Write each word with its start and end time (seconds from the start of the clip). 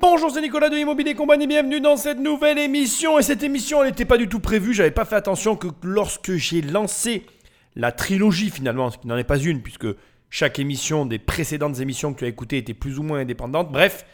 Bonjour, 0.00 0.30
c'est 0.30 0.42
Nicolas 0.42 0.68
de 0.68 0.76
Immobilier 0.76 1.14
Compagnie, 1.14 1.46
bienvenue 1.46 1.80
dans 1.80 1.96
cette 1.96 2.18
nouvelle 2.18 2.58
émission. 2.58 3.18
Et 3.18 3.22
cette 3.22 3.42
émission, 3.42 3.82
elle 3.82 3.90
n'était 3.90 4.04
pas 4.04 4.18
du 4.18 4.28
tout 4.28 4.40
prévue, 4.40 4.74
j'avais 4.74 4.90
pas 4.90 5.06
fait 5.06 5.16
attention 5.16 5.56
que 5.56 5.68
lorsque 5.82 6.32
j'ai 6.32 6.60
lancé 6.60 7.24
la 7.76 7.92
trilogie 7.92 8.50
finalement, 8.50 8.90
ce 8.90 8.98
qui 8.98 9.06
n'en 9.06 9.16
est 9.16 9.24
pas 9.24 9.38
une, 9.38 9.62
puisque 9.62 9.86
chaque 10.28 10.58
émission 10.58 11.06
des 11.06 11.18
précédentes 11.18 11.80
émissions 11.80 12.12
que 12.12 12.18
tu 12.18 12.24
as 12.26 12.28
écoutées 12.28 12.58
était 12.58 12.74
plus 12.74 12.98
ou 12.98 13.02
moins 13.02 13.20
indépendante. 13.20 13.72
Bref, 13.72 14.04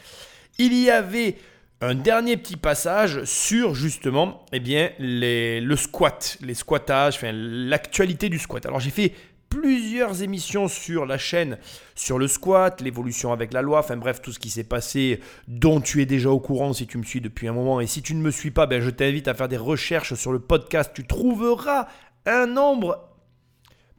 il 0.59 0.73
y 0.75 0.89
avait 0.89 1.35
un 1.81 1.97
dernier 1.97 2.37
petit 2.37 2.57
passage 2.57 3.25
sur 3.25 3.75
justement 3.75 4.47
eh 4.53 4.61
bien, 4.61 4.91
les, 5.01 5.61
le 5.61 5.75
squat, 5.75 6.39
les 6.43 6.55
squattages, 6.55 7.17
enfin, 7.17 7.33
l'actualité 7.33 8.29
du 8.29 8.39
squat. 8.39 8.65
Alors 8.67 8.79
j'ai 8.79 8.91
fait 8.91 9.15
plusieurs 9.55 10.23
émissions 10.23 10.67
sur 10.67 11.07
la 11.07 11.17
chaîne 11.17 11.59
sur 11.95 12.19
le 12.19 12.27
squat, 12.27 12.81
l'évolution 12.81 13.33
avec 13.33 13.53
la 13.53 13.63
loi, 13.63 13.79
enfin 13.79 13.97
bref, 13.97 14.21
tout 14.21 14.33
ce 14.33 14.41
qui 14.41 14.51
s'est 14.51 14.65
passé 14.65 15.21
dont 15.47 15.81
tu 15.81 16.03
es 16.03 16.07
déjà 16.07 16.29
au 16.31 16.41
courant 16.41 16.73
si 16.73 16.89
tu 16.89 16.99
me 16.99 17.05
suis 17.05 17.21
depuis 17.21 17.47
un 17.47 17.53
moment. 17.53 17.81
Et 17.81 17.87
si 17.87 18.03
tu 18.03 18.17
ne 18.17 18.21
me 18.21 18.33
suis 18.33 18.51
pas, 18.51 18.67
ben, 18.67 18.83
je 18.83 18.91
t'invite 18.91 19.29
à 19.29 19.35
faire 19.35 19.49
des 19.49 19.57
recherches 19.57 20.15
sur 20.15 20.33
le 20.33 20.41
podcast. 20.41 20.91
Tu 20.93 21.07
trouveras 21.07 21.87
un 22.27 22.47
nombre, 22.47 23.09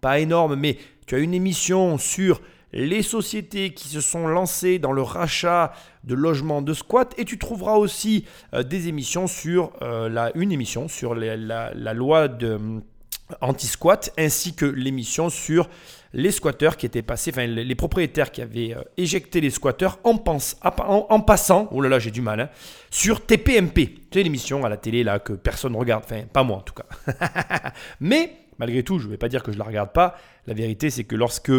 pas 0.02 0.20
énorme, 0.20 0.56
mais 0.56 0.78
tu 1.08 1.16
as 1.16 1.20
une 1.20 1.34
émission 1.34 1.98
sur 1.98 2.42
les 2.74 3.02
sociétés 3.02 3.74
qui 3.74 3.88
se 3.88 4.02
sont 4.02 4.28
lancées 4.28 4.78
dans 4.78 4.92
le 4.92 5.02
rachat 5.02 5.72
de 6.04 6.16
logements 6.16 6.62
de 6.62 6.74
squat 6.74 7.14
et 7.18 7.24
tu 7.24 7.38
trouveras 7.38 7.76
aussi 7.76 8.26
euh, 8.54 8.64
des 8.64 8.90
émissions 8.90 9.28
sur 9.28 9.72
euh, 9.82 10.10
la, 10.10 10.36
une 10.36 10.52
émission 10.52 10.90
sur 10.90 11.16
la, 11.16 11.38
la, 11.38 11.94
loi 11.94 12.28
de 12.28 12.60
anti-squat, 13.42 14.12
ainsi 14.18 14.54
que 14.56 14.66
l'émission 14.66 15.30
sur 15.30 15.70
les 16.14 16.32
squatteurs 16.32 16.78
qui 16.78 16.86
étaient 16.86 17.02
passés, 17.02 17.32
enfin 17.32 17.46
les 17.46 17.76
propriétaires 17.76 18.32
qui 18.32 18.42
avaient 18.42 18.74
euh, 18.74 18.82
éjecté 18.96 19.42
les 19.42 19.50
squatteurs 19.50 20.00
en, 20.04 20.18
passant, 20.18 21.68
oh 21.72 21.82
là 21.82 21.90
là 21.90 22.00
j'ai 22.00 22.12
du 22.12 22.22
mal, 22.22 22.40
hein, 22.40 22.50
sur 22.90 23.26
TPMP. 23.26 24.00
C'est 24.14 24.24
l'émission 24.24 24.64
à 24.64 24.70
la 24.70 24.78
télé 24.78 25.04
là 25.04 25.20
que 25.20 25.34
personne 25.34 25.74
ne 25.74 25.78
regarde, 25.78 26.04
enfin 26.06 26.22
pas 26.32 26.44
moi 26.44 26.58
en 26.58 26.62
tout 26.62 26.74
cas. 26.74 27.74
Mais 28.00 28.32
malgré 28.58 28.82
tout, 28.84 28.98
je 29.00 29.08
ne 29.08 29.12
vais 29.12 29.18
pas 29.18 29.28
dire 29.28 29.44
que 29.44 29.52
je 29.52 29.58
ne 29.58 29.60
la 29.60 29.68
regarde 29.68 29.92
pas. 29.92 30.18
La 30.48 30.54
vérité 30.54 30.90
c'est 30.90 31.04
que 31.04 31.16
lorsque 31.16 31.52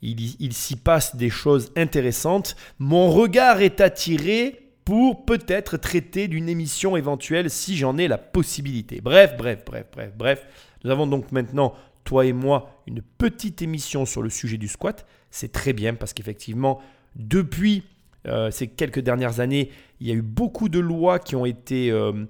il 0.00 0.52
s'y 0.52 0.76
passe 0.76 1.16
des 1.16 1.30
choses 1.30 1.72
intéressantes, 1.76 2.54
mon 2.78 3.10
regard 3.10 3.62
est 3.62 3.80
attiré 3.80 4.63
pour 4.84 5.24
peut-être 5.24 5.76
traiter 5.76 6.28
d'une 6.28 6.48
émission 6.48 6.96
éventuelle 6.96 7.50
si 7.50 7.76
j'en 7.76 7.96
ai 7.96 8.08
la 8.08 8.18
possibilité. 8.18 9.00
Bref, 9.00 9.34
bref, 9.36 9.64
bref, 9.64 9.86
bref, 9.92 10.12
bref. 10.16 10.46
Nous 10.84 10.90
avons 10.90 11.06
donc 11.06 11.32
maintenant, 11.32 11.74
toi 12.04 12.26
et 12.26 12.32
moi, 12.32 12.82
une 12.86 13.00
petite 13.00 13.62
émission 13.62 14.04
sur 14.04 14.22
le 14.22 14.28
sujet 14.28 14.58
du 14.58 14.68
squat. 14.68 15.06
C'est 15.30 15.52
très 15.52 15.72
bien 15.72 15.94
parce 15.94 16.12
qu'effectivement, 16.12 16.80
depuis 17.16 17.84
euh, 18.26 18.50
ces 18.50 18.68
quelques 18.68 19.00
dernières 19.00 19.40
années, 19.40 19.70
il 20.00 20.06
y 20.06 20.10
a 20.10 20.14
eu 20.14 20.22
beaucoup 20.22 20.68
de 20.68 20.78
lois 20.78 21.18
qui 21.18 21.34
ont 21.34 21.46
été 21.46 21.90
euh, 21.90 22.24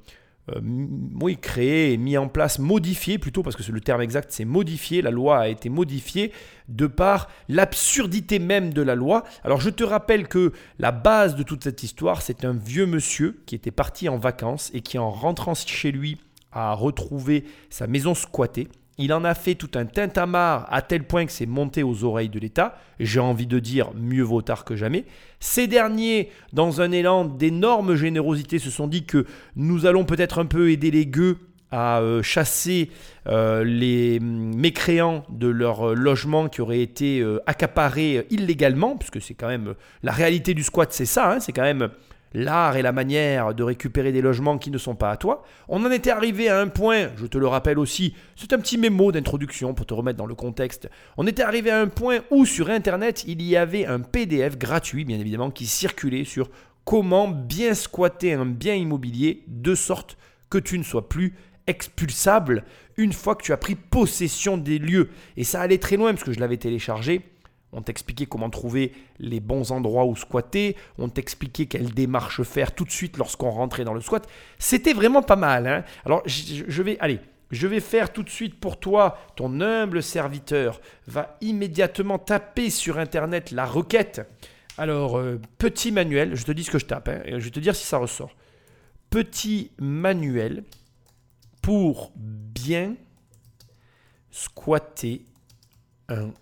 euh, 0.50 1.34
créées, 1.40 1.96
mises 1.96 2.18
en 2.18 2.28
place, 2.28 2.58
modifiées 2.58 3.18
plutôt, 3.18 3.42
parce 3.42 3.56
que 3.56 3.72
le 3.72 3.80
terme 3.80 4.02
exact, 4.02 4.30
c'est 4.30 4.44
modifié. 4.44 5.02
La 5.02 5.10
loi 5.10 5.38
a 5.38 5.48
été 5.48 5.68
modifiée 5.68 6.32
de 6.68 6.86
par 6.86 7.28
l'absurdité 7.48 8.38
même 8.38 8.72
de 8.72 8.82
la 8.82 8.94
loi. 8.94 9.24
Alors 9.42 9.60
je 9.60 9.70
te 9.70 9.84
rappelle 9.84 10.28
que 10.28 10.52
la 10.78 10.92
base 10.92 11.34
de 11.34 11.42
toute 11.42 11.64
cette 11.64 11.82
histoire, 11.82 12.22
c'est 12.22 12.44
un 12.44 12.52
vieux 12.52 12.86
monsieur 12.86 13.40
qui 13.46 13.54
était 13.54 13.70
parti 13.70 14.08
en 14.08 14.18
vacances 14.18 14.70
et 14.74 14.80
qui 14.80 14.98
en 14.98 15.10
rentrant 15.10 15.54
chez 15.54 15.92
lui 15.92 16.18
a 16.52 16.72
retrouvé 16.74 17.44
sa 17.70 17.86
maison 17.86 18.14
squattée. 18.14 18.68
Il 18.98 19.12
en 19.12 19.24
a 19.24 19.34
fait 19.34 19.56
tout 19.56 19.70
un 19.74 19.86
tintamarre 19.86 20.68
à 20.70 20.80
tel 20.80 21.04
point 21.04 21.26
que 21.26 21.32
c'est 21.32 21.46
monté 21.46 21.82
aux 21.82 22.04
oreilles 22.04 22.28
de 22.28 22.38
l'État. 22.38 22.78
J'ai 23.00 23.20
envie 23.20 23.46
de 23.46 23.58
dire 23.58 23.90
mieux 23.94 24.22
vaut 24.22 24.42
tard 24.42 24.64
que 24.64 24.76
jamais. 24.76 25.04
Ces 25.40 25.66
derniers, 25.66 26.30
dans 26.52 26.80
un 26.80 26.92
élan 26.92 27.24
d'énorme 27.24 27.96
générosité, 27.96 28.58
se 28.58 28.70
sont 28.70 28.86
dit 28.86 29.04
que 29.04 29.26
nous 29.56 29.86
allons 29.86 30.04
peut-être 30.04 30.38
un 30.38 30.46
peu 30.46 30.70
aider 30.70 30.90
les 30.92 31.06
gueux 31.06 31.38
à 31.74 32.00
euh, 32.00 32.22
chasser 32.22 32.90
euh, 33.26 33.64
les 33.64 34.20
mécréants 34.20 35.24
de 35.28 35.48
leur 35.48 35.88
euh, 35.90 35.94
logement 35.94 36.48
qui 36.48 36.60
auraient 36.60 36.80
été 36.80 37.24
accaparés 37.46 38.26
illégalement, 38.30 38.96
puisque 38.96 39.20
c'est 39.20 39.34
quand 39.34 39.48
même 39.48 39.74
la 40.04 40.12
réalité 40.12 40.54
du 40.54 40.62
squat, 40.62 40.92
c'est 40.92 41.04
ça, 41.04 41.32
hein, 41.32 41.40
c'est 41.40 41.52
quand 41.52 41.62
même 41.62 41.88
l'art 42.34 42.76
et 42.76 42.82
la 42.82 42.92
manière 42.92 43.54
de 43.54 43.62
récupérer 43.62 44.12
des 44.12 44.20
logements 44.20 44.58
qui 44.58 44.70
ne 44.70 44.78
sont 44.78 44.96
pas 44.96 45.10
à 45.10 45.16
toi. 45.16 45.44
On 45.68 45.84
en 45.84 45.90
était 45.90 46.10
arrivé 46.10 46.48
à 46.48 46.60
un 46.60 46.68
point, 46.68 47.08
je 47.16 47.26
te 47.26 47.38
le 47.38 47.46
rappelle 47.46 47.78
aussi, 47.78 48.14
c'est 48.36 48.52
un 48.52 48.58
petit 48.58 48.76
mémo 48.76 49.12
d'introduction 49.12 49.72
pour 49.72 49.86
te 49.86 49.94
remettre 49.94 50.18
dans 50.18 50.26
le 50.26 50.34
contexte. 50.34 50.90
On 51.16 51.26
était 51.26 51.42
arrivé 51.42 51.70
à 51.70 51.80
un 51.80 51.86
point 51.86 52.18
où 52.30 52.44
sur 52.44 52.68
Internet, 52.68 53.24
il 53.26 53.40
y 53.40 53.56
avait 53.56 53.86
un 53.86 54.00
PDF 54.00 54.58
gratuit, 54.58 55.04
bien 55.04 55.18
évidemment, 55.18 55.50
qui 55.50 55.66
circulait 55.66 56.24
sur 56.24 56.50
comment 56.84 57.28
bien 57.28 57.72
squatter 57.74 58.34
un 58.34 58.46
bien 58.46 58.74
immobilier 58.74 59.44
de 59.46 59.74
sorte 59.74 60.18
que 60.50 60.58
tu 60.58 60.78
ne 60.78 60.82
sois 60.82 61.08
plus 61.08 61.34
expulsable 61.66 62.64
une 62.96 63.12
fois 63.12 63.34
que 63.34 63.42
tu 63.42 63.52
as 63.52 63.56
pris 63.56 63.74
possession 63.74 64.58
des 64.58 64.78
lieux. 64.78 65.10
Et 65.36 65.44
ça 65.44 65.60
allait 65.60 65.78
très 65.78 65.96
loin 65.96 66.12
parce 66.12 66.24
que 66.24 66.32
je 66.32 66.40
l'avais 66.40 66.58
téléchargé 66.58 67.22
on 67.74 67.82
t'expliquait 67.82 68.26
comment 68.26 68.50
trouver 68.50 68.92
les 69.18 69.40
bons 69.40 69.72
endroits 69.72 70.06
où 70.06 70.16
squatter. 70.16 70.76
On 70.98 71.08
t'expliquait 71.08 71.66
quelle 71.66 71.92
démarche 71.92 72.42
faire 72.42 72.74
tout 72.74 72.84
de 72.84 72.90
suite 72.90 73.18
lorsqu'on 73.18 73.50
rentrait 73.50 73.84
dans 73.84 73.94
le 73.94 74.00
squat. 74.00 74.26
C'était 74.58 74.92
vraiment 74.92 75.22
pas 75.22 75.36
mal. 75.36 75.66
Hein. 75.66 75.84
Alors, 76.06 76.22
je 76.26 76.82
vais, 76.82 76.96
allez, 77.00 77.20
je 77.50 77.66
vais 77.66 77.80
faire 77.80 78.12
tout 78.12 78.22
de 78.22 78.30
suite 78.30 78.58
pour 78.58 78.78
toi, 78.78 79.18
ton 79.36 79.60
humble 79.60 80.02
serviteur 80.02 80.80
va 81.06 81.36
immédiatement 81.40 82.18
taper 82.18 82.70
sur 82.70 82.98
Internet 82.98 83.50
la 83.50 83.66
requête. 83.66 84.22
Alors, 84.76 85.18
euh, 85.18 85.40
petit 85.58 85.92
manuel, 85.92 86.34
je 86.34 86.44
te 86.44 86.52
dis 86.52 86.64
ce 86.64 86.70
que 86.70 86.78
je 86.78 86.86
tape, 86.86 87.08
hein, 87.08 87.22
je 87.26 87.36
vais 87.44 87.50
te 87.50 87.60
dire 87.60 87.76
si 87.76 87.86
ça 87.86 87.98
ressort. 87.98 88.34
Petit 89.10 89.70
manuel 89.78 90.64
pour 91.62 92.12
bien 92.16 92.96
squatter 94.30 95.24
un 96.08 96.32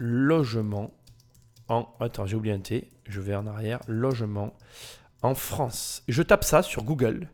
logement 0.00 0.92
en. 1.68 1.88
Attends, 2.00 2.26
T. 2.62 2.88
Je 3.06 3.20
vais 3.20 3.36
en 3.36 3.46
arrière. 3.46 3.80
Logement 3.86 4.54
en 5.22 5.34
France. 5.34 6.02
Je 6.08 6.22
tape 6.22 6.42
ça 6.42 6.62
sur 6.62 6.82
Google. 6.82 7.28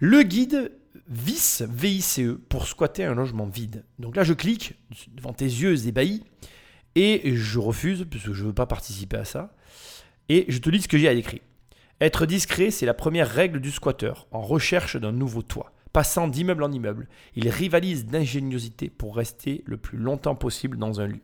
Le 0.00 0.22
guide 0.22 0.72
VICE, 1.08 1.62
VICE, 1.68 2.20
pour 2.48 2.66
squatter 2.66 3.04
un 3.04 3.14
logement 3.14 3.46
vide. 3.46 3.84
Donc 3.98 4.16
là, 4.16 4.24
je 4.24 4.32
clique 4.32 4.74
devant 5.12 5.32
tes 5.32 5.44
yeux 5.44 5.86
ébahis 5.86 6.24
et 6.94 7.36
je 7.36 7.58
refuse 7.58 8.06
parce 8.10 8.24
que 8.24 8.32
je 8.32 8.42
ne 8.42 8.48
veux 8.48 8.54
pas 8.54 8.66
participer 8.66 9.18
à 9.18 9.24
ça. 9.24 9.54
Et 10.28 10.46
je 10.48 10.58
te 10.58 10.70
lis 10.70 10.82
ce 10.82 10.88
que 10.88 10.98
j'ai 10.98 11.08
à 11.08 11.12
écrit. 11.12 11.42
Être 12.00 12.24
discret, 12.24 12.70
c'est 12.70 12.86
la 12.86 12.94
première 12.94 13.28
règle 13.28 13.60
du 13.60 13.70
squatteur 13.70 14.26
en 14.30 14.40
recherche 14.40 14.96
d'un 14.96 15.12
nouveau 15.12 15.42
toit. 15.42 15.72
Passant 15.92 16.28
d'immeuble 16.28 16.62
en 16.62 16.72
immeuble, 16.72 17.08
il 17.34 17.48
rivalise 17.48 18.06
d'ingéniosité 18.06 18.88
pour 18.88 19.16
rester 19.16 19.62
le 19.66 19.76
plus 19.76 19.98
longtemps 19.98 20.36
possible 20.36 20.78
dans 20.78 21.00
un 21.00 21.08
lieu. 21.08 21.20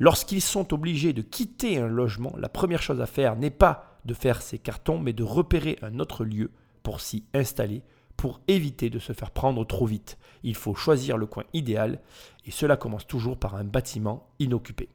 Lorsqu'ils 0.00 0.40
sont 0.40 0.72
obligés 0.72 1.12
de 1.12 1.20
quitter 1.20 1.76
un 1.78 1.86
logement, 1.86 2.34
la 2.38 2.48
première 2.48 2.80
chose 2.80 3.02
à 3.02 3.06
faire 3.06 3.36
n'est 3.36 3.50
pas 3.50 3.98
de 4.06 4.14
faire 4.14 4.40
ses 4.40 4.58
cartons, 4.58 4.98
mais 4.98 5.12
de 5.12 5.22
repérer 5.22 5.78
un 5.82 5.98
autre 5.98 6.24
lieu 6.24 6.50
pour 6.82 7.02
s'y 7.02 7.24
installer, 7.34 7.82
pour 8.16 8.40
éviter 8.48 8.88
de 8.88 8.98
se 8.98 9.12
faire 9.12 9.30
prendre 9.30 9.62
trop 9.66 9.84
vite. 9.84 10.16
Il 10.42 10.54
faut 10.54 10.74
choisir 10.74 11.18
le 11.18 11.26
coin 11.26 11.44
idéal, 11.52 12.00
et 12.46 12.50
cela 12.50 12.78
commence 12.78 13.06
toujours 13.06 13.38
par 13.38 13.56
un 13.56 13.64
bâtiment 13.64 14.30
inoccupé. 14.38 14.88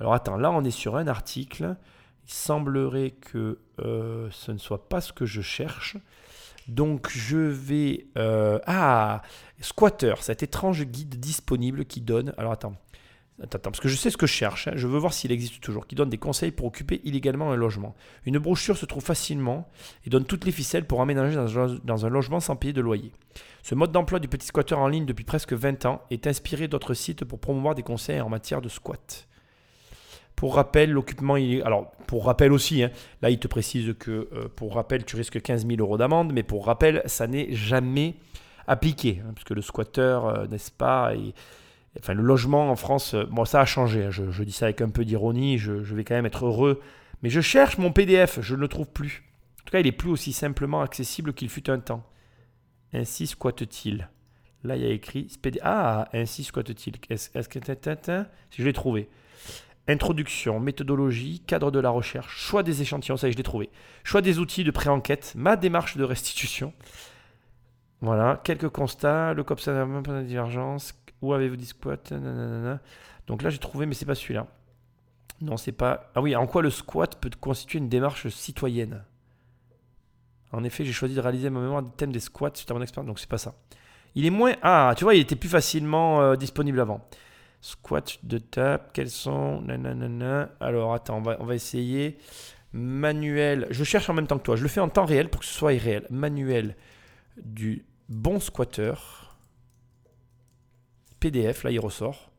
Alors 0.00 0.12
attends, 0.12 0.36
là 0.36 0.50
on 0.50 0.64
est 0.64 0.72
sur 0.72 0.96
un 0.96 1.06
article. 1.06 1.76
Il 2.26 2.32
semblerait 2.32 3.12
que 3.12 3.60
euh, 3.78 4.28
ce 4.32 4.50
ne 4.50 4.58
soit 4.58 4.88
pas 4.88 5.00
ce 5.00 5.12
que 5.12 5.24
je 5.24 5.40
cherche. 5.40 5.96
Donc 6.66 7.08
je 7.10 7.36
vais... 7.36 8.08
Euh, 8.18 8.58
ah 8.66 9.22
Squatter, 9.60 10.14
cet 10.18 10.42
étrange 10.42 10.82
guide 10.82 11.20
disponible 11.20 11.84
qui 11.84 12.00
donne... 12.00 12.34
Alors 12.36 12.50
attends, 12.50 12.74
Attends, 13.42 13.58
parce 13.58 13.80
que 13.80 13.88
je 13.88 13.96
sais 13.96 14.08
ce 14.08 14.16
que 14.16 14.26
je 14.26 14.32
cherche, 14.32 14.66
hein. 14.66 14.72
je 14.76 14.86
veux 14.86 14.98
voir 14.98 15.12
s'il 15.12 15.30
existe 15.30 15.60
toujours, 15.60 15.86
qui 15.86 15.94
donne 15.94 16.08
des 16.08 16.16
conseils 16.16 16.52
pour 16.52 16.66
occuper 16.66 17.02
illégalement 17.04 17.52
un 17.52 17.56
logement. 17.56 17.94
Une 18.24 18.38
brochure 18.38 18.78
se 18.78 18.86
trouve 18.86 19.04
facilement 19.04 19.68
et 20.06 20.10
donne 20.10 20.24
toutes 20.24 20.46
les 20.46 20.52
ficelles 20.52 20.86
pour 20.86 21.02
aménager 21.02 21.36
dans 21.84 22.06
un 22.06 22.08
logement 22.08 22.40
sans 22.40 22.56
payer 22.56 22.72
de 22.72 22.80
loyer. 22.80 23.12
Ce 23.62 23.74
mode 23.74 23.92
d'emploi 23.92 24.20
du 24.20 24.28
petit 24.28 24.46
squatteur 24.46 24.78
en 24.78 24.88
ligne 24.88 25.04
depuis 25.04 25.24
presque 25.24 25.52
20 25.52 25.84
ans 25.84 26.02
est 26.10 26.26
inspiré 26.26 26.66
d'autres 26.66 26.94
sites 26.94 27.26
pour 27.26 27.38
promouvoir 27.38 27.74
des 27.74 27.82
conseils 27.82 28.22
en 28.22 28.30
matière 28.30 28.62
de 28.62 28.70
squat. 28.70 29.28
Pour 30.34 30.54
rappel, 30.54 30.90
l'occupement 30.90 31.34
Alors, 31.34 31.90
pour 32.06 32.26
rappel 32.26 32.52
aussi, 32.52 32.82
hein, 32.82 32.90
là, 33.20 33.28
il 33.28 33.38
te 33.38 33.48
précise 33.48 33.94
que 33.98 34.28
euh, 34.32 34.48
pour 34.54 34.74
rappel, 34.74 35.04
tu 35.04 35.16
risques 35.16 35.42
15 35.42 35.66
000 35.66 35.80
euros 35.80 35.98
d'amende, 35.98 36.32
mais 36.32 36.42
pour 36.42 36.66
rappel, 36.66 37.02
ça 37.06 37.26
n'est 37.26 37.54
jamais 37.54 38.14
appliqué, 38.66 39.22
hein, 39.22 39.32
puisque 39.34 39.50
le 39.50 39.62
squatteur, 39.62 40.26
euh, 40.26 40.46
n'est-ce 40.46 40.70
pas, 40.70 41.12
Enfin, 41.98 42.14
le 42.14 42.22
logement 42.22 42.70
en 42.70 42.76
France, 42.76 43.14
euh, 43.14 43.24
bon, 43.24 43.44
ça 43.44 43.60
a 43.60 43.64
changé. 43.64 44.04
Hein. 44.04 44.10
Je, 44.10 44.42
dis 44.42 44.52
ça 44.52 44.66
avec 44.66 44.80
un 44.80 44.90
peu 44.90 45.04
d'ironie. 45.04 45.58
Je, 45.58 45.72
vais 45.72 46.04
quand 46.04 46.14
même 46.14 46.26
être 46.26 46.46
heureux. 46.46 46.80
Mais 47.22 47.30
je 47.30 47.40
cherche 47.40 47.78
mon 47.78 47.92
PDF. 47.92 48.40
Je 48.40 48.54
ne 48.54 48.60
le 48.60 48.68
trouve 48.68 48.88
plus. 48.88 49.24
En 49.60 49.64
tout 49.64 49.72
cas, 49.72 49.80
il 49.80 49.86
est 49.86 49.92
plus 49.92 50.10
aussi 50.10 50.32
simplement 50.32 50.82
accessible 50.82 51.32
qu'il 51.32 51.48
fut 51.48 51.70
un 51.70 51.78
temps. 51.78 52.04
Ainsi 52.92 53.26
squatte-t-il. 53.26 54.08
Là, 54.64 54.76
il 54.76 54.82
y 54.82 54.86
a 54.86 54.90
écrit 54.90 55.28
Ah, 55.62 56.08
ainsi 56.12 56.44
squatte-t-il. 56.44 56.96
Est-ce 57.10 57.48
que. 57.48 57.58
Si 58.50 58.62
je 58.62 58.64
l'ai 58.64 58.72
trouvé. 58.72 59.08
Introduction, 59.88 60.58
méthodologie, 60.58 61.40
cadre 61.46 61.70
de 61.70 61.78
la 61.78 61.90
recherche, 61.90 62.36
choix 62.36 62.64
des 62.64 62.82
échantillons, 62.82 63.16
ça 63.16 63.28
y 63.28 63.30
est, 63.30 63.32
je 63.32 63.36
l'ai 63.36 63.44
trouvé. 63.44 63.70
Choix 64.02 64.20
des 64.20 64.40
outils 64.40 64.64
de 64.64 64.72
pré-enquête, 64.72 65.32
ma 65.36 65.54
démarche 65.54 65.96
de 65.96 66.02
restitution. 66.02 66.72
Voilà, 68.00 68.40
quelques 68.42 68.68
constats, 68.68 69.32
le 69.32 69.44
COPS 69.44 69.68
divergence, 70.24 70.92
où 71.26 71.34
avez-vous 71.34 71.56
dit 71.56 71.66
squat 71.66 72.12
Donc 73.26 73.42
là, 73.42 73.50
j'ai 73.50 73.58
trouvé, 73.58 73.86
mais 73.86 73.94
c'est 73.94 74.06
pas 74.06 74.14
celui-là. 74.14 74.46
Non, 75.40 75.56
c'est 75.56 75.72
pas. 75.72 76.10
Ah 76.14 76.22
oui, 76.22 76.34
en 76.34 76.46
quoi 76.46 76.62
le 76.62 76.70
squat 76.70 77.20
peut 77.20 77.30
constituer 77.40 77.78
une 77.78 77.88
démarche 77.88 78.28
citoyenne? 78.28 79.04
En 80.52 80.64
effet, 80.64 80.84
j'ai 80.84 80.92
choisi 80.92 81.14
de 81.14 81.20
réaliser 81.20 81.50
ma 81.50 81.60
mémoire 81.60 81.82
du 81.82 81.90
thème 81.90 82.12
des 82.12 82.20
squats 82.20 82.52
suite 82.54 82.70
à 82.70 82.74
mon 82.74 82.82
expérience, 82.82 83.08
donc 83.08 83.18
c'est 83.18 83.28
pas 83.28 83.38
ça. 83.38 83.54
Il 84.14 84.24
est 84.24 84.30
moins. 84.30 84.54
Ah, 84.62 84.94
tu 84.96 85.04
vois, 85.04 85.14
il 85.14 85.20
était 85.20 85.36
plus 85.36 85.48
facilement 85.48 86.22
euh, 86.22 86.36
disponible 86.36 86.80
avant. 86.80 87.06
Squat 87.60 88.18
de 88.22 88.38
table, 88.38 88.84
quels 88.94 89.10
sont. 89.10 89.60
Nanana. 89.60 90.50
Alors, 90.60 90.94
attends, 90.94 91.18
on 91.18 91.22
va, 91.22 91.36
on 91.40 91.44
va 91.44 91.54
essayer. 91.54 92.18
Manuel. 92.72 93.66
Je 93.70 93.84
cherche 93.84 94.08
en 94.08 94.14
même 94.14 94.26
temps 94.26 94.38
que 94.38 94.44
toi. 94.44 94.56
Je 94.56 94.62
le 94.62 94.68
fais 94.68 94.80
en 94.80 94.88
temps 94.88 95.04
réel 95.04 95.28
pour 95.28 95.40
que 95.40 95.46
ce 95.46 95.52
soit 95.52 95.74
irréel. 95.74 96.06
Manuel 96.10 96.76
du 97.42 97.84
bon 98.08 98.40
squatter. 98.40 98.94
PDF, 101.20 101.62
là 101.62 101.70
il 101.70 101.80
ressort. 101.80 102.30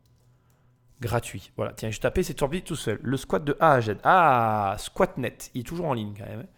Gratuit. 1.00 1.52
Voilà, 1.56 1.72
tiens, 1.72 1.90
je 1.90 2.00
tapais, 2.00 2.22
c'est 2.22 2.34
tombé 2.34 2.60
tout 2.62 2.76
seul. 2.76 2.98
Le 3.02 3.16
squat 3.16 3.44
de 3.44 3.56
A 3.60 3.74
à 3.74 3.80
Z. 3.80 3.96
Ah, 4.02 4.76
SquatNet. 4.78 5.50
Il 5.54 5.60
est 5.60 5.64
toujours 5.64 5.86
en 5.86 5.94
ligne 5.94 6.12
quand 6.16 6.26
même. 6.26 6.40
Hein. 6.40 6.48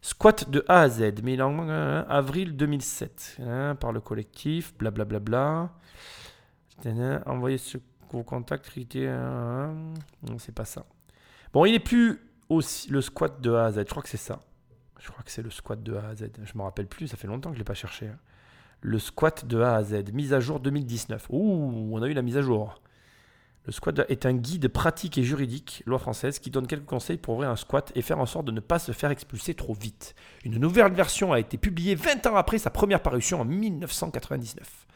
Squat 0.00 0.48
de 0.48 0.64
A 0.68 0.82
à 0.82 0.88
Z. 0.88 1.22
Mais 1.24 1.34
il 1.34 1.42
en 1.42 1.68
hein, 1.68 2.06
avril 2.08 2.56
2007. 2.56 3.38
Hein, 3.40 3.74
par 3.74 3.90
le 3.90 4.00
collectif. 4.00 4.76
Blablabla. 4.78 5.18
Bla, 5.18 5.70
bla, 6.84 6.92
bla. 6.92 7.22
Envoyez 7.26 7.58
ce 7.58 7.78
vos 8.14 8.22
contacts. 8.22 8.74
Non, 8.76 10.38
c'est 10.38 10.54
pas 10.54 10.64
ça. 10.64 10.86
Bon, 11.52 11.64
il 11.64 11.74
est 11.74 11.80
plus 11.80 12.20
aussi 12.48 12.90
le 12.90 13.00
squat 13.00 13.40
de 13.40 13.52
A 13.52 13.66
à 13.66 13.72
Z. 13.72 13.78
Je 13.78 13.84
crois 13.84 14.02
que 14.02 14.08
c'est 14.08 14.16
ça. 14.16 14.40
Je 14.98 15.10
crois 15.10 15.22
que 15.22 15.30
c'est 15.30 15.42
le 15.42 15.50
squat 15.50 15.82
de 15.82 15.94
A 15.96 16.08
à 16.08 16.14
Z. 16.14 16.30
Je 16.42 16.52
me 16.56 16.62
rappelle 16.62 16.86
plus, 16.86 17.08
ça 17.08 17.16
fait 17.16 17.26
longtemps 17.26 17.50
que 17.50 17.56
je 17.56 17.60
l'ai 17.60 17.64
pas 17.64 17.74
cherché. 17.74 18.08
Hein. 18.08 18.18
Le 18.86 18.98
squat 18.98 19.46
de 19.46 19.62
A 19.62 19.76
à 19.76 19.82
Z, 19.82 20.12
mise 20.12 20.34
à 20.34 20.40
jour 20.40 20.60
2019. 20.60 21.28
Ouh, 21.30 21.88
on 21.90 22.02
a 22.02 22.06
eu 22.06 22.12
la 22.12 22.20
mise 22.20 22.36
à 22.36 22.42
jour. 22.42 22.82
Le 23.64 23.72
squat 23.72 23.98
est 24.10 24.26
un 24.26 24.34
guide 24.34 24.68
pratique 24.68 25.16
et 25.16 25.22
juridique, 25.22 25.82
loi 25.86 25.98
française, 25.98 26.38
qui 26.38 26.50
donne 26.50 26.66
quelques 26.66 26.84
conseils 26.84 27.16
pour 27.16 27.32
ouvrir 27.32 27.48
un 27.48 27.56
squat 27.56 27.92
et 27.94 28.02
faire 28.02 28.18
en 28.18 28.26
sorte 28.26 28.44
de 28.44 28.52
ne 28.52 28.60
pas 28.60 28.78
se 28.78 28.92
faire 28.92 29.10
expulser 29.10 29.54
trop 29.54 29.72
vite. 29.72 30.14
Une 30.44 30.58
nouvelle 30.58 30.92
version 30.92 31.32
a 31.32 31.40
été 31.40 31.56
publiée 31.56 31.94
20 31.94 32.26
ans 32.26 32.36
après 32.36 32.58
sa 32.58 32.68
première 32.68 33.00
parution 33.00 33.40
en 33.40 33.46
1999. 33.46 34.86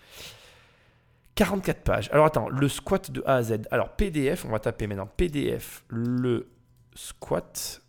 44 1.34 1.80
pages. 1.80 2.10
Alors 2.12 2.26
attends, 2.26 2.50
le 2.50 2.68
squat 2.68 3.10
de 3.10 3.22
A 3.24 3.36
à 3.36 3.42
Z. 3.42 3.60
Alors 3.70 3.96
PDF, 3.96 4.44
on 4.44 4.50
va 4.50 4.58
taper 4.58 4.86
maintenant 4.86 5.06
PDF, 5.06 5.82
le 5.88 6.50
squat 6.94 7.80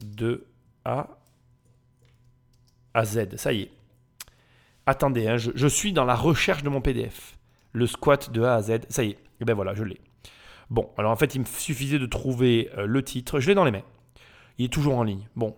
de 0.00 0.48
A 0.84 1.10
à 2.92 3.04
Z. 3.04 3.36
Ça 3.36 3.52
y 3.52 3.62
est. 3.62 3.70
Attendez, 4.86 5.28
hein, 5.28 5.36
je, 5.36 5.68
suis 5.68 5.92
dans 5.92 6.04
la 6.04 6.14
recherche 6.14 6.62
de 6.62 6.68
mon 6.68 6.80
PDF. 6.80 7.38
Le 7.72 7.86
squat 7.86 8.30
de 8.30 8.42
A 8.42 8.54
à 8.54 8.62
Z. 8.62 8.80
Ça 8.88 9.04
y 9.04 9.10
est. 9.10 9.12
Et 9.12 9.18
eh 9.42 9.44
ben 9.44 9.54
voilà, 9.54 9.74
je 9.74 9.84
l'ai. 9.84 10.00
Bon, 10.70 10.90
alors 10.98 11.12
en 11.12 11.16
fait, 11.16 11.34
il 11.34 11.40
me 11.40 11.44
suffisait 11.44 11.98
de 11.98 12.06
trouver 12.06 12.70
euh, 12.76 12.86
le 12.86 13.02
titre. 13.02 13.40
Je 13.40 13.48
l'ai 13.48 13.54
dans 13.54 13.64
les 13.64 13.70
mains. 13.70 13.82
Il 14.58 14.66
est 14.66 14.72
toujours 14.72 14.96
en 14.96 15.02
ligne. 15.02 15.28
Bon, 15.36 15.48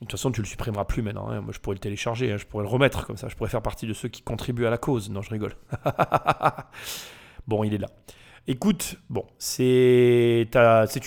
de 0.00 0.06
toute 0.06 0.12
façon, 0.12 0.32
tu 0.32 0.40
le 0.40 0.46
supprimeras 0.46 0.84
plus 0.84 1.02
maintenant. 1.02 1.28
Hein. 1.28 1.40
Moi, 1.40 1.52
je 1.52 1.60
pourrais 1.60 1.76
le 1.76 1.80
télécharger. 1.80 2.32
Hein. 2.32 2.36
Je 2.36 2.46
pourrais 2.46 2.64
le 2.64 2.68
remettre 2.68 3.06
comme 3.06 3.16
ça. 3.16 3.28
Je 3.28 3.36
pourrais 3.36 3.50
faire 3.50 3.62
partie 3.62 3.86
de 3.86 3.92
ceux 3.92 4.08
qui 4.08 4.22
contribuent 4.22 4.66
à 4.66 4.70
la 4.70 4.78
cause. 4.78 5.10
Non, 5.10 5.22
je 5.22 5.30
rigole. 5.30 5.54
bon, 7.46 7.64
il 7.64 7.74
est 7.74 7.78
là. 7.78 7.88
Écoute, 8.46 8.96
bon, 9.08 9.24
c'est 9.38 10.46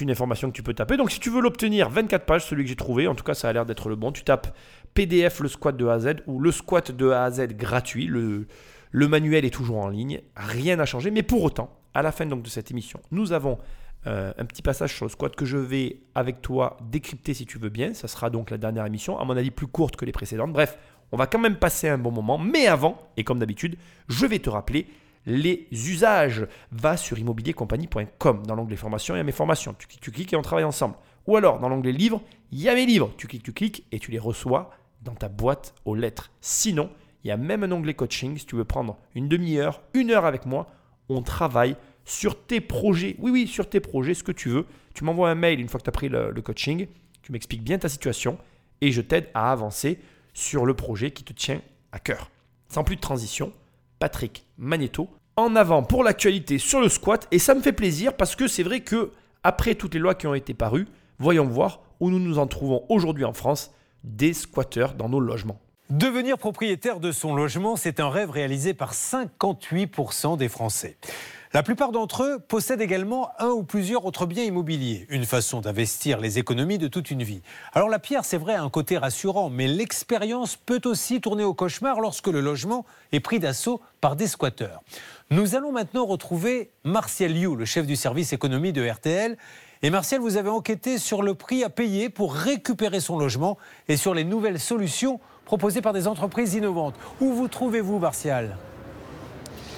une 0.02 0.10
information 0.10 0.50
que 0.50 0.56
tu 0.56 0.64
peux 0.64 0.74
taper. 0.74 0.98
Donc, 0.98 1.12
si 1.12 1.20
tu 1.20 1.30
veux 1.30 1.42
l'obtenir, 1.42 1.90
24 1.90 2.26
pages, 2.26 2.46
celui 2.46 2.64
que 2.64 2.70
j'ai 2.70 2.76
trouvé, 2.76 3.08
en 3.08 3.14
tout 3.14 3.24
cas, 3.24 3.36
ça 3.36 3.48
a 3.48 3.54
l'air 3.54 3.66
d'être 3.66 3.90
le 3.90 3.96
bon. 3.96 4.12
Tu 4.12 4.24
tapes 4.24 4.58
PDF 4.98 5.42
le 5.42 5.48
squat 5.48 5.78
de 5.78 5.86
A 5.86 5.94
à 5.94 6.00
Z 6.00 6.08
ou 6.26 6.40
le 6.40 6.52
squat 6.52 6.92
de 6.92 7.12
A 7.12 7.26
à 7.26 7.30
Z 7.30 7.50
gratuit. 7.56 8.08
Le, 8.08 8.48
manuel 8.92 9.46
est 9.46 9.54
toujours 9.54 9.78
en 9.78 9.90
ligne, 9.90 10.22
rien 10.36 10.78
n'a 10.78 10.88
changé. 10.88 11.12
Mais 11.12 11.22
pour 11.22 11.44
autant, 11.44 11.70
à 11.94 12.02
la 12.02 12.12
fin 12.12 12.26
donc 12.26 12.42
de 12.42 12.50
cette 12.50 12.72
émission, 12.72 13.00
nous 13.12 13.32
avons 13.32 13.60
euh, 14.08 14.34
un 14.40 14.46
petit 14.46 14.64
passage 14.64 14.96
sur 14.96 15.06
le 15.06 15.10
squat 15.10 15.36
que 15.36 15.46
je 15.46 15.58
vais 15.58 16.00
avec 16.16 16.42
toi 16.42 16.78
décrypter 16.90 17.36
si 17.36 17.46
tu 17.46 17.60
veux 17.60 17.70
bien. 17.70 17.94
Ça 17.94 18.08
sera 18.08 18.32
donc 18.32 18.50
la 18.50 18.58
dernière 18.58 18.88
émission, 18.88 19.20
à 19.20 19.24
mon 19.24 19.38
avis 19.38 19.52
plus 19.52 19.68
courte 19.68 19.98
que 19.98 20.04
les 20.06 20.12
précédentes. 20.12 20.52
Bref, 20.52 20.80
on 21.12 21.18
va 21.18 21.28
quand 21.28 21.38
même 21.38 21.58
passer 21.58 21.88
un 21.88 22.00
bon 22.00 22.12
moment. 22.12 22.40
Mais 22.40 22.66
avant, 22.66 23.00
et 23.18 23.24
comme 23.24 23.38
d'habitude, 23.38 23.76
je 24.08 24.26
vais 24.26 24.40
te 24.40 24.50
rappeler 24.50 24.88
les 25.28 25.68
usages. 25.72 26.48
Va 26.72 26.98
sur 26.98 27.20
immobiliercompagnie.com. 27.20 28.48
Dans 28.48 28.56
l'onglet 28.56 28.78
formation, 28.78 29.14
il 29.14 29.20
y 29.20 29.22
a 29.22 29.24
mes 29.24 29.32
formations. 29.32 29.76
Tu 29.78 29.86
cliques, 29.86 30.02
tu 30.02 30.10
cliques 30.10 30.34
et 30.34 30.38
on 30.38 30.42
travaille 30.42 30.66
ensemble. 30.66 30.96
Ou 31.28 31.36
alors, 31.36 31.60
dans 31.60 31.70
l'onglet 31.70 31.92
livres, 31.92 32.22
il 32.52 32.62
y 32.62 32.70
a 32.70 32.74
mes 32.74 32.88
livres. 32.88 33.12
Tu 33.18 33.28
cliques, 33.28 33.44
tu 33.44 33.54
cliques 33.54 33.86
et 33.92 34.00
tu 34.00 34.10
les 34.10 34.18
reçois 34.18 34.72
dans 35.02 35.16
ta 35.16 35.30
boîte 35.30 35.74
aux 35.86 35.96
lettres. 35.96 36.32
Sinon, 36.42 36.90
il 37.24 37.28
y 37.28 37.32
a 37.32 37.38
même 37.38 37.64
un 37.64 37.72
onglet 37.72 37.94
coaching 37.94 38.38
si 38.38 38.46
tu 38.46 38.56
veux 38.56 38.66
prendre 38.66 38.98
une 39.16 39.28
demi-heure, 39.28 39.82
une 39.94 40.12
heure 40.12 40.26
avec 40.26 40.46
moi. 40.46 40.68
On 41.10 41.22
travaille 41.22 41.76
sur 42.06 42.42
tes 42.46 42.62
projets. 42.62 43.16
Oui, 43.20 43.32
oui, 43.32 43.48
sur 43.48 43.70
tes 43.70 43.80
projets, 43.80 44.14
ce 44.14 44.24
que 44.24 44.32
tu 44.32 44.50
veux. 44.50 44.66
Tu 44.94 45.04
m'envoies 45.04 45.30
un 45.30 45.36
mail 45.36 45.60
une 45.60 45.68
fois 45.68 45.80
que 45.80 45.84
tu 45.84 45.90
as 45.90 45.92
pris 45.92 46.10
le, 46.10 46.34
coaching. 46.42 46.88
Tu 47.22 47.32
m'expliques 47.32 47.64
bien 47.64 47.78
ta 47.78 47.90
situation 47.90 48.38
et 48.82 48.92
je 48.92 49.02
t'aide 49.02 49.28
à 49.34 49.52
avancer 49.52 50.00
sur 50.34 50.66
le 50.66 50.74
projet 50.74 51.12
qui 51.12 51.24
te 51.24 51.34
tient 51.34 51.62
à 51.92 52.00
cœur. 52.00 52.32
Sans 52.70 52.84
plus 52.84 52.96
de 52.96 53.02
transition, 53.02 53.52
Patrick 54.00 54.46
Magneto 54.58 55.10
en 55.36 55.56
avant 55.56 55.84
pour 55.84 56.04
l'actualité 56.04 56.58
sur 56.58 56.80
le 56.80 56.90
squat 56.90 57.28
et 57.32 57.40
ça 57.40 57.54
me 57.54 57.62
fait 57.62 57.74
plaisir 57.74 58.16
parce 58.16 58.36
que 58.36 58.48
c'est 58.48 58.64
vrai 58.64 58.82
que 58.82 59.12
après 59.44 59.76
toutes 59.76 59.94
les 59.94 60.00
lois 60.00 60.16
qui 60.16 60.28
ont 60.28 60.34
été 60.34 60.54
parues, 60.54 60.88
voyons 61.20 61.46
voir 61.46 61.82
où 62.00 62.10
nous 62.10 62.20
nous 62.20 62.40
en 62.40 62.48
trouvons 62.48 62.86
aujourd'hui 62.90 63.26
en 63.26 63.34
France 63.34 63.72
des 64.16 64.34
squatteurs 64.34 64.94
dans 64.94 65.10
nos 65.10 65.20
logements. 65.20 65.60
Devenir 65.90 66.38
propriétaire 66.38 67.00
de 67.00 67.12
son 67.12 67.34
logement, 67.34 67.76
c'est 67.78 68.00
un 68.00 68.10
rêve 68.10 68.30
réalisé 68.30 68.74
par 68.74 68.94
58% 68.94 70.38
des 70.38 70.50
Français. 70.50 70.98
La 71.54 71.64
plupart 71.64 71.94
d'entre 71.94 72.24
eux 72.24 72.40
possèdent 72.40 72.82
également 72.82 73.32
un 73.40 73.48
ou 73.48 73.64
plusieurs 73.64 74.06
autres 74.06 74.26
biens 74.26 74.44
immobiliers, 74.44 75.06
une 75.10 75.26
façon 75.26 75.62
d'investir 75.62 76.20
les 76.20 76.40
économies 76.40 76.78
de 76.78 76.90
toute 76.90 77.10
une 77.10 77.24
vie. 77.24 77.42
Alors 77.74 77.88
la 77.88 78.00
pierre, 78.00 78.26
c'est 78.26 78.38
vrai, 78.38 78.56
a 78.56 78.62
un 78.62 78.70
côté 78.70 78.98
rassurant, 78.98 79.50
mais 79.50 79.68
l'expérience 79.68 80.58
peut 80.58 80.82
aussi 80.84 81.22
tourner 81.22 81.46
au 81.46 81.54
cauchemar 81.54 82.02
lorsque 82.02 82.28
le 82.28 82.42
logement 82.42 82.86
est 83.14 83.22
pris 83.22 83.40
d'assaut 83.40 83.82
par 84.02 84.18
des 84.18 84.28
squatteurs. 84.28 84.82
Nous 85.32 85.56
allons 85.56 85.72
maintenant 85.72 86.06
retrouver 86.06 86.72
Martial 86.84 87.36
You, 87.36 87.56
le 87.56 87.66
chef 87.66 87.88
du 87.88 87.96
service 87.96 88.34
économie 88.34 88.74
de 88.74 88.86
RTL, 88.86 89.38
et 89.84 89.90
Martial, 89.90 90.22
vous 90.22 90.38
avez 90.38 90.50
enquêté 90.50 90.98
sur 90.98 91.22
le 91.22 91.36
prix 91.36 91.64
à 91.64 91.70
payer 91.70 92.10
pour 92.10 92.34
récupérer 92.34 93.00
son 93.00 93.18
logement 93.18 93.58
et 93.88 93.98
sur 93.98 94.14
les 94.14 94.24
nouvelles 94.24 94.60
solutions 94.60 95.20
proposées 95.46 95.82
par 95.82 95.94
des 95.94 96.08
entreprises 96.08 96.56
innovantes. 96.56 96.96
Où 97.22 97.34
vous 97.34 97.48
trouvez-vous, 97.48 98.00
Martial? 98.00 98.58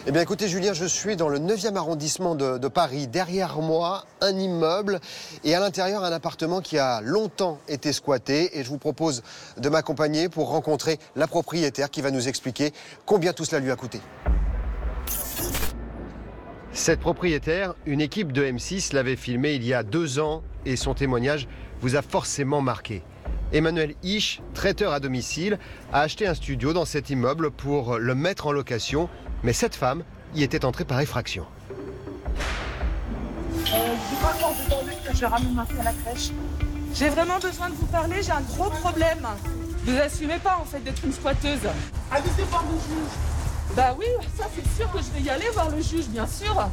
Eh 0.07 0.11
bien 0.11 0.21
écoutez 0.21 0.47
Julien, 0.47 0.71
je 0.71 0.85
suis 0.85 1.17
dans 1.17 1.27
le 1.27 1.39
9e 1.39 1.75
arrondissement 1.75 2.33
de, 2.33 2.57
de, 2.57 2.67
Paris. 2.69 3.07
Derrière 3.07 3.59
moi, 3.59 4.05
un 4.21 4.35
immeuble 4.35 5.01
et 5.43 5.53
à 5.53 5.59
l'intérieur 5.59 6.05
un 6.05 6.11
appartement 6.11 6.61
qui 6.61 6.79
a 6.79 7.01
longtemps 7.01 7.59
été 7.67 7.91
squatté. 7.91 8.57
Et 8.57 8.63
je 8.63 8.69
vous 8.69 8.77
propose 8.77 9.21
de 9.57 9.69
m'accompagner 9.69 10.29
pour 10.29 10.49
rencontrer 10.49 10.97
la 11.17 11.27
propriétaire 11.27 11.91
qui 11.91 12.01
va 12.01 12.11
nous 12.11 12.29
expliquer 12.29 12.71
combien 13.05 13.33
tout 13.33 13.43
cela 13.43 13.59
lui 13.59 13.71
a 13.71 13.75
coûté. 13.75 13.99
Cette 16.71 16.99
propriétaire, 16.99 17.73
une 17.85 17.99
équipe 17.99 18.31
de 18.31 18.43
M6 18.43 18.93
l'avait 18.93 19.15
filmée 19.15 19.53
il 19.53 19.65
y 19.65 19.73
a 19.73 19.83
deux 19.83 20.19
ans 20.19 20.43
et 20.65 20.75
son 20.75 20.93
témoignage 20.93 21.47
vous 21.81 21.95
a 21.95 22.01
forcément 22.01 22.61
marqué. 22.61 23.01
Emmanuel 23.51 23.95
Hisch, 24.03 24.41
traiteur 24.53 24.93
à 24.93 24.99
domicile, 24.99 25.57
a 25.91 26.01
acheté 26.01 26.27
un 26.27 26.35
studio 26.35 26.71
dans 26.71 26.85
cet 26.85 27.09
immeuble 27.09 27.49
pour 27.49 27.97
le 27.97 28.13
mettre 28.13 28.45
en 28.47 28.51
location, 28.51 29.09
mais 29.43 29.53
cette 29.53 29.75
femme 29.75 30.03
y 30.35 30.43
était 30.43 30.63
entrée 30.63 30.85
par 30.85 30.99
effraction. 31.01 31.45
Euh, 33.55 33.95
je 35.13 35.25
ramène 35.25 35.53
ma 35.55 35.65
fille 35.65 35.79
à 35.79 35.85
la 35.85 35.93
crèche. 35.93 36.29
J'ai 36.93 37.09
vraiment 37.09 37.39
besoin 37.39 37.69
de 37.69 37.75
vous 37.75 37.87
parler, 37.87 38.21
j'ai 38.21 38.31
un 38.31 38.41
gros 38.41 38.69
problème. 38.69 39.27
Vous 39.85 39.97
assumez 39.97 40.37
pas 40.37 40.57
en 40.61 40.65
fait 40.65 40.79
d'être 40.83 41.03
une 41.03 41.13
squatteuse. 41.13 41.59
Allez 42.11 42.29
voir 42.49 42.63
le 42.63 42.77
juge. 42.77 43.38
Bah 43.79 43.95
oui, 43.97 44.07
ça 44.37 44.43
c'est 44.53 44.67
sûr 44.75 44.91
que 44.91 44.97
je 44.97 45.09
vais 45.17 45.21
y 45.25 45.29
aller 45.29 45.47
voir 45.53 45.69
le 45.69 45.81
juge, 45.81 46.09
bien 46.09 46.27
sûr. 46.27 46.69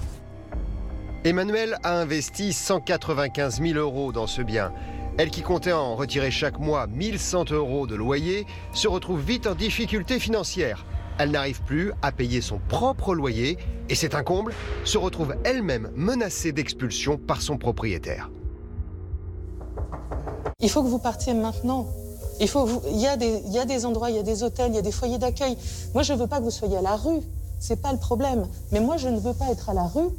Emmanuel 1.22 1.78
a 1.84 2.00
investi 2.00 2.52
195 2.52 3.62
000 3.62 3.78
euros 3.78 4.10
dans 4.10 4.26
ce 4.26 4.42
bien. 4.42 4.72
Elle 5.16 5.30
qui 5.30 5.42
comptait 5.42 5.70
en 5.70 5.94
retirer 5.94 6.32
chaque 6.32 6.58
mois 6.58 6.88
1100 6.88 7.52
euros 7.52 7.86
de 7.86 7.94
loyer 7.94 8.44
se 8.72 8.88
retrouve 8.88 9.20
vite 9.20 9.46
en 9.46 9.54
difficulté 9.54 10.18
financière. 10.18 10.84
Elle 11.20 11.30
n'arrive 11.30 11.62
plus 11.62 11.92
à 12.02 12.10
payer 12.10 12.40
son 12.40 12.58
propre 12.58 13.14
loyer 13.14 13.56
et 13.88 13.94
c'est 13.94 14.16
un 14.16 14.24
comble, 14.24 14.52
se 14.82 14.98
retrouve 14.98 15.36
elle-même 15.44 15.92
menacée 15.94 16.50
d'expulsion 16.50 17.18
par 17.18 17.40
son 17.40 17.56
propriétaire. 17.56 18.32
Il 20.58 20.68
faut 20.68 20.82
que 20.82 20.88
vous 20.88 20.98
partiez 20.98 21.34
maintenant. 21.34 21.86
Il, 22.40 22.48
faut 22.48 22.82
il, 22.90 22.98
y 22.98 23.06
a 23.06 23.16
des, 23.16 23.42
il 23.46 23.52
y 23.52 23.58
a 23.58 23.64
des 23.64 23.86
endroits, 23.86 24.10
il 24.10 24.16
y 24.16 24.18
a 24.18 24.22
des 24.22 24.42
hôtels, 24.42 24.70
il 24.70 24.74
y 24.74 24.78
a 24.78 24.82
des 24.82 24.92
foyers 24.92 25.18
d'accueil. 25.18 25.56
Moi, 25.94 26.02
je 26.02 26.12
ne 26.12 26.18
veux 26.18 26.26
pas 26.26 26.38
que 26.38 26.44
vous 26.44 26.50
soyez 26.50 26.76
à 26.76 26.82
la 26.82 26.96
rue. 26.96 27.20
C'est 27.58 27.80
pas 27.80 27.92
le 27.92 27.98
problème. 27.98 28.46
Mais 28.72 28.80
moi, 28.80 28.96
je 28.96 29.08
ne 29.08 29.18
veux 29.18 29.32
pas 29.32 29.46
être 29.50 29.70
à 29.70 29.74
la 29.74 29.84
rue 29.84 30.10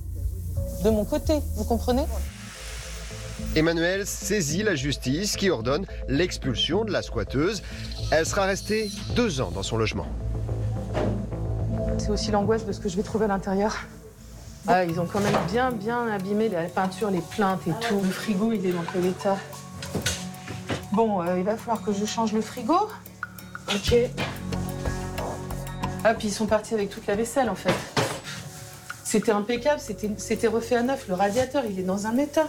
de 0.84 0.90
mon 0.90 1.06
côté. 1.06 1.40
Vous 1.56 1.64
comprenez? 1.64 2.06
Emmanuel 3.56 4.06
saisit 4.06 4.64
la 4.64 4.76
justice 4.76 5.36
qui 5.36 5.50
ordonne 5.50 5.86
l'expulsion 6.08 6.86
de 6.86 6.92
la 6.92 7.02
squatteuse. 7.02 7.62
Elle 8.12 8.26
sera 8.26 8.46
restée 8.46 8.90
deux 9.16 9.42
ans 9.42 9.52
dans 9.54 9.64
son 9.64 9.78
logement. 9.78 10.08
C'est 12.00 12.10
aussi 12.10 12.32
l'angoisse 12.32 12.66
de 12.66 12.72
ce 12.72 12.80
que 12.80 12.90
je 12.90 12.96
vais 12.96 13.04
trouver 13.04 13.26
à 13.26 13.28
l'intérieur. 13.30 13.76
Ah, 14.68 14.84
ils 14.84 15.00
ont 15.00 15.06
quand 15.06 15.22
même 15.22 15.38
bien, 15.52 15.72
bien 15.72 16.08
abîmé 16.08 16.50
les 16.50 16.68
peintures, 16.68 17.10
les 17.10 17.22
plaintes 17.22 17.62
et 17.68 17.74
tout. 17.88 18.02
Le 18.02 18.10
frigo, 18.10 18.52
il 18.52 18.66
est 18.66 18.72
dans 18.72 18.84
quel 18.92 19.06
état? 19.06 19.38
Bon, 20.98 21.22
euh, 21.22 21.38
il 21.38 21.44
va 21.44 21.56
falloir 21.58 21.84
que 21.84 21.94
je 21.94 22.06
change 22.06 22.34
le 22.34 22.42
frigo. 22.42 22.74
Ok. 23.68 23.96
Ah, 26.04 26.16
puis 26.16 26.30
ils 26.30 26.32
sont 26.32 26.48
partis 26.48 26.74
avec 26.74 26.90
toute 26.90 27.06
la 27.06 27.16
vaisselle, 27.16 27.52
en 27.52 27.56
fait. 27.56 27.76
C'était 29.04 29.32
impeccable, 29.32 29.80
c'était 30.18 30.48
refait 30.48 30.76
à 30.76 30.82
neuf. 30.82 31.08
Le 31.08 31.14
radiateur, 31.14 31.66
il 31.70 31.80
est 31.80 31.84
dans 31.84 32.08
un 32.08 32.18
état. 32.18 32.48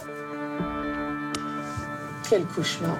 Quel 2.27 2.43
cauchemar. 2.45 2.97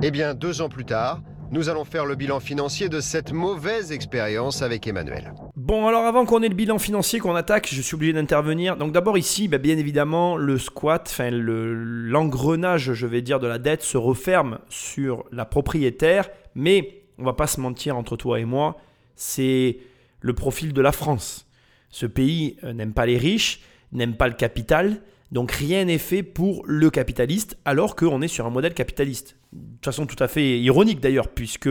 Eh 0.00 0.10
bien, 0.10 0.32
deux 0.32 0.62
ans 0.62 0.70
plus 0.70 0.86
tard, 0.86 1.20
nous 1.50 1.68
allons 1.68 1.84
faire 1.84 2.06
le 2.06 2.14
bilan 2.14 2.40
financier 2.40 2.88
de 2.88 3.00
cette 3.00 3.32
mauvaise 3.32 3.92
expérience 3.92 4.62
avec 4.62 4.86
Emmanuel. 4.86 5.34
Bon, 5.66 5.88
alors 5.88 6.04
avant 6.04 6.26
qu'on 6.26 6.44
ait 6.44 6.48
le 6.48 6.54
bilan 6.54 6.78
financier 6.78 7.18
qu'on 7.18 7.34
attaque, 7.34 7.68
je 7.68 7.82
suis 7.82 7.96
obligé 7.96 8.12
d'intervenir. 8.12 8.76
Donc 8.76 8.92
d'abord 8.92 9.18
ici, 9.18 9.48
bah, 9.48 9.58
bien 9.58 9.76
évidemment, 9.76 10.36
le 10.36 10.58
squat, 10.58 11.12
l'engrenage, 11.18 12.92
je 12.92 13.04
vais 13.04 13.20
dire, 13.20 13.40
de 13.40 13.48
la 13.48 13.58
dette 13.58 13.82
se 13.82 13.96
referme 13.96 14.60
sur 14.68 15.24
la 15.32 15.44
propriétaire. 15.44 16.28
Mais 16.54 17.02
on 17.18 17.24
va 17.24 17.32
pas 17.32 17.48
se 17.48 17.60
mentir 17.60 17.96
entre 17.96 18.16
toi 18.16 18.38
et 18.38 18.44
moi, 18.44 18.76
c'est 19.16 19.78
le 20.20 20.34
profil 20.34 20.72
de 20.72 20.80
la 20.80 20.92
France. 20.92 21.48
Ce 21.90 22.06
pays 22.06 22.58
euh, 22.62 22.72
n'aime 22.72 22.92
pas 22.92 23.06
les 23.06 23.18
riches, 23.18 23.60
n'aime 23.90 24.14
pas 24.14 24.28
le 24.28 24.34
capital, 24.34 25.02
donc 25.32 25.50
rien 25.50 25.86
n'est 25.86 25.98
fait 25.98 26.22
pour 26.22 26.62
le 26.64 26.90
capitaliste, 26.90 27.58
alors 27.64 27.96
qu'on 27.96 28.22
est 28.22 28.28
sur 28.28 28.46
un 28.46 28.50
modèle 28.50 28.72
capitaliste. 28.72 29.36
De 29.52 29.58
toute 29.58 29.84
façon 29.84 30.06
tout 30.06 30.22
à 30.22 30.28
fait 30.28 30.60
ironique 30.60 31.00
d'ailleurs, 31.00 31.26
puisque 31.26 31.70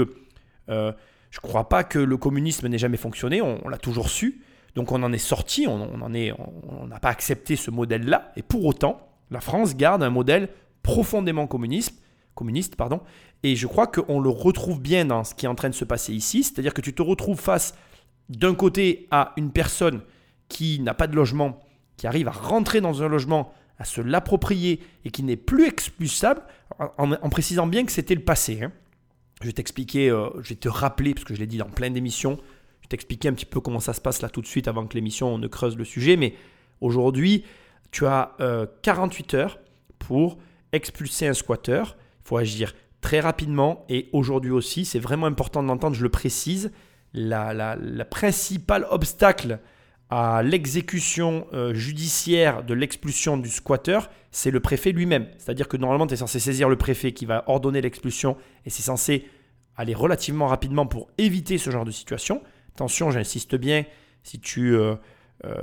euh, 0.68 0.92
je 1.32 1.40
ne 1.40 1.42
crois 1.42 1.70
pas 1.70 1.84
que 1.84 2.00
le 2.00 2.18
communisme 2.18 2.68
n'ait 2.68 2.78
jamais 2.78 2.98
fonctionné, 2.98 3.42
on, 3.42 3.68
l'a 3.68 3.78
toujours 3.78 4.10
su, 4.10 4.42
donc 4.76 4.92
on 4.92 5.04
en 5.04 5.12
est 5.14 5.18
sorti, 5.18 5.68
on 5.68 6.88
n'a 6.88 7.00
pas 7.00 7.10
accepté 7.10 7.56
ce 7.56 7.72
modèle-là, 7.72 8.32
et 8.36 8.42
pour 8.42 8.66
autant, 8.66 9.10
la 9.32 9.42
France 9.42 9.76
garde 9.76 10.04
un 10.04 10.10
modèle 10.10 10.50
profondément 10.84 11.48
communiste, 11.48 12.02
communiste 12.36 12.76
pardon, 12.76 13.02
et 13.44 13.56
je 13.56 13.68
crois 13.68 13.88
qu'on 13.88 14.20
le 14.20 14.30
retrouve 14.30 14.82
bien 14.82 15.06
dans 15.06 15.24
ce 15.24 15.36
qui 15.36 15.46
est 15.46 15.50
en 15.50 15.56
train 15.56 15.70
de 15.70 15.76
se 15.76 15.86
passer 15.86 16.14
ici, 16.14 16.44
c'est-à-dire 16.44 16.74
que 16.74 16.82
tu 16.82 16.94
te 16.94 17.02
retrouves 17.02 17.40
face 17.40 17.76
d'un 18.30 18.56
côté 18.56 19.08
à 19.12 19.34
une 19.38 19.52
personne 19.52 20.02
qui 20.48 20.80
n'a 20.80 20.94
pas 20.94 21.08
de 21.08 21.16
logement, 21.16 21.60
qui 21.98 22.08
arrive 22.08 22.28
à 22.28 22.32
rentrer 22.32 22.82
dans 22.82 23.04
un 23.04 23.08
logement, 23.08 23.54
à 23.78 23.86
se 23.86 24.02
l'approprier 24.02 24.80
et 25.04 25.12
qui 25.12 25.24
n'est 25.24 25.36
plus 25.36 25.68
expulsable, 25.68 26.42
en, 26.80 27.30
précisant 27.30 27.68
bien 27.68 27.86
que 27.86 27.92
c'était 27.92 28.16
le 28.16 28.24
passé. 28.24 28.64
Hein. 28.64 28.72
Je 29.42 29.48
vais 29.48 29.54
t'expliquer, 29.54 30.10
euh, 30.10 30.30
je 30.42 30.50
vais 30.50 30.56
te 30.56 30.70
rappeler, 30.70 31.14
parce 31.14 31.26
que 31.26 31.36
je 31.36 31.40
l'ai 31.40 31.48
dit 31.48 31.58
dans 31.58 31.70
plein 31.70 31.90
d'émissions, 31.90 32.38
je 32.38 32.86
vais 32.86 32.90
t'expliquer 32.90 33.28
un 33.28 33.34
petit 33.34 33.46
peu 33.46 33.60
comment 33.60 33.80
ça 33.80 33.94
se 33.94 34.02
passe 34.02 34.22
là 34.22 34.30
tout 34.30 34.42
de 34.42 34.48
suite 34.48 34.68
avant 34.68 34.88
que 34.88 34.94
l'émission 34.94 35.38
ne 35.38 35.48
creuse 35.48 35.76
le 35.76 35.84
sujet. 35.84 36.16
Mais 36.16 36.36
aujourd'hui, 36.82 37.44
tu 37.92 38.06
as 38.06 38.36
48 38.82 39.34
euh, 39.34 39.38
heures 39.38 39.60
pour 40.00 40.38
expulser 40.72 41.28
un 41.28 41.34
squatter. 41.34 41.84
Il 41.86 42.28
faut 42.28 42.38
agir 42.38 42.74
très 43.02 43.20
rapidement 43.20 43.86
et 43.90 44.10
aujourd'hui 44.14 44.52
aussi, 44.52 44.86
c'est 44.86 45.00
vraiment 45.00 45.28
important 45.28 45.62
de 45.62 45.68
l'entendre, 45.68 45.96
je 45.96 46.04
le 46.04 46.10
précise, 46.10 46.72
la, 47.14 47.54
la, 47.54 47.76
la 47.76 48.08
obstacle 48.92 49.60
à 50.10 50.44
l'exécution 50.44 51.48
euh, 51.54 51.74
judiciaire 51.74 52.64
de 52.64 52.74
l'expulsion 52.74 53.38
du 53.38 53.50
squatter, 53.50 54.00
c'est 54.32 54.52
le 54.52 54.60
préfet 54.60 54.92
lui-même. 54.92 55.28
C'est-à-dire 55.38 55.68
que 55.68 55.78
normalement, 55.78 56.08
tu 56.08 56.14
es 56.14 56.18
censé 56.18 56.40
saisir 56.40 56.70
le 56.70 56.76
préfet 56.76 57.12
qui 57.12 57.26
va 57.26 57.44
ordonner 57.48 57.82
l'expulsion 57.82 58.38
et 58.66 58.70
c'est 58.70 58.84
censé 58.84 59.28
aller 59.76 59.94
relativement 59.94 60.48
rapidement 60.48 60.86
pour 60.86 61.10
éviter 61.18 61.58
ce 61.58 61.70
genre 61.70 61.86
de 61.86 61.92
situation. 61.92 62.42
Attention, 62.76 63.12
j'insiste 63.12 63.56
bien, 63.56 63.86
si 64.24 64.40
tu 64.40 64.76
euh, 64.76 64.96
euh, 65.46 65.56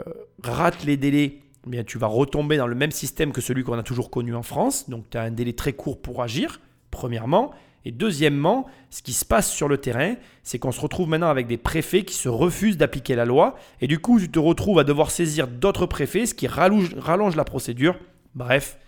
rates 0.42 0.84
les 0.84 0.96
délais, 0.96 1.38
eh 1.66 1.70
bien, 1.70 1.84
tu 1.84 1.98
vas 1.98 2.08
retomber 2.08 2.56
dans 2.56 2.66
le 2.66 2.74
même 2.74 2.90
système 2.90 3.32
que 3.32 3.40
celui 3.40 3.62
qu'on 3.62 3.78
a 3.78 3.82
toujours 3.82 4.10
connu 4.10 4.34
en 4.34 4.42
France. 4.42 4.90
Donc 4.90 5.08
tu 5.10 5.18
as 5.18 5.22
un 5.22 5.30
délai 5.30 5.52
très 5.52 5.72
court 5.72 6.00
pour 6.00 6.22
agir, 6.22 6.60
premièrement. 6.90 7.52
Et 7.84 7.90
deuxièmement, 7.90 8.66
ce 8.90 9.02
qui 9.02 9.12
se 9.12 9.24
passe 9.24 9.50
sur 9.50 9.68
le 9.68 9.78
terrain, 9.78 10.14
c'est 10.42 10.58
qu'on 10.58 10.72
se 10.72 10.80
retrouve 10.80 11.08
maintenant 11.08 11.30
avec 11.30 11.46
des 11.46 11.56
préfets 11.56 12.04
qui 12.04 12.14
se 12.14 12.28
refusent 12.28 12.76
d'appliquer 12.76 13.14
la 13.14 13.24
loi. 13.24 13.56
Et 13.80 13.86
du 13.86 13.98
coup, 13.98 14.20
tu 14.20 14.30
te 14.30 14.38
retrouves 14.38 14.78
à 14.78 14.84
devoir 14.84 15.10
saisir 15.10 15.48
d'autres 15.48 15.86
préfets, 15.86 16.26
ce 16.26 16.34
qui 16.34 16.46
rallonge, 16.46 17.36
la 17.36 17.44
procédure. 17.44 17.96
Bref, 18.34 18.78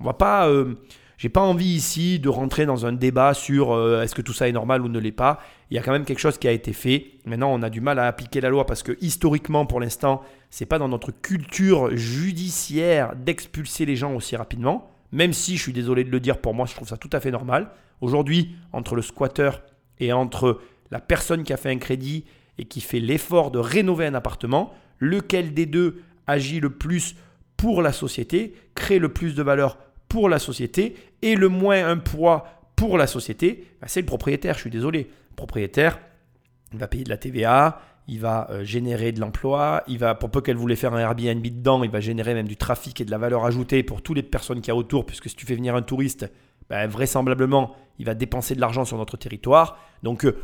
on 0.00 0.04
va 0.04 0.14
pas. 0.14 0.48
Euh, 0.48 0.74
j'ai 1.22 1.28
pas 1.28 1.40
envie 1.40 1.66
ici 1.66 2.18
de 2.18 2.28
rentrer 2.28 2.66
dans 2.66 2.84
un 2.84 2.92
débat 2.92 3.32
sur 3.32 3.70
euh, 3.70 4.02
est-ce 4.02 4.12
que 4.12 4.22
tout 4.22 4.32
ça 4.32 4.48
est 4.48 4.52
normal 4.52 4.82
ou 4.82 4.88
ne 4.88 4.98
l'est 4.98 5.12
pas. 5.12 5.38
Il 5.70 5.76
y 5.76 5.78
a 5.78 5.82
quand 5.82 5.92
même 5.92 6.04
quelque 6.04 6.18
chose 6.18 6.36
qui 6.36 6.48
a 6.48 6.50
été 6.50 6.72
fait. 6.72 7.12
Maintenant, 7.26 7.52
on 7.52 7.62
a 7.62 7.70
du 7.70 7.80
mal 7.80 8.00
à 8.00 8.08
appliquer 8.08 8.40
la 8.40 8.48
loi 8.48 8.66
parce 8.66 8.82
que 8.82 8.98
historiquement, 9.00 9.64
pour 9.64 9.78
l'instant, 9.78 10.22
c'est 10.50 10.66
pas 10.66 10.80
dans 10.80 10.88
notre 10.88 11.12
culture 11.12 11.96
judiciaire 11.96 13.14
d'expulser 13.14 13.86
les 13.86 13.94
gens 13.94 14.14
aussi 14.16 14.34
rapidement. 14.34 14.90
Même 15.12 15.32
si, 15.32 15.56
je 15.56 15.62
suis 15.62 15.72
désolé 15.72 16.02
de 16.02 16.10
le 16.10 16.18
dire, 16.18 16.38
pour 16.38 16.54
moi, 16.54 16.66
je 16.66 16.74
trouve 16.74 16.88
ça 16.88 16.96
tout 16.96 17.10
à 17.12 17.20
fait 17.20 17.30
normal. 17.30 17.70
Aujourd'hui, 18.02 18.56
entre 18.72 18.96
le 18.96 19.00
squatter 19.00 19.50
et 19.98 20.12
entre 20.12 20.60
la 20.90 21.00
personne 21.00 21.44
qui 21.44 21.52
a 21.52 21.56
fait 21.56 21.70
un 21.70 21.78
crédit 21.78 22.24
et 22.58 22.64
qui 22.64 22.80
fait 22.80 23.00
l'effort 23.00 23.50
de 23.50 23.58
rénover 23.58 24.04
un 24.06 24.14
appartement, 24.14 24.74
lequel 24.98 25.54
des 25.54 25.66
deux 25.66 26.02
agit 26.26 26.60
le 26.60 26.70
plus 26.70 27.14
pour 27.56 27.80
la 27.80 27.92
société, 27.92 28.54
crée 28.74 28.98
le 28.98 29.12
plus 29.12 29.34
de 29.34 29.42
valeur 29.42 29.78
pour 30.08 30.28
la 30.28 30.40
société 30.40 30.96
et 31.22 31.36
le 31.36 31.48
moins 31.48 31.88
un 31.88 31.96
poids 31.96 32.46
pour 32.74 32.98
la 32.98 33.06
société, 33.06 33.68
bah, 33.80 33.86
c'est 33.88 34.00
le 34.00 34.06
propriétaire, 34.06 34.56
je 34.56 34.60
suis 34.60 34.70
désolé. 34.70 35.08
Le 35.30 35.36
propriétaire, 35.36 36.00
il 36.72 36.80
va 36.80 36.88
payer 36.88 37.04
de 37.04 37.08
la 37.08 37.16
TVA, 37.16 37.80
il 38.08 38.18
va 38.18 38.48
euh, 38.50 38.64
générer 38.64 39.12
de 39.12 39.20
l'emploi, 39.20 39.84
il 39.86 39.98
va, 39.98 40.16
pour 40.16 40.30
peu 40.30 40.40
qu'elle 40.40 40.56
voulait 40.56 40.74
faire 40.74 40.92
un 40.92 40.98
Airbnb 40.98 41.42
dedans, 41.42 41.84
il 41.84 41.90
va 41.90 42.00
générer 42.00 42.34
même 42.34 42.48
du 42.48 42.56
trafic 42.56 43.00
et 43.00 43.04
de 43.04 43.12
la 43.12 43.18
valeur 43.18 43.44
ajoutée 43.44 43.84
pour 43.84 44.02
toutes 44.02 44.16
les 44.16 44.24
personnes 44.24 44.60
qui 44.60 44.68
y 44.68 44.72
a 44.72 44.76
autour, 44.76 45.06
puisque 45.06 45.28
si 45.28 45.36
tu 45.36 45.46
fais 45.46 45.54
venir 45.54 45.76
un 45.76 45.82
touriste, 45.82 46.28
ben, 46.68 46.86
vraisemblablement, 46.88 47.76
il 47.98 48.06
va 48.06 48.14
dépenser 48.14 48.54
de 48.54 48.60
l'argent 48.60 48.84
sur 48.84 48.96
notre 48.96 49.16
territoire. 49.16 49.78
Donc, 50.02 50.24
euh, 50.24 50.36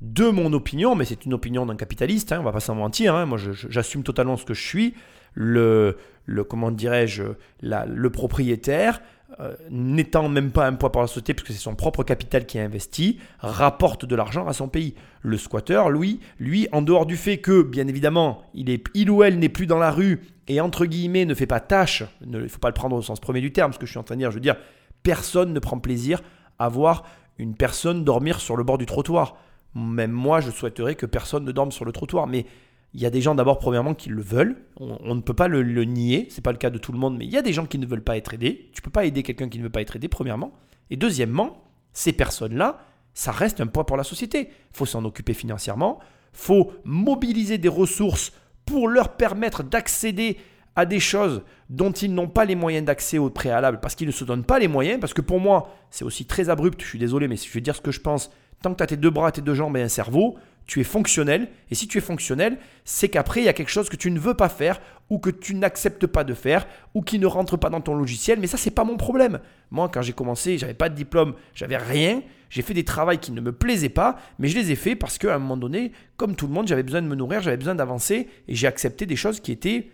de 0.00 0.28
mon 0.28 0.52
opinion, 0.52 0.94
mais 0.94 1.04
c'est 1.04 1.24
une 1.24 1.34
opinion 1.34 1.66
d'un 1.66 1.76
capitaliste, 1.76 2.32
hein, 2.32 2.38
on 2.40 2.44
va 2.44 2.52
pas 2.52 2.60
s'en 2.60 2.74
mentir, 2.74 3.14
hein, 3.14 3.26
moi 3.26 3.38
j'assume 3.38 4.02
totalement 4.02 4.36
ce 4.36 4.44
que 4.44 4.54
je 4.54 4.62
suis, 4.62 4.94
le, 5.34 5.96
le 6.26 6.44
comment 6.44 6.70
dirais-je, 6.70 7.22
le 7.62 8.10
propriétaire, 8.10 9.00
euh, 9.40 9.54
n'étant 9.70 10.28
même 10.28 10.52
pas 10.52 10.66
un 10.66 10.74
poids 10.74 10.92
pour 10.92 11.00
la 11.00 11.08
société, 11.08 11.34
puisque 11.34 11.52
c'est 11.52 11.62
son 11.62 11.74
propre 11.74 12.04
capital 12.04 12.46
qui 12.46 12.58
est 12.58 12.60
investi, 12.60 13.18
rapporte 13.40 14.04
de 14.04 14.14
l'argent 14.14 14.46
à 14.46 14.52
son 14.52 14.68
pays. 14.68 14.94
Le 15.22 15.36
squatter, 15.38 15.82
lui, 15.90 16.20
lui, 16.38 16.68
en 16.70 16.82
dehors 16.82 17.06
du 17.06 17.16
fait 17.16 17.38
que, 17.38 17.62
bien 17.62 17.88
évidemment, 17.88 18.42
il, 18.54 18.70
est, 18.70 18.84
il 18.94 19.10
ou 19.10 19.24
elle 19.24 19.38
n'est 19.38 19.48
plus 19.48 19.66
dans 19.66 19.78
la 19.78 19.90
rue 19.90 20.20
et, 20.46 20.60
entre 20.60 20.86
guillemets, 20.86 21.24
ne 21.24 21.34
fait 21.34 21.46
pas 21.46 21.60
tâche, 21.60 22.04
il 22.20 22.30
ne 22.30 22.46
faut 22.46 22.58
pas 22.58 22.68
le 22.68 22.74
prendre 22.74 22.94
au 22.94 23.02
sens 23.02 23.18
premier 23.18 23.40
du 23.40 23.52
terme, 23.52 23.72
ce 23.72 23.78
que 23.78 23.86
je 23.86 23.90
suis 23.90 23.98
en 23.98 24.04
train 24.04 24.14
de 24.14 24.20
dire, 24.20 24.30
je 24.30 24.36
veux 24.36 24.40
dire, 24.40 24.56
personne 25.04 25.52
ne 25.52 25.60
prend 25.60 25.78
plaisir 25.78 26.20
à 26.58 26.68
voir 26.68 27.04
une 27.38 27.54
personne 27.54 28.02
dormir 28.02 28.40
sur 28.40 28.56
le 28.56 28.64
bord 28.64 28.78
du 28.78 28.86
trottoir. 28.86 29.36
Même 29.76 30.10
moi, 30.10 30.40
je 30.40 30.50
souhaiterais 30.50 30.96
que 30.96 31.06
personne 31.06 31.44
ne 31.44 31.52
dorme 31.52 31.70
sur 31.70 31.84
le 31.84 31.92
trottoir, 31.92 32.26
mais 32.26 32.46
il 32.94 33.00
y 33.00 33.06
a 33.06 33.10
des 33.10 33.20
gens 33.20 33.34
d'abord, 33.34 33.58
premièrement, 33.58 33.94
qui 33.94 34.08
le 34.08 34.22
veulent. 34.22 34.56
On, 34.78 35.14
ne 35.14 35.20
peut 35.20 35.34
pas 35.34 35.48
le, 35.48 35.62
le 35.62 35.84
nier. 35.84 36.28
C'est 36.30 36.42
pas 36.42 36.52
le 36.52 36.58
cas 36.58 36.70
de 36.70 36.78
tout 36.78 36.92
le 36.92 36.98
monde, 36.98 37.16
mais 37.18 37.24
il 37.24 37.30
y 37.30 37.36
a 37.36 37.42
des 37.42 37.52
gens 37.52 37.66
qui 37.66 37.78
ne 37.78 37.86
veulent 37.86 38.04
pas 38.04 38.16
être 38.16 38.34
aidés. 38.34 38.70
Tu 38.72 38.82
peux 38.82 38.90
pas 38.90 39.04
aider 39.04 39.22
quelqu'un 39.22 39.48
qui 39.48 39.58
ne 39.58 39.64
veut 39.64 39.70
pas 39.70 39.82
être 39.82 39.96
aidé, 39.96 40.08
premièrement. 40.08 40.52
Et 40.90 40.96
deuxièmement, 40.96 41.64
ces 41.92 42.12
personnes-là, 42.12 42.78
ça 43.12 43.32
reste 43.32 43.60
un 43.60 43.66
poids 43.66 43.84
pour 43.84 43.96
la 43.96 44.04
société. 44.04 44.48
Il 44.50 44.76
faut 44.76 44.86
s'en 44.86 45.04
occuper 45.04 45.34
financièrement. 45.34 45.98
faut 46.32 46.72
mobiliser 46.84 47.58
des 47.58 47.68
ressources 47.68 48.32
pour 48.64 48.88
leur 48.88 49.16
permettre 49.16 49.62
d'accéder 49.62 50.38
à 50.76 50.86
des 50.86 51.00
choses 51.00 51.42
dont 51.70 51.92
ils 51.92 52.12
n'ont 52.12 52.28
pas 52.28 52.44
les 52.44 52.54
moyens 52.54 52.84
d'accès 52.86 53.18
au 53.18 53.30
préalable 53.30 53.80
parce 53.80 53.94
qu'ils 53.94 54.06
ne 54.06 54.12
se 54.12 54.24
donnent 54.24 54.44
pas 54.44 54.58
les 54.58 54.68
moyens. 54.68 55.00
Parce 55.00 55.14
que 55.14 55.20
pour 55.20 55.40
moi, 55.40 55.74
c'est 55.90 56.04
aussi 56.04 56.26
très 56.26 56.48
abrupt. 56.50 56.80
Je 56.82 56.86
suis 56.86 56.98
désolé, 56.98 57.28
mais 57.28 57.36
si 57.36 57.48
je 57.48 57.54
veux 57.54 57.60
dire 57.60 57.76
ce 57.76 57.80
que 57.80 57.92
je 57.92 58.00
pense, 58.00 58.30
tant 58.62 58.72
que 58.72 58.78
tu 58.78 58.82
as 58.82 58.86
tes 58.86 58.96
deux 58.96 59.10
bras, 59.10 59.32
tes 59.32 59.42
deux 59.42 59.54
jambes 59.54 59.76
et 59.76 59.82
un 59.82 59.88
cerveau, 59.88 60.36
tu 60.66 60.80
es 60.80 60.84
fonctionnel. 60.84 61.48
Et 61.70 61.74
si 61.74 61.86
tu 61.86 61.98
es 61.98 62.00
fonctionnel, 62.00 62.58
c'est 62.84 63.08
qu'après, 63.08 63.40
il 63.40 63.44
y 63.44 63.48
a 63.48 63.52
quelque 63.52 63.70
chose 63.70 63.88
que 63.88 63.96
tu 63.96 64.10
ne 64.10 64.18
veux 64.18 64.34
pas 64.34 64.48
faire 64.48 64.80
ou 65.10 65.18
que 65.18 65.30
tu 65.30 65.54
n'acceptes 65.54 66.06
pas 66.06 66.24
de 66.24 66.34
faire 66.34 66.66
ou 66.94 67.02
qui 67.02 67.18
ne 67.18 67.26
rentre 67.26 67.56
pas 67.56 67.70
dans 67.70 67.80
ton 67.80 67.94
logiciel. 67.94 68.40
Mais 68.40 68.46
ça, 68.46 68.56
c'est 68.56 68.70
pas 68.70 68.84
mon 68.84 68.96
problème. 68.96 69.40
Moi, 69.70 69.88
quand 69.92 70.02
j'ai 70.02 70.12
commencé, 70.12 70.58
j'avais 70.58 70.74
pas 70.74 70.88
de 70.88 70.94
diplôme, 70.94 71.34
j'avais 71.54 71.76
rien. 71.76 72.22
J'ai 72.50 72.62
fait 72.62 72.74
des 72.74 72.84
travaux 72.84 73.16
qui 73.16 73.32
ne 73.32 73.40
me 73.40 73.52
plaisaient 73.52 73.88
pas, 73.88 74.16
mais 74.38 74.48
je 74.48 74.56
les 74.56 74.70
ai 74.70 74.76
faits 74.76 74.98
parce 74.98 75.18
qu'à 75.18 75.34
un 75.34 75.38
moment 75.38 75.56
donné, 75.56 75.90
comme 76.16 76.36
tout 76.36 76.46
le 76.46 76.52
monde, 76.52 76.68
j'avais 76.68 76.84
besoin 76.84 77.02
de 77.02 77.08
me 77.08 77.16
nourrir, 77.16 77.42
j'avais 77.42 77.56
besoin 77.56 77.74
d'avancer 77.74 78.28
et 78.46 78.54
j'ai 78.54 78.68
accepté 78.68 79.06
des 79.06 79.16
choses 79.16 79.40
qui 79.40 79.50
étaient, 79.50 79.90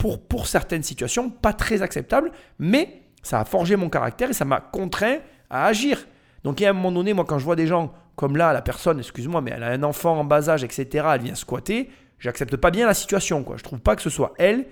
pour, 0.00 0.18
pour 0.18 0.46
certaines 0.46 0.82
situations, 0.82 1.28
pas 1.28 1.52
très 1.52 1.82
acceptables, 1.82 2.32
mais 2.58 3.02
ça 3.22 3.38
a 3.38 3.44
forgé 3.44 3.76
mon 3.76 3.90
caractère 3.90 4.30
et 4.30 4.32
ça 4.32 4.46
m'a 4.46 4.58
contraint 4.58 5.18
à 5.50 5.66
agir. 5.66 6.06
Donc, 6.42 6.62
à 6.62 6.70
un 6.70 6.72
moment 6.72 6.90
donné, 6.90 7.12
moi, 7.12 7.26
quand 7.26 7.38
je 7.38 7.44
vois 7.44 7.54
des 7.54 7.66
gens 7.66 7.92
comme 8.16 8.38
là, 8.38 8.54
la 8.54 8.62
personne, 8.62 8.98
excuse-moi, 8.98 9.42
mais 9.42 9.50
elle 9.54 9.62
a 9.62 9.68
un 9.68 9.82
enfant 9.82 10.18
en 10.18 10.24
bas 10.24 10.48
âge, 10.48 10.64
etc., 10.64 11.06
elle 11.12 11.20
vient 11.20 11.34
squatter, 11.34 11.90
j'accepte 12.18 12.56
pas 12.56 12.70
bien 12.70 12.86
la 12.86 12.94
situation. 12.94 13.44
Quoi. 13.44 13.58
Je 13.58 13.62
trouve 13.62 13.80
pas 13.80 13.94
que 13.94 14.00
ce 14.00 14.08
soit 14.08 14.32
elle 14.38 14.64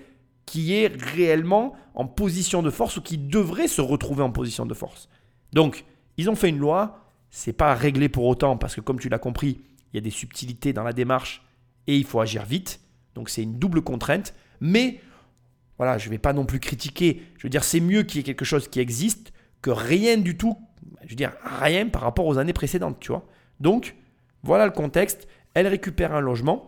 qui 0.47 0.73
est 0.73 0.91
réellement 0.99 1.75
en 1.93 2.07
position 2.07 2.63
de 2.63 2.71
force 2.71 2.97
ou 2.97 3.01
qui 3.03 3.19
devrait 3.19 3.67
se 3.67 3.81
retrouver 3.81 4.23
en 4.23 4.31
position 4.31 4.65
de 4.65 4.73
force. 4.73 5.09
Donc, 5.53 5.85
ils 6.17 6.27
ont 6.27 6.35
fait 6.35 6.49
une 6.49 6.57
loi, 6.57 7.05
c'est 7.29 7.53
pas 7.53 7.75
réglé 7.75 8.09
pour 8.09 8.25
autant 8.25 8.57
parce 8.57 8.73
que 8.73 8.81
comme 8.81 8.99
tu 8.99 9.09
l'as 9.09 9.19
compris, 9.19 9.61
il 9.93 9.97
y 9.97 9.99
a 9.99 10.01
des 10.01 10.09
subtilités 10.09 10.73
dans 10.73 10.83
la 10.83 10.93
démarche 10.93 11.43
et 11.85 11.95
il 11.95 12.03
faut 12.03 12.19
agir 12.19 12.45
vite. 12.45 12.79
Donc 13.13 13.29
c'est 13.29 13.43
une 13.43 13.59
double 13.59 13.83
contrainte, 13.83 14.33
mais 14.59 15.01
voilà, 15.79 15.97
je 15.97 16.07
ne 16.07 16.11
vais 16.11 16.17
pas 16.17 16.33
non 16.33 16.45
plus 16.45 16.59
critiquer. 16.59 17.23
Je 17.37 17.43
veux 17.43 17.49
dire, 17.49 17.63
c'est 17.63 17.79
mieux 17.79 18.03
qu'il 18.03 18.17
y 18.17 18.19
ait 18.19 18.23
quelque 18.23 18.45
chose 18.45 18.67
qui 18.67 18.81
existe 18.81 19.31
que 19.61 19.69
rien 19.69 20.17
du 20.17 20.37
tout. 20.37 20.57
Je 21.03 21.09
veux 21.09 21.15
dire, 21.15 21.31
rien 21.41 21.87
par 21.87 22.01
rapport 22.01 22.27
aux 22.27 22.37
années 22.37 22.53
précédentes, 22.53 22.97
tu 22.99 23.13
vois. 23.13 23.25
Donc, 23.61 23.95
voilà 24.43 24.65
le 24.65 24.71
contexte. 24.71 25.27
Elle 25.53 25.67
récupère 25.67 26.13
un 26.13 26.19
logement, 26.19 26.65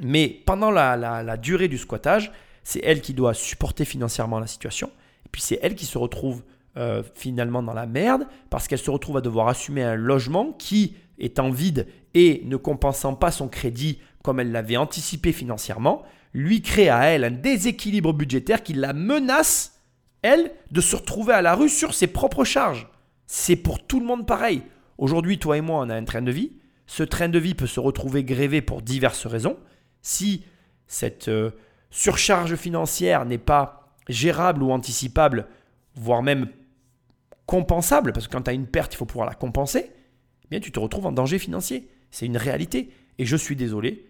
mais 0.00 0.28
pendant 0.46 0.70
la, 0.70 1.36
durée 1.36 1.66
du 1.66 1.76
squattage, 1.76 2.30
c'est 2.62 2.80
elle 2.84 3.00
qui 3.00 3.14
doit 3.14 3.34
supporter 3.34 3.84
financièrement 3.84 4.38
la 4.38 4.46
situation. 4.46 4.92
Et 5.26 5.28
puis 5.32 5.42
c'est 5.42 5.58
elle 5.60 5.74
qui 5.74 5.84
se 5.84 5.98
retrouve 5.98 6.44
euh, 6.76 7.02
finalement 7.14 7.64
dans 7.64 7.74
la 7.74 7.86
merde 7.86 8.28
parce 8.48 8.68
qu'elle 8.68 8.78
se 8.78 8.90
retrouve 8.90 9.16
à 9.16 9.20
devoir 9.20 9.48
assumer 9.48 9.82
un 9.82 9.96
logement 9.96 10.52
qui, 10.52 10.94
étant 11.18 11.50
vide 11.50 11.88
et 12.14 12.42
ne 12.44 12.56
compensant 12.56 13.14
pas 13.14 13.32
son 13.32 13.48
crédit 13.48 13.98
comme 14.22 14.38
elle 14.38 14.52
l'avait 14.52 14.76
anticipé 14.76 15.32
financièrement, 15.32 16.04
lui 16.32 16.62
crée 16.62 16.88
à 16.88 17.04
elle 17.04 17.24
un 17.24 17.30
déséquilibre 17.30 18.12
budgétaire 18.12 18.62
qui 18.62 18.74
la 18.74 18.92
menace, 18.92 19.80
elle, 20.22 20.52
de 20.70 20.80
se 20.80 20.96
retrouver 20.96 21.34
à 21.34 21.42
la 21.42 21.54
rue 21.54 21.68
sur 21.68 21.94
ses 21.94 22.06
propres 22.06 22.44
charges. 22.44 22.88
C'est 23.26 23.56
pour 23.56 23.86
tout 23.86 24.00
le 24.00 24.06
monde 24.06 24.26
pareil. 24.26 24.62
Aujourd'hui, 24.98 25.38
toi 25.38 25.56
et 25.56 25.60
moi, 25.60 25.80
on 25.80 25.90
a 25.90 25.94
un 25.94 26.04
train 26.04 26.22
de 26.22 26.30
vie. 26.30 26.52
Ce 26.86 27.02
train 27.02 27.28
de 27.28 27.38
vie 27.38 27.54
peut 27.54 27.66
se 27.66 27.80
retrouver 27.80 28.24
grévé 28.24 28.62
pour 28.62 28.82
diverses 28.82 29.26
raisons. 29.26 29.56
Si 30.02 30.44
cette 30.86 31.28
euh, 31.28 31.50
surcharge 31.90 32.54
financière 32.54 33.24
n'est 33.24 33.38
pas 33.38 33.92
gérable 34.08 34.62
ou 34.62 34.70
anticipable, 34.70 35.48
voire 35.96 36.22
même 36.22 36.48
compensable, 37.46 38.12
parce 38.12 38.28
que 38.28 38.32
quand 38.32 38.42
tu 38.42 38.50
as 38.50 38.54
une 38.54 38.66
perte, 38.66 38.94
il 38.94 38.96
faut 38.96 39.06
pouvoir 39.06 39.28
la 39.28 39.34
compenser, 39.34 39.90
eh 40.44 40.48
bien 40.50 40.60
tu 40.60 40.70
te 40.70 40.78
retrouves 40.78 41.06
en 41.06 41.12
danger 41.12 41.38
financier. 41.38 41.88
C'est 42.10 42.26
une 42.26 42.36
réalité. 42.36 42.90
Et 43.18 43.24
je 43.24 43.36
suis 43.36 43.56
désolé 43.56 44.06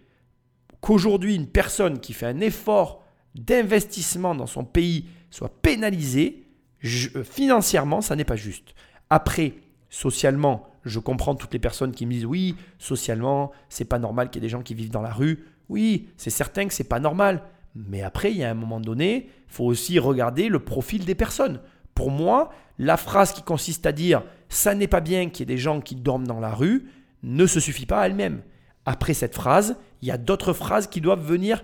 qu'aujourd'hui, 0.87 1.35
une 1.35 1.47
personne 1.47 1.99
qui 1.99 2.13
fait 2.13 2.27
un 2.27 2.39
effort 2.39 3.03
d'investissement 3.35 4.33
dans 4.33 4.47
son 4.47 4.63
pays 4.63 5.09
soit 5.29 5.61
pénalisée, 5.61 6.45
euh, 6.85 7.25
financièrement, 7.25 7.99
ça 7.99 8.15
n'est 8.15 8.23
pas 8.23 8.37
juste. 8.37 8.73
Après, 9.09 9.55
socialement, 9.89 10.69
je 10.85 10.99
comprends 10.99 11.35
toutes 11.35 11.51
les 11.51 11.59
personnes 11.59 11.91
qui 11.91 12.05
me 12.05 12.13
disent 12.13 12.25
oui, 12.25 12.55
socialement, 12.77 13.51
c'est 13.67 13.83
pas 13.83 13.99
normal 13.99 14.29
qu'il 14.29 14.41
y 14.41 14.45
ait 14.45 14.47
des 14.47 14.51
gens 14.51 14.61
qui 14.61 14.75
vivent 14.75 14.89
dans 14.89 15.01
la 15.01 15.11
rue. 15.11 15.43
Oui, 15.67 16.07
c'est 16.15 16.29
certain 16.29 16.65
que 16.67 16.73
c'est 16.73 16.85
pas 16.85 17.01
normal. 17.01 17.43
Mais 17.75 18.01
après, 18.01 18.31
il 18.31 18.37
y 18.37 18.45
a 18.45 18.49
un 18.49 18.53
moment 18.53 18.79
donné, 18.79 19.29
il 19.49 19.53
faut 19.53 19.65
aussi 19.65 19.99
regarder 19.99 20.47
le 20.47 20.59
profil 20.59 21.03
des 21.03 21.15
personnes. 21.15 21.59
Pour 21.95 22.11
moi, 22.11 22.49
la 22.79 22.95
phrase 22.95 23.33
qui 23.33 23.41
consiste 23.41 23.85
à 23.85 23.91
dire 23.91 24.23
ça 24.47 24.73
n'est 24.73 24.87
pas 24.87 25.01
bien 25.01 25.29
qu'il 25.29 25.41
y 25.41 25.51
ait 25.51 25.55
des 25.55 25.61
gens 25.61 25.81
qui 25.81 25.95
dorment 25.95 26.27
dans 26.27 26.39
la 26.39 26.53
rue 26.53 26.87
ne 27.23 27.45
se 27.45 27.59
suffit 27.59 27.85
pas 27.85 28.03
à 28.03 28.05
elle-même. 28.05 28.41
Après 28.87 29.13
cette 29.13 29.35
phrase, 29.35 29.75
il 30.01 30.07
y 30.07 30.11
a 30.11 30.17
d'autres 30.17 30.53
phrases 30.53 30.87
qui 30.87 31.01
doivent 31.01 31.21
venir, 31.21 31.61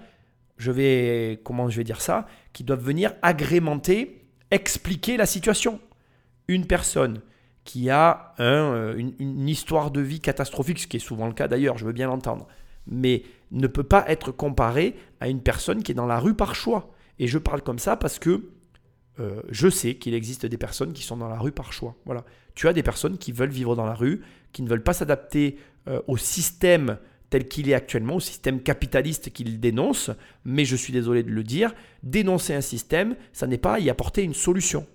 je 0.58 0.72
vais, 0.72 1.40
comment 1.46 1.70
je 1.70 1.78
vais 1.78 1.86
dire 1.86 2.02
ça, 2.02 2.28
qui 2.52 2.66
doivent 2.66 2.84
venir 2.84 3.14
agrémenter, 3.22 4.28
expliquer 4.52 5.16
la 5.16 5.26
situation. 5.26 5.80
Une 6.50 6.68
personne 6.68 7.22
qui 7.64 7.90
a 7.90 8.34
euh, 8.42 8.98
une, 8.98 9.48
histoire 9.48 9.90
de 9.90 10.02
vie 10.02 10.20
catastrophique, 10.20 10.80
ce 10.80 10.88
qui 10.88 10.98
est 10.98 11.00
souvent 11.00 11.28
le 11.28 11.34
cas 11.34 11.48
d'ailleurs, 11.48 11.78
je 11.78 11.86
veux 11.86 11.94
bien 11.94 12.08
l'entendre, 12.08 12.46
mais 12.88 13.24
ne 13.52 13.68
peut 13.68 13.84
pas 13.84 14.04
être 14.10 14.34
comparée 14.34 14.94
à 15.22 15.30
une 15.30 15.42
personne 15.42 15.82
qui 15.82 15.94
est 15.94 15.96
dans 15.96 16.06
la 16.06 16.20
rue 16.20 16.34
par 16.34 16.56
choix. 16.56 16.92
Et 17.20 17.28
je 17.28 17.38
parle 17.38 17.62
comme 17.62 17.80
ça 17.80 17.96
parce 17.96 18.20
que 18.20 18.50
euh, 19.22 19.42
je 19.50 19.70
sais 19.70 19.96
qu'il 19.96 20.14
existe 20.14 20.46
des 20.46 20.58
personnes 20.58 20.92
qui 20.92 21.04
sont 21.04 21.16
dans 21.16 21.30
la 21.30 21.40
rue 21.40 21.54
par 21.54 21.72
choix. 21.72 21.96
Voilà. 22.04 22.26
Tu 22.54 22.68
as 22.68 22.74
des 22.74 22.84
personnes 22.84 23.18
qui 23.18 23.32
veulent 23.32 23.50
vivre 23.50 23.78
dans 23.78 23.86
la 23.86 23.96
rue, 23.96 24.24
qui 24.52 24.62
ne 24.62 24.68
veulent 24.68 24.84
pas 24.84 24.92
s'adapter 24.92 25.58
euh, 25.88 26.02
au 26.08 26.18
système 26.18 26.98
tel 27.34 27.48
qu'il 27.48 27.68
est 27.68 27.74
actuellement, 27.74 28.18
au 28.18 28.20
système 28.20 28.62
capitaliste 28.62 29.32
qu'il 29.32 29.60
dénonce, 29.60 30.12
mais 30.46 30.66
je 30.66 30.76
suis 30.76 30.94
désolé 30.94 31.24
de 31.24 31.32
le 31.32 31.42
dire, 31.42 31.74
dénoncer 32.04 32.54
un 32.54 32.62
système, 32.62 33.16
ça 33.32 33.48
n'est 33.48 33.58
pas 33.58 33.80
y 33.80 33.90
apporter 33.90 34.22
une 34.22 34.36
solution. 34.36 34.86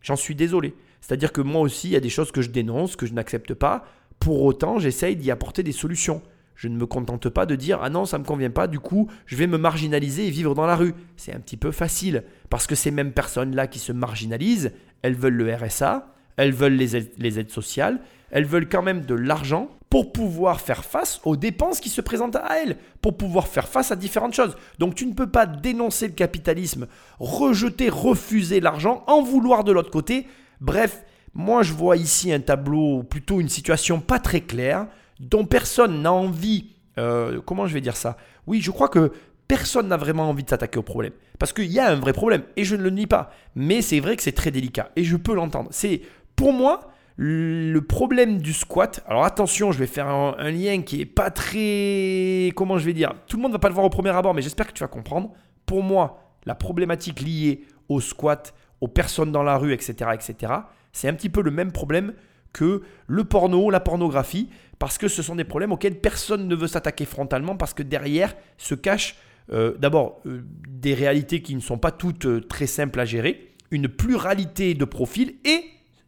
J'en 0.00 0.16
suis 0.16 0.34
désolé. 0.34 0.72
C'est-à-dire 1.02 1.30
que 1.30 1.42
moi 1.42 1.60
aussi, 1.60 1.88
il 1.88 1.90
y 1.90 1.96
a 1.96 2.00
des 2.00 2.08
choses 2.08 2.32
que 2.32 2.40
je 2.40 2.48
dénonce, 2.48 2.96
que 2.96 3.04
je 3.04 3.12
n'accepte 3.12 3.52
pas. 3.52 3.84
Pour 4.18 4.44
autant, 4.44 4.78
j'essaye 4.78 5.14
d'y 5.14 5.30
apporter 5.30 5.62
des 5.62 5.72
solutions. 5.72 6.22
Je 6.54 6.68
ne 6.68 6.76
me 6.78 6.86
contente 6.86 7.28
pas 7.28 7.44
de 7.44 7.54
dire 7.54 7.80
ah 7.82 7.90
non, 7.90 8.06
ça 8.06 8.16
ne 8.16 8.22
me 8.22 8.26
convient 8.26 8.48
pas, 8.48 8.66
du 8.66 8.80
coup, 8.80 9.10
je 9.26 9.36
vais 9.36 9.46
me 9.46 9.58
marginaliser 9.58 10.26
et 10.26 10.30
vivre 10.30 10.54
dans 10.54 10.64
la 10.64 10.76
rue. 10.76 10.94
C'est 11.18 11.34
un 11.34 11.40
petit 11.40 11.58
peu 11.58 11.70
facile 11.70 12.24
parce 12.48 12.66
que 12.66 12.74
ces 12.74 12.92
mêmes 12.92 13.12
personnes-là 13.12 13.66
qui 13.66 13.78
se 13.78 13.92
marginalisent, 13.92 14.72
elles 15.02 15.16
veulent 15.16 15.34
le 15.34 15.54
RSA, 15.54 16.14
elles 16.38 16.54
veulent 16.54 16.76
les 16.76 16.96
aides, 16.96 17.12
les 17.18 17.38
aides 17.38 17.50
sociales, 17.50 18.00
elles 18.30 18.46
veulent 18.46 18.70
quand 18.70 18.82
même 18.82 19.04
de 19.04 19.14
l'argent 19.14 19.68
pour 19.94 20.10
pouvoir 20.10 20.60
faire 20.60 20.84
face 20.84 21.20
aux 21.22 21.36
dépenses 21.36 21.78
qui 21.78 21.88
se 21.88 22.00
présentent 22.00 22.34
à 22.34 22.60
elles, 22.60 22.78
pour 23.00 23.16
pouvoir 23.16 23.46
faire 23.46 23.68
face 23.68 23.92
à 23.92 23.94
différentes 23.94 24.34
choses. 24.34 24.56
Donc 24.80 24.96
tu 24.96 25.06
ne 25.06 25.14
peux 25.14 25.30
pas 25.30 25.46
dénoncer 25.46 26.08
le 26.08 26.14
capitalisme, 26.14 26.88
rejeter, 27.20 27.90
refuser 27.90 28.58
l'argent, 28.58 29.04
en 29.06 29.22
vouloir 29.22 29.62
de 29.62 29.70
l'autre 29.70 29.92
côté. 29.92 30.26
Bref, 30.60 31.04
moi 31.32 31.62
je 31.62 31.72
vois 31.72 31.96
ici 31.96 32.32
un 32.32 32.40
tableau, 32.40 33.04
plutôt 33.04 33.40
une 33.40 33.48
situation 33.48 34.00
pas 34.00 34.18
très 34.18 34.40
claire, 34.40 34.88
dont 35.20 35.44
personne 35.44 36.02
n'a 36.02 36.12
envie... 36.12 36.72
Euh, 36.98 37.40
comment 37.46 37.68
je 37.68 37.74
vais 37.74 37.80
dire 37.80 37.96
ça? 37.96 38.16
Oui, 38.48 38.60
je 38.60 38.72
crois 38.72 38.88
que 38.88 39.12
personne 39.46 39.86
n'a 39.86 39.96
vraiment 39.96 40.28
envie 40.28 40.42
de 40.42 40.50
s'attaquer 40.50 40.80
au 40.80 40.82
problème. 40.82 41.12
Parce 41.38 41.52
qu'il 41.52 41.70
y 41.70 41.78
a 41.78 41.88
un 41.88 42.00
vrai 42.00 42.12
problème, 42.12 42.42
et 42.56 42.64
je 42.64 42.74
ne 42.74 42.82
le 42.82 42.90
nie 42.90 43.06
pas. 43.06 43.30
Mais 43.54 43.80
c'est 43.80 44.00
vrai 44.00 44.16
que 44.16 44.24
c'est 44.24 44.32
très 44.32 44.50
délicat, 44.50 44.90
et 44.96 45.04
je 45.04 45.16
peux 45.16 45.36
l'entendre. 45.36 45.68
C'est, 45.70 46.02
pour 46.34 46.52
moi, 46.52 46.90
le 47.16 47.78
problème 47.80 48.38
du 48.38 48.52
squat, 48.52 49.04
alors 49.06 49.24
attention, 49.24 49.70
je 49.70 49.78
vais 49.78 49.86
faire 49.86 50.08
un, 50.08 50.50
lien 50.50 50.82
qui 50.82 51.00
est 51.00 51.06
pas 51.06 51.30
très. 51.30 52.50
Comment 52.56 52.76
je 52.76 52.84
vais 52.84 52.92
dire 52.92 53.14
Tout 53.28 53.36
le 53.36 53.42
monde 53.42 53.52
va 53.52 53.60
pas 53.60 53.68
le 53.68 53.74
voir 53.74 53.86
au 53.86 53.90
premier 53.90 54.10
abord, 54.10 54.34
mais 54.34 54.42
j'espère 54.42 54.66
que 54.66 54.72
tu 54.72 54.82
vas 54.82 54.88
comprendre. 54.88 55.32
Pour 55.64 55.82
moi, 55.82 56.34
la 56.44 56.54
problématique 56.54 57.20
liée 57.20 57.62
au 57.88 58.00
squat, 58.00 58.52
aux 58.80 58.88
personnes 58.88 59.30
dans 59.30 59.44
la 59.44 59.56
rue, 59.56 59.72
etc., 59.72 60.10
etc., 60.12 60.52
c'est 60.92 61.08
un 61.08 61.14
petit 61.14 61.28
peu 61.28 61.42
le 61.42 61.50
même 61.50 61.72
problème 61.72 62.14
que 62.52 62.82
le 63.06 63.24
porno, 63.24 63.70
la 63.70 63.80
pornographie, 63.80 64.48
parce 64.78 64.98
que 64.98 65.08
ce 65.08 65.22
sont 65.22 65.36
des 65.36 65.44
problèmes 65.44 65.72
auxquels 65.72 66.00
personne 66.00 66.48
ne 66.48 66.54
veut 66.54 66.68
s'attaquer 66.68 67.04
frontalement, 67.04 67.56
parce 67.56 67.74
que 67.74 67.82
derrière 67.82 68.34
se 68.58 68.74
cachent 68.74 69.16
euh, 69.52 69.76
d'abord 69.78 70.20
euh, 70.26 70.42
des 70.68 70.94
réalités 70.94 71.42
qui 71.42 71.54
ne 71.54 71.60
sont 71.60 71.78
pas 71.78 71.90
toutes 71.90 72.26
euh, 72.26 72.40
très 72.40 72.66
simples 72.66 72.98
à 73.00 73.04
gérer, 73.04 73.52
une 73.70 73.88
pluralité 73.88 74.74
de 74.74 74.84
profils 74.84 75.34
et 75.44 75.64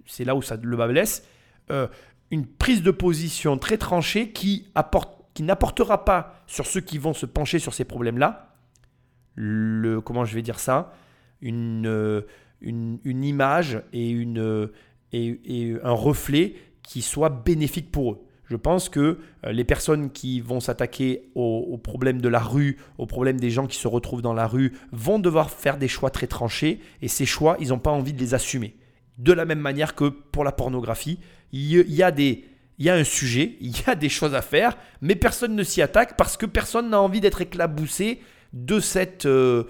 c'est 0.07 0.25
là 0.25 0.35
où 0.35 0.42
ça 0.42 0.57
le 0.61 0.77
bas 0.77 0.88
blesse, 0.88 1.27
euh, 1.71 1.88
une 2.31 2.47
prise 2.47 2.83
de 2.83 2.90
position 2.90 3.59
très 3.59 3.77
tranchée 3.77 4.31
qui, 4.31 4.66
apporte, 4.75 5.25
qui 5.35 5.42
n'apportera 5.42 6.05
pas 6.05 6.42
sur 6.47 6.66
ceux 6.66 6.81
qui 6.81 6.99
vont 6.99 7.14
se 7.14 7.27
pencher 7.27 7.59
sur 7.59 7.75
ces 7.75 7.85
problèmes-là, 7.85 8.55
le, 9.35 10.01
comment 10.01 10.25
je 10.25 10.35
vais 10.35 10.42
dire 10.42 10.59
ça, 10.59 10.92
une, 11.40 11.87
euh, 11.87 12.23
une, 12.61 12.99
image 13.05 13.83
et, 13.92 14.11
une, 14.11 14.71
et, 15.12 15.77
un 15.83 15.92
reflet 15.92 16.55
qui 16.83 17.03
soit 17.03 17.29
bénéfique 17.29 17.92
pour 17.92 18.12
eux. 18.12 18.23
Je 18.49 18.57
pense 18.57 18.88
que 18.88 19.19
euh, 19.45 19.53
les 19.53 19.64
personnes 19.64 20.11
qui 20.11 20.40
vont 20.40 20.61
s'attaquer 20.61 21.31
aux, 21.35 21.66
aux 21.69 21.79
problèmes 21.79 22.21
de 22.21 22.29
la 22.29 22.38
rue, 22.38 22.79
aux 22.97 23.07
problèmes 23.07 23.40
des 23.40 23.51
gens 23.51 23.66
qui 23.66 23.77
se 23.77 23.88
retrouvent 23.88 24.23
dans 24.23 24.35
la 24.35 24.47
rue, 24.47 24.73
vont 24.92 25.19
devoir 25.19 25.51
faire 25.51 25.79
des 25.79 25.88
choix 25.88 26.11
très 26.11 26.29
tranchés 26.29 26.81
et 27.03 27.09
ces 27.09 27.27
choix, 27.27 27.57
ils 27.61 27.69
n'ont 27.69 27.81
pas 27.81 27.90
envie 27.90 28.12
de 28.12 28.21
les 28.21 28.35
assumer. 28.35 28.77
De 29.18 29.33
la 29.33 29.44
même 29.44 29.61
manière 29.61 29.94
que 29.94 30.05
pour 30.05 30.44
la 30.44 30.52
pornographie, 30.52 31.18
il 31.52 31.90
y 31.90 32.02
a 32.02 32.11
des, 32.11 32.44
il 32.79 32.85
y 32.85 32.90
a 32.90 32.94
un 32.94 33.05
sujet, 33.05 33.57
il 33.61 33.70
y 33.70 33.85
a 33.87 33.94
des 33.94 34.09
choses 34.09 34.35
à 34.35 34.42
faire, 34.42 34.76
mais 35.00 35.14
personne 35.14 35.55
ne 35.55 35.62
s'y 35.62 35.83
attaque 35.83 36.16
parce 36.16 36.37
que 36.37 36.46
personne 36.46 36.90
n'a 36.90 37.00
envie 37.00 37.20
d'être 37.20 37.40
éclaboussé 37.40 38.20
de 38.52 38.81
cette 38.81 39.26
euh, 39.26 39.64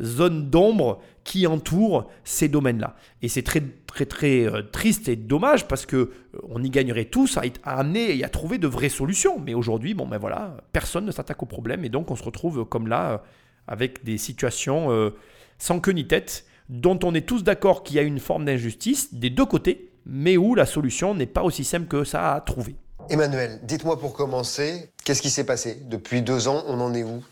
zone 0.00 0.48
d'ombre 0.50 1.00
qui 1.24 1.46
entoure 1.46 2.10
ces 2.24 2.48
domaines-là. 2.48 2.94
Et 3.22 3.28
c'est 3.28 3.42
très 3.42 3.62
très 3.86 4.06
très 4.06 4.46
euh, 4.46 4.62
triste 4.62 5.08
et 5.08 5.16
dommage 5.16 5.66
parce 5.66 5.86
que 5.86 5.96
euh, 5.96 6.10
on 6.48 6.62
y 6.62 6.70
gagnerait 6.70 7.06
tous 7.06 7.36
à, 7.36 7.42
amener 7.64 8.16
et 8.16 8.24
à 8.24 8.28
trouver 8.28 8.58
de 8.58 8.68
vraies 8.68 8.90
solutions. 8.90 9.40
Mais 9.40 9.54
aujourd'hui, 9.54 9.94
bon 9.94 10.06
ben 10.06 10.18
voilà, 10.18 10.56
personne 10.72 11.06
ne 11.06 11.10
s'attaque 11.10 11.42
au 11.42 11.46
problème 11.46 11.84
et 11.84 11.88
donc 11.88 12.10
on 12.10 12.16
se 12.16 12.22
retrouve 12.22 12.64
comme 12.64 12.86
là 12.86 13.22
avec 13.66 14.04
des 14.04 14.18
situations 14.18 15.12
sans 15.58 15.80
queue 15.80 15.92
ni 15.92 16.06
tête 16.06 16.46
dont 16.68 16.98
on 17.02 17.14
est 17.14 17.26
tous 17.26 17.42
d'accord 17.42 17.82
qu'il 17.82 17.96
y 17.96 17.98
a 17.98 18.02
une 18.02 18.20
forme 18.20 18.44
d'injustice 18.44 19.14
des 19.14 19.30
deux 19.30 19.46
côtés, 19.46 19.90
mais 20.06 20.36
où 20.36 20.54
la 20.54 20.66
solution 20.66 21.14
n'est 21.14 21.26
pas 21.26 21.42
aussi 21.42 21.64
simple 21.64 21.86
que 21.86 22.04
ça 22.04 22.34
à 22.34 22.40
trouver. 22.40 22.76
Emmanuel, 23.10 23.60
dites-moi 23.62 23.98
pour 23.98 24.12
commencer, 24.12 24.90
qu'est-ce 25.04 25.22
qui 25.22 25.30
s'est 25.30 25.44
passé 25.44 25.82
Depuis 25.86 26.22
deux 26.22 26.48
ans, 26.48 26.62
on 26.66 26.80
en 26.80 26.94
est 26.94 27.04
où 27.04 27.22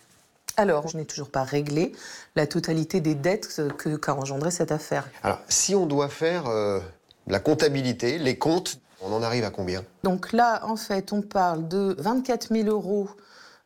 alors, 0.59 0.89
je 0.89 0.97
n'ai 0.97 1.05
toujours 1.05 1.29
pas 1.29 1.43
réglé 1.43 1.93
la 2.35 2.47
totalité 2.47 3.03
des 3.03 3.15
dettes 3.15 3.61
qu'a 4.01 4.15
engendré 4.15 4.51
cette 4.51 4.73
affaire. 4.73 5.07
Alors, 5.23 5.39
si 5.51 5.75
on 5.75 5.85
doit 5.85 6.09
faire 6.09 6.47
euh, 6.47 6.81
la 7.27 7.41
comptabilité, 7.41 8.19
les 8.19 8.39
comptes, 8.39 8.81
on 9.03 9.13
en 9.13 9.23
arrive 9.23 9.45
à 9.45 9.51
combien 9.51 9.85
Donc 10.03 10.33
là, 10.33 10.63
en 10.65 10.77
fait, 10.77 11.13
on 11.13 11.21
parle 11.21 11.69
de 11.69 11.95
24 11.99 12.55
000 12.55 12.69
euros 12.69 13.11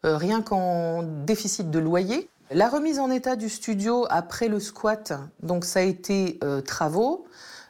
euh, 0.04 0.16
rien 0.16 0.42
qu'en 0.42 1.02
déficit 1.02 1.70
de 1.70 1.78
loyer. 1.78 2.28
La 2.52 2.68
remise 2.68 2.98
en 2.98 3.12
état 3.12 3.36
du 3.36 3.48
studio 3.48 4.06
après 4.10 4.48
le 4.48 4.58
squat, 4.58 5.12
donc 5.40 5.64
ça 5.64 5.78
a 5.78 5.82
été 5.82 6.40
euh, 6.42 6.60
travaux, 6.60 7.24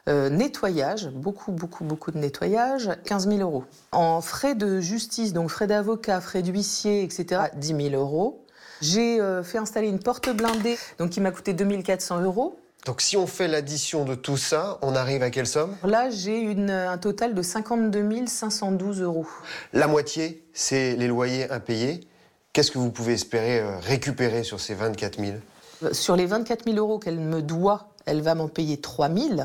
euh, 0.09 0.31
nettoyage, 0.31 1.09
beaucoup, 1.09 1.51
beaucoup, 1.51 1.83
beaucoup 1.83 2.09
de 2.09 2.17
nettoyage, 2.17 2.89
15 3.05 3.27
000 3.27 3.41
euros. 3.41 3.63
En 3.91 4.21
frais 4.21 4.55
de 4.55 4.79
justice, 4.79 5.33
donc 5.33 5.51
frais 5.51 5.67
d'avocat, 5.67 6.19
frais 6.19 6.41
d'huissier, 6.41 7.03
etc., 7.03 7.41
10 7.55 7.89
000 7.91 8.01
euros. 8.01 8.43
J'ai 8.81 9.21
euh, 9.21 9.43
fait 9.43 9.59
installer 9.59 9.87
une 9.87 9.99
porte 9.99 10.31
blindée, 10.31 10.79
donc 10.97 11.11
qui 11.11 11.21
m'a 11.21 11.29
coûté 11.29 11.53
2400 11.53 12.21
euros. 12.21 12.57
Donc 12.87 13.01
si 13.01 13.17
on 13.17 13.27
fait 13.27 13.47
l'addition 13.47 14.03
de 14.03 14.15
tout 14.15 14.37
ça, 14.37 14.79
on 14.81 14.95
arrive 14.95 15.21
à 15.21 15.29
quelle 15.29 15.45
somme? 15.45 15.75
Là, 15.83 16.09
j'ai 16.09 16.55
un 16.71 16.97
total 16.97 17.35
de 17.35 17.41
52 17.43 18.25
512 18.25 19.01
euros. 19.03 19.27
La 19.73 19.85
moitié, 19.85 20.43
c'est 20.53 20.95
les 20.95 21.07
loyers 21.07 21.51
impayés. 21.51 22.07
Qu'est-ce 22.53 22.71
que 22.71 22.77
vous 22.79 22.91
pouvez 22.91 23.13
espérer 23.13 23.59
euh, 23.59 23.77
récupérer 23.79 24.43
sur 24.43 24.59
ces 24.59 24.73
24 24.73 25.19
000 25.19 25.37
Euh, 25.83 25.93
Sur 25.93 26.15
les 26.15 26.25
24 26.25 26.65
000 26.65 26.77
euros 26.77 26.99
qu'elle 26.99 27.19
me 27.19 27.41
doit, 27.41 27.89
elle 28.05 28.21
va 28.21 28.35
m'en 28.35 28.47
payer 28.47 28.79
3 28.79 29.09
000. 29.09 29.41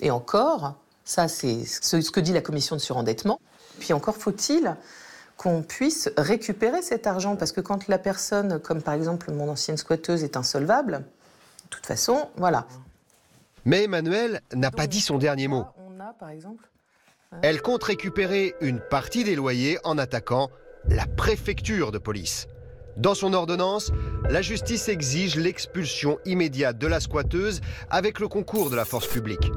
Et 0.00 0.10
encore, 0.10 0.74
ça 1.04 1.28
c'est 1.28 1.64
ce 1.64 2.00
ce 2.00 2.10
que 2.10 2.20
dit 2.20 2.32
la 2.32 2.42
commission 2.42 2.76
de 2.76 2.80
surendettement. 2.80 3.40
Puis 3.78 3.92
encore 3.92 4.16
faut-il 4.16 4.76
qu'on 5.36 5.62
puisse 5.62 6.10
récupérer 6.18 6.82
cet 6.82 7.06
argent, 7.06 7.34
parce 7.36 7.52
que 7.52 7.62
quand 7.62 7.88
la 7.88 7.98
personne, 7.98 8.58
comme 8.58 8.82
par 8.82 8.92
exemple 8.92 9.32
mon 9.32 9.48
ancienne 9.48 9.78
squatteuse, 9.78 10.22
est 10.22 10.36
insolvable, 10.36 10.98
de 10.98 11.68
toute 11.70 11.86
façon, 11.86 12.28
voilà. 12.36 12.66
Mais 13.64 13.84
Emmanuel 13.84 14.42
n'a 14.54 14.70
pas 14.70 14.86
dit 14.86 15.00
son 15.00 15.16
dernier 15.16 15.48
mot. 15.48 15.64
On 15.78 15.98
a 16.00 16.12
par 16.12 16.28
exemple 16.28 16.68
Elle 17.40 17.62
compte 17.62 17.82
récupérer 17.84 18.54
une 18.60 18.80
partie 18.80 19.24
des 19.24 19.34
loyers 19.34 19.78
en 19.84 19.96
attaquant 19.96 20.50
la 20.88 21.06
préfecture 21.06 21.92
de 21.92 21.98
police. 21.98 22.48
Dans 22.96 23.14
son 23.14 23.32
ordonnance, 23.32 23.92
la 24.28 24.42
justice 24.42 24.88
exige 24.88 25.36
l'expulsion 25.36 26.18
immédiate 26.24 26.78
de 26.78 26.86
la 26.86 27.00
squatteuse 27.00 27.60
avec 27.88 28.20
le 28.20 28.28
concours 28.28 28.70
de 28.70 28.76
la 28.76 28.84
force 28.84 29.06
publique. 29.06 29.50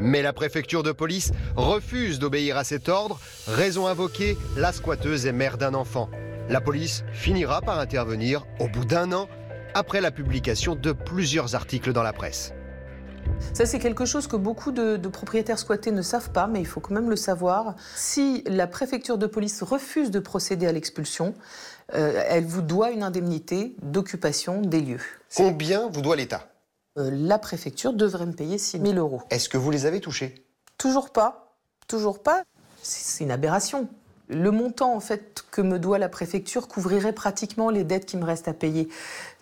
Mais 0.00 0.22
la 0.22 0.32
préfecture 0.32 0.82
de 0.82 0.92
police 0.92 1.32
refuse 1.54 2.18
d'obéir 2.18 2.56
à 2.56 2.64
cet 2.64 2.88
ordre, 2.88 3.20
raison 3.46 3.86
invoquée, 3.86 4.36
la 4.56 4.72
squatteuse 4.72 5.26
est 5.26 5.32
mère 5.32 5.58
d'un 5.58 5.74
enfant. 5.74 6.10
La 6.48 6.60
police 6.60 7.04
finira 7.12 7.60
par 7.62 7.78
intervenir 7.78 8.44
au 8.60 8.68
bout 8.68 8.84
d'un 8.84 9.12
an, 9.12 9.28
après 9.74 10.00
la 10.00 10.10
publication 10.10 10.74
de 10.74 10.92
plusieurs 10.92 11.54
articles 11.54 11.92
dans 11.92 12.02
la 12.02 12.12
presse. 12.12 12.52
Ça, 13.54 13.64
c'est 13.66 13.78
quelque 13.78 14.04
chose 14.04 14.26
que 14.26 14.36
beaucoup 14.36 14.70
de, 14.70 14.96
de 14.96 15.08
propriétaires 15.08 15.58
squattés 15.58 15.90
ne 15.90 16.02
savent 16.02 16.30
pas, 16.30 16.46
mais 16.46 16.60
il 16.60 16.66
faut 16.66 16.80
quand 16.80 16.94
même 16.94 17.10
le 17.10 17.16
savoir. 17.16 17.74
Si 17.94 18.42
la 18.46 18.66
préfecture 18.66 19.18
de 19.18 19.26
police 19.26 19.62
refuse 19.62 20.10
de 20.10 20.18
procéder 20.18 20.66
à 20.66 20.72
l'expulsion, 20.72 21.34
euh, 21.94 22.22
elle 22.28 22.44
vous 22.44 22.62
doit 22.62 22.90
une 22.90 23.02
indemnité 23.02 23.76
d'occupation 23.82 24.60
des 24.60 24.80
lieux. 24.80 25.00
Combien 25.34 25.88
vous 25.88 26.02
doit 26.02 26.16
l'État? 26.16 26.48
Euh, 26.98 27.10
la 27.12 27.38
préfecture 27.38 27.92
devrait 27.92 28.26
me 28.26 28.32
payer 28.32 28.58
6 28.58 28.80
000 28.80 28.94
euros. 28.94 29.22
Est-ce 29.30 29.48
que 29.48 29.58
vous 29.58 29.70
les 29.70 29.86
avez 29.86 30.00
touchés? 30.00 30.46
Toujours 30.78 31.10
pas. 31.10 31.54
Toujours 31.88 32.22
pas. 32.22 32.42
C'est 32.82 33.04
c'est 33.04 33.24
une 33.24 33.30
aberration. 33.30 33.88
Le 34.28 34.50
montant 34.50 34.92
en 34.94 35.00
fait 35.00 35.44
que 35.52 35.60
me 35.60 35.78
doit 35.78 35.98
la 35.98 36.08
préfecture 36.08 36.66
couvrirait 36.66 37.12
pratiquement 37.12 37.70
les 37.70 37.84
dettes 37.84 38.06
qui 38.06 38.16
me 38.16 38.24
restent 38.24 38.48
à 38.48 38.52
payer. 38.52 38.88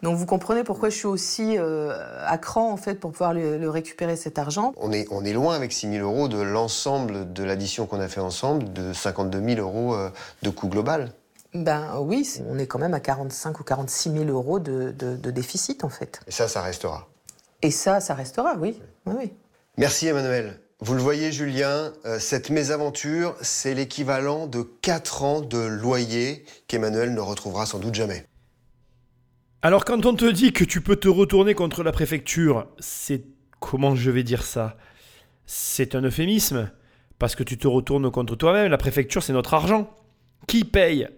Donc 0.02 0.16
vous 0.16 0.26
comprenez 0.26 0.62
pourquoi 0.62 0.90
je 0.90 0.96
suis 0.96 1.06
aussi 1.06 1.56
euh, 1.56 1.92
à 2.26 2.36
cran 2.36 2.70
en 2.70 2.76
fait 2.76 2.96
pour 2.96 3.10
pouvoir 3.12 3.32
le, 3.32 3.56
le 3.56 3.70
récupérer 3.70 4.16
cet 4.16 4.38
argent. 4.38 4.74
On 4.76 4.92
est, 4.92 5.06
on 5.10 5.24
est 5.24 5.32
loin 5.32 5.54
avec 5.56 5.72
6 5.72 5.90
000 5.90 6.06
euros 6.06 6.28
de 6.28 6.38
l'ensemble 6.40 7.32
de 7.32 7.42
l'addition 7.44 7.86
qu'on 7.86 8.00
a 8.00 8.08
fait 8.08 8.20
ensemble, 8.20 8.72
de 8.74 8.92
52 8.92 9.42
000 9.54 9.60
euros 9.60 9.94
euh, 9.94 10.10
de 10.42 10.50
coût 10.50 10.68
global. 10.68 11.12
Ben 11.54 11.98
oui, 12.00 12.28
on 12.50 12.58
est 12.58 12.66
quand 12.66 12.80
même 12.80 12.94
à 12.94 13.00
45 13.00 13.60
ou 13.60 13.64
46 13.64 14.10
000 14.12 14.24
euros 14.26 14.58
de, 14.58 14.90
de- 14.90 15.16
de 15.16 15.30
déficit 15.30 15.84
en 15.84 15.88
fait. 15.88 16.20
Et 16.26 16.30
ça, 16.32 16.46
ça 16.48 16.60
restera. 16.60 17.08
Et 17.62 17.70
ça, 17.70 18.00
ça 18.00 18.12
restera, 18.14 18.54
oui. 18.58 18.82
oui, 19.06 19.14
oui. 19.16 19.32
Merci 19.78 20.08
Emmanuel. 20.08 20.58
Vous 20.84 20.92
le 20.92 21.00
voyez 21.00 21.32
Julien, 21.32 21.94
euh, 22.04 22.18
cette 22.18 22.50
mésaventure, 22.50 23.36
c'est 23.40 23.72
l'équivalent 23.72 24.46
de 24.46 24.60
4 24.60 25.22
ans 25.22 25.40
de 25.40 25.56
loyer 25.56 26.44
qu'Emmanuel 26.68 27.14
ne 27.14 27.20
retrouvera 27.20 27.64
sans 27.64 27.78
doute 27.78 27.94
jamais. 27.94 28.26
Alors 29.62 29.86
quand 29.86 30.04
on 30.04 30.14
te 30.14 30.30
dit 30.30 30.52
que 30.52 30.62
tu 30.62 30.82
peux 30.82 30.96
te 30.96 31.08
retourner 31.08 31.54
contre 31.54 31.82
la 31.82 31.90
préfecture, 31.90 32.66
c'est 32.80 33.24
comment 33.60 33.94
je 33.94 34.10
vais 34.10 34.24
dire 34.24 34.42
ça? 34.42 34.76
C'est 35.46 35.94
un 35.94 36.02
euphémisme 36.02 36.70
parce 37.18 37.34
que 37.34 37.44
tu 37.44 37.56
te 37.56 37.66
retournes 37.66 38.10
contre 38.10 38.36
toi-même. 38.36 38.70
La 38.70 38.76
préfecture, 38.76 39.22
c'est 39.22 39.32
notre 39.32 39.54
argent. 39.54 39.88
Qui 40.48 40.64
paye? 40.64 41.08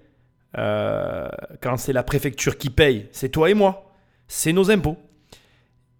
Euh, 0.58 1.28
Quand 1.60 1.76
c'est 1.76 1.92
la 1.92 2.04
préfecture 2.04 2.56
qui 2.56 2.70
paye, 2.70 3.08
c'est 3.10 3.30
toi 3.30 3.50
et 3.50 3.54
moi. 3.54 3.92
C'est 4.28 4.52
nos 4.52 4.70
impôts. 4.70 4.96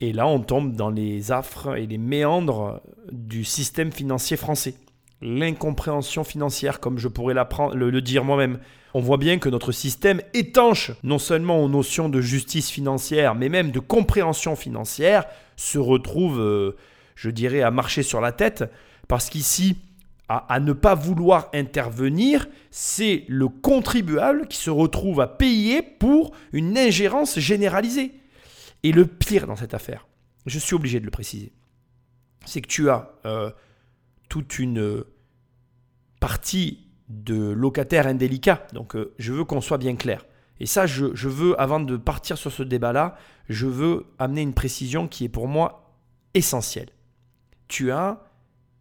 Et 0.00 0.12
là, 0.12 0.26
on 0.26 0.40
tombe 0.40 0.74
dans 0.74 0.90
les 0.90 1.32
affres 1.32 1.76
et 1.76 1.86
les 1.86 1.98
méandres 1.98 2.82
du 3.10 3.44
système 3.44 3.92
financier 3.92 4.36
français. 4.36 4.74
L'incompréhension 5.22 6.22
financière, 6.22 6.80
comme 6.80 6.98
je 6.98 7.08
pourrais 7.08 7.34
le, 7.34 8.02
dire 8.02 8.22
moi-même. 8.22 8.58
On 8.92 9.00
voit 9.00 9.16
bien 9.16 9.38
que 9.38 9.48
notre 9.48 9.72
système 9.72 10.20
étanche 10.34 10.92
non 11.02 11.18
seulement 11.18 11.62
aux 11.62 11.68
notions 11.68 12.10
de 12.10 12.20
justice 12.20 12.70
financière, 12.70 13.34
mais 13.34 13.48
même 13.48 13.70
de 13.70 13.78
compréhension 13.78 14.54
financière, 14.56 15.24
se 15.56 15.78
retrouve, 15.78 16.40
euh, 16.40 16.76
je 17.14 17.30
dirais, 17.30 17.62
à 17.62 17.70
marcher 17.70 18.02
sur 18.02 18.20
la 18.20 18.32
tête, 18.32 18.64
parce 19.08 19.30
qu'ici, 19.30 19.78
à 20.28 20.58
ne 20.60 20.72
pas 20.72 20.94
vouloir 20.94 21.48
intervenir, 21.54 22.48
c'est 22.70 23.24
le 23.28 23.48
contribuable 23.48 24.48
qui 24.48 24.58
se 24.58 24.70
retrouve 24.70 25.20
à 25.20 25.28
payer 25.28 25.82
pour 25.82 26.32
une 26.52 26.76
ingérence 26.76 27.38
généralisée. 27.38 28.12
Et 28.86 28.92
le 28.92 29.04
pire 29.04 29.48
dans 29.48 29.56
cette 29.56 29.74
affaire, 29.74 30.06
je 30.46 30.60
suis 30.60 30.76
obligé 30.76 31.00
de 31.00 31.04
le 31.04 31.10
préciser, 31.10 31.52
c'est 32.44 32.60
que 32.60 32.68
tu 32.68 32.88
as 32.88 33.10
euh, 33.24 33.50
toute 34.28 34.60
une 34.60 34.78
euh, 34.78 35.12
partie 36.20 36.86
de 37.08 37.50
locataires 37.50 38.06
indélicats. 38.06 38.64
Donc 38.74 38.94
euh, 38.94 39.12
je 39.18 39.32
veux 39.32 39.42
qu'on 39.42 39.60
soit 39.60 39.78
bien 39.78 39.96
clair. 39.96 40.24
Et 40.60 40.66
ça, 40.66 40.86
je, 40.86 41.04
veux, 41.04 41.60
avant 41.60 41.80
de 41.80 41.96
partir 41.96 42.38
sur 42.38 42.52
ce 42.52 42.62
débat-là, 42.62 43.16
je 43.48 43.66
veux 43.66 44.06
amener 44.20 44.42
une 44.42 44.54
précision 44.54 45.08
qui 45.08 45.24
est 45.24 45.28
pour 45.28 45.48
moi 45.48 45.92
essentielle. 46.34 46.90
Tu 47.66 47.90
as 47.90 48.22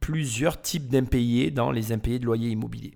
plusieurs 0.02 0.62
types 0.62 0.88
d'impayés 0.88 1.50
dans 1.50 1.72
les 1.72 1.92
impayés 1.92 2.20
de 2.20 2.26
loyer 2.26 2.50
immobilier. 2.52 2.94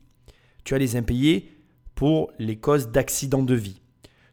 Tu 0.64 0.76
as 0.76 0.78
les 0.78 0.96
impayés 0.96 1.58
pour 1.96 2.32
les 2.38 2.60
causes 2.60 2.90
d'accidents 2.90 3.42
de 3.42 3.56
vie. 3.56 3.82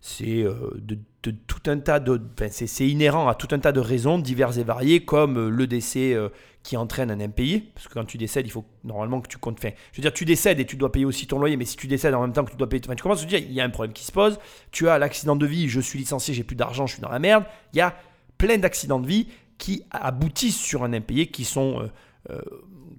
C'est 0.03 0.45
de, 0.45 0.99
de 1.33 1.39
tout 1.47 1.71
un 1.71 1.79
tas 1.79 2.01
de, 2.01 2.21
c'est, 2.51 2.89
inhérent 2.89 3.29
à 3.29 3.35
tout 3.35 3.49
un 3.53 3.59
tas 3.59 3.73
de 3.73 3.81
raisons 3.81 4.19
diverses 4.19 4.57
et 4.59 4.65
variées, 4.65 5.05
comme 5.05 5.39
euh, 5.39 5.49
le 5.49 5.67
décès 5.67 6.15
euh, 6.15 6.29
qui 6.63 6.77
entraîne 6.77 7.11
un 7.11 7.21
impayé, 7.21 7.71
parce 7.75 7.89
que 7.89 7.95
quand 7.95 8.05
tu 8.05 8.19
décèdes, 8.19 8.47
il 8.47 8.51
faut 8.51 8.65
normalement 8.85 9.21
que 9.21 9.29
tu 9.29 9.39
comptes. 9.39 9.59
Enfin, 9.59 9.71
je 9.93 9.99
veux 9.99 10.03
dire, 10.03 10.13
tu 10.13 10.25
décèdes 10.25 10.61
et 10.61 10.67
tu 10.67 10.77
dois 10.77 10.93
payer 10.93 11.05
aussi 11.05 11.27
ton 11.27 11.39
loyer, 11.39 11.57
mais 11.57 11.65
si 11.65 11.77
tu 11.77 11.87
décèdes 11.87 12.15
en 12.15 12.23
même 12.23 12.33
temps 12.33 12.45
que 12.45 12.51
tu 12.51 12.57
dois 12.57 12.69
payer, 12.69 12.83
enfin, 12.85 12.95
tu 12.95 13.03
commences 13.03 13.21
à 13.21 13.25
te 13.25 13.29
dire, 13.29 13.39
il 13.39 13.53
y 13.53 13.61
a 13.61 13.65
un 13.65 13.71
problème 13.71 13.93
qui 13.93 14.05
se 14.05 14.13
pose. 14.13 14.39
Tu 14.73 14.89
as 14.89 14.99
l'accident 14.99 15.37
de 15.37 15.47
vie, 15.47 15.69
je 15.69 15.81
suis 15.81 15.99
licencié, 15.99 16.35
j'ai 16.35 16.45
plus 16.45 16.57
d'argent, 16.57 16.87
je 16.87 16.95
suis 16.95 17.03
dans 17.03 17.11
la 17.11 17.19
merde. 17.19 17.45
Il 17.73 17.79
y 17.79 17.83
a 17.83 17.97
plein 18.39 18.59
d'accidents 18.59 19.01
de 19.01 19.07
vie 19.07 19.29
qui 19.59 19.83
aboutissent 19.91 20.61
sur 20.61 20.85
un 20.85 20.93
impayé, 20.93 21.29
qui 21.29 21.45
sont 21.45 21.89
euh, 22.31 22.41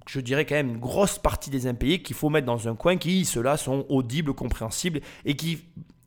je 0.08 0.20
dirais 0.20 0.46
quand 0.46 0.54
même 0.54 0.70
une 0.70 0.78
grosse 0.78 1.18
partie 1.18 1.50
des 1.50 1.66
impayés 1.66 2.02
qu'il 2.02 2.16
faut 2.16 2.30
mettre 2.30 2.46
dans 2.46 2.68
un 2.68 2.74
coin 2.74 2.96
qui, 2.96 3.24
ceux-là, 3.24 3.56
sont 3.56 3.84
audibles, 3.88 4.32
compréhensibles 4.32 5.00
et 5.24 5.36
qui, 5.36 5.58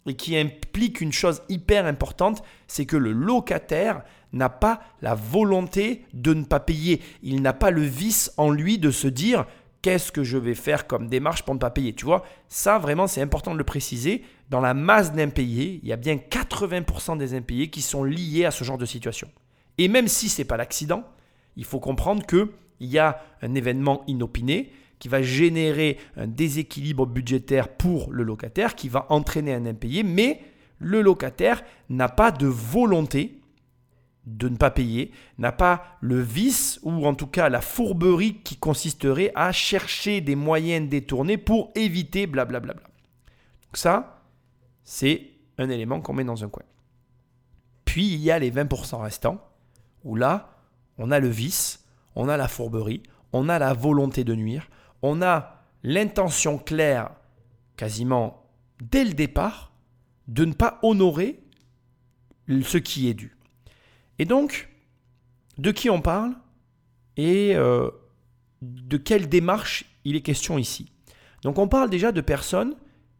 et 0.08 0.16
qui 0.16 0.38
impliquent 0.38 1.02
une 1.02 1.12
chose 1.12 1.42
hyper 1.50 1.86
importante, 1.86 2.44
c'est 2.68 2.86
que 2.86 2.98
le 2.98 3.12
locataire 3.12 4.04
n'a 4.34 4.50
pas 4.50 4.82
la 5.02 5.14
volonté 5.14 6.06
de 6.14 6.34
ne 6.34 6.44
pas 6.44 6.60
payer. 6.60 7.02
Il 7.22 7.42
n'a 7.42 7.54
pas 7.54 7.72
le 7.72 7.82
vice 7.82 8.34
en 8.38 8.50
lui 8.50 8.78
de 8.80 8.92
se 8.92 9.08
dire 9.08 9.46
qu'est-ce 9.82 10.12
que 10.12 10.24
je 10.24 10.38
vais 10.38 10.56
faire 10.56 10.88
comme 10.88 11.08
démarche 11.08 11.44
pour 11.44 11.54
ne 11.54 11.60
pas 11.60 11.70
payer. 11.70 11.94
Tu 11.94 12.06
vois, 12.06 12.24
ça 12.48 12.78
vraiment 12.78 13.08
c'est 13.08 13.22
important 13.22 13.54
de 13.54 13.58
le 13.58 13.64
préciser. 13.64 14.24
Dans 14.50 14.62
la 14.62 14.74
masse 14.74 15.14
d'impayés, 15.14 15.80
il 15.84 15.90
y 15.90 15.94
a 15.94 15.98
bien 15.98 16.16
80% 16.16 17.18
des 17.18 17.34
impayés 17.34 17.70
qui 17.70 17.82
sont 17.82 18.04
liés 18.04 18.46
à 18.46 18.52
ce 18.52 18.64
genre 18.64 18.78
de 18.78 18.86
situation. 18.86 19.30
Et 19.78 19.88
même 19.88 20.08
si 20.08 20.30
ce 20.30 20.42
n'est 20.42 20.46
pas 20.46 20.58
l'accident, 20.58 21.04
il 21.56 21.66
faut 21.66 21.80
comprendre 21.80 22.26
que 22.26 22.52
il 22.80 22.90
y 22.90 23.00
a 23.00 23.22
un 23.42 23.54
événement 23.54 24.04
inopiné 24.08 24.72
qui 25.02 25.08
va 25.08 25.24
générer 25.24 25.98
un 26.16 26.28
déséquilibre 26.28 27.08
budgétaire 27.08 27.70
pour 27.70 28.12
le 28.12 28.22
locataire, 28.22 28.76
qui 28.76 28.88
va 28.88 29.08
entraîner 29.10 29.52
un 29.52 29.66
impayé, 29.66 30.04
mais 30.04 30.42
le 30.78 31.02
locataire 31.02 31.64
n'a 31.90 32.08
pas 32.08 32.30
de 32.30 32.46
volonté 32.46 33.42
de 34.28 34.48
ne 34.48 34.58
pas 34.58 34.70
payer, 34.70 35.12
n'a 35.40 35.52
pas 35.52 35.98
le 36.02 36.22
vice 36.22 36.80
ou 36.84 37.08
en 37.08 37.16
tout 37.16 37.26
cas 37.26 37.50
la 37.50 37.62
fourberie 37.62 38.44
qui 38.44 38.58
consisterait 38.58 39.32
à 39.34 39.52
chercher 39.52 40.22
des 40.22 40.36
moyens 40.36 40.88
détournés 40.88 41.40
pour 41.40 41.72
éviter 41.74 42.28
blablabla. 42.28 42.74
Donc 42.76 42.84
ça, 43.74 44.22
c'est 44.84 45.32
un 45.58 45.70
élément 45.72 46.00
qu'on 46.00 46.14
met 46.14 46.24
dans 46.24 46.44
un 46.44 46.50
coin. 46.50 46.64
Puis 47.86 48.06
il 48.06 48.20
y 48.20 48.30
a 48.30 48.38
les 48.38 48.52
20% 48.52 49.02
restants, 49.02 49.44
où 50.04 50.16
là, 50.16 50.60
on 51.00 51.10
a 51.10 51.20
le 51.20 51.28
vice, 51.28 51.84
on 52.14 52.30
a 52.30 52.38
la 52.38 52.48
fourberie, 52.48 53.02
on 53.34 53.50
a 53.50 53.58
la 53.58 53.74
volonté 53.74 54.24
de 54.24 54.36
nuire, 54.36 54.68
on 55.02 55.22
a 55.22 55.58
l'intention 55.84 56.58
claire, 56.58 57.12
quasiment 57.76 58.46
dès 58.82 59.04
le 59.04 59.14
départ, 59.14 59.72
de 60.28 60.46
ne 60.46 60.54
pas 60.54 60.80
honorer 60.82 61.40
ce 62.48 62.78
qui 62.78 63.10
est 63.10 63.14
dû. 63.14 63.38
Et 64.20 64.26
donc, 64.26 64.70
de 65.58 65.72
qui 65.72 65.90
on 65.90 66.02
parle 66.02 66.36
et 67.18 67.56
euh, 67.56 67.90
de 68.62 68.98
quelle 68.98 69.30
démarche 69.30 69.86
il 70.06 70.16
est 70.16 70.22
question 70.22 70.58
ici? 70.58 70.92
Donc 71.44 71.58
on 71.58 71.68
parle 71.68 71.90
déjà 71.90 72.12
de 72.12 72.22
personnes 72.22 72.76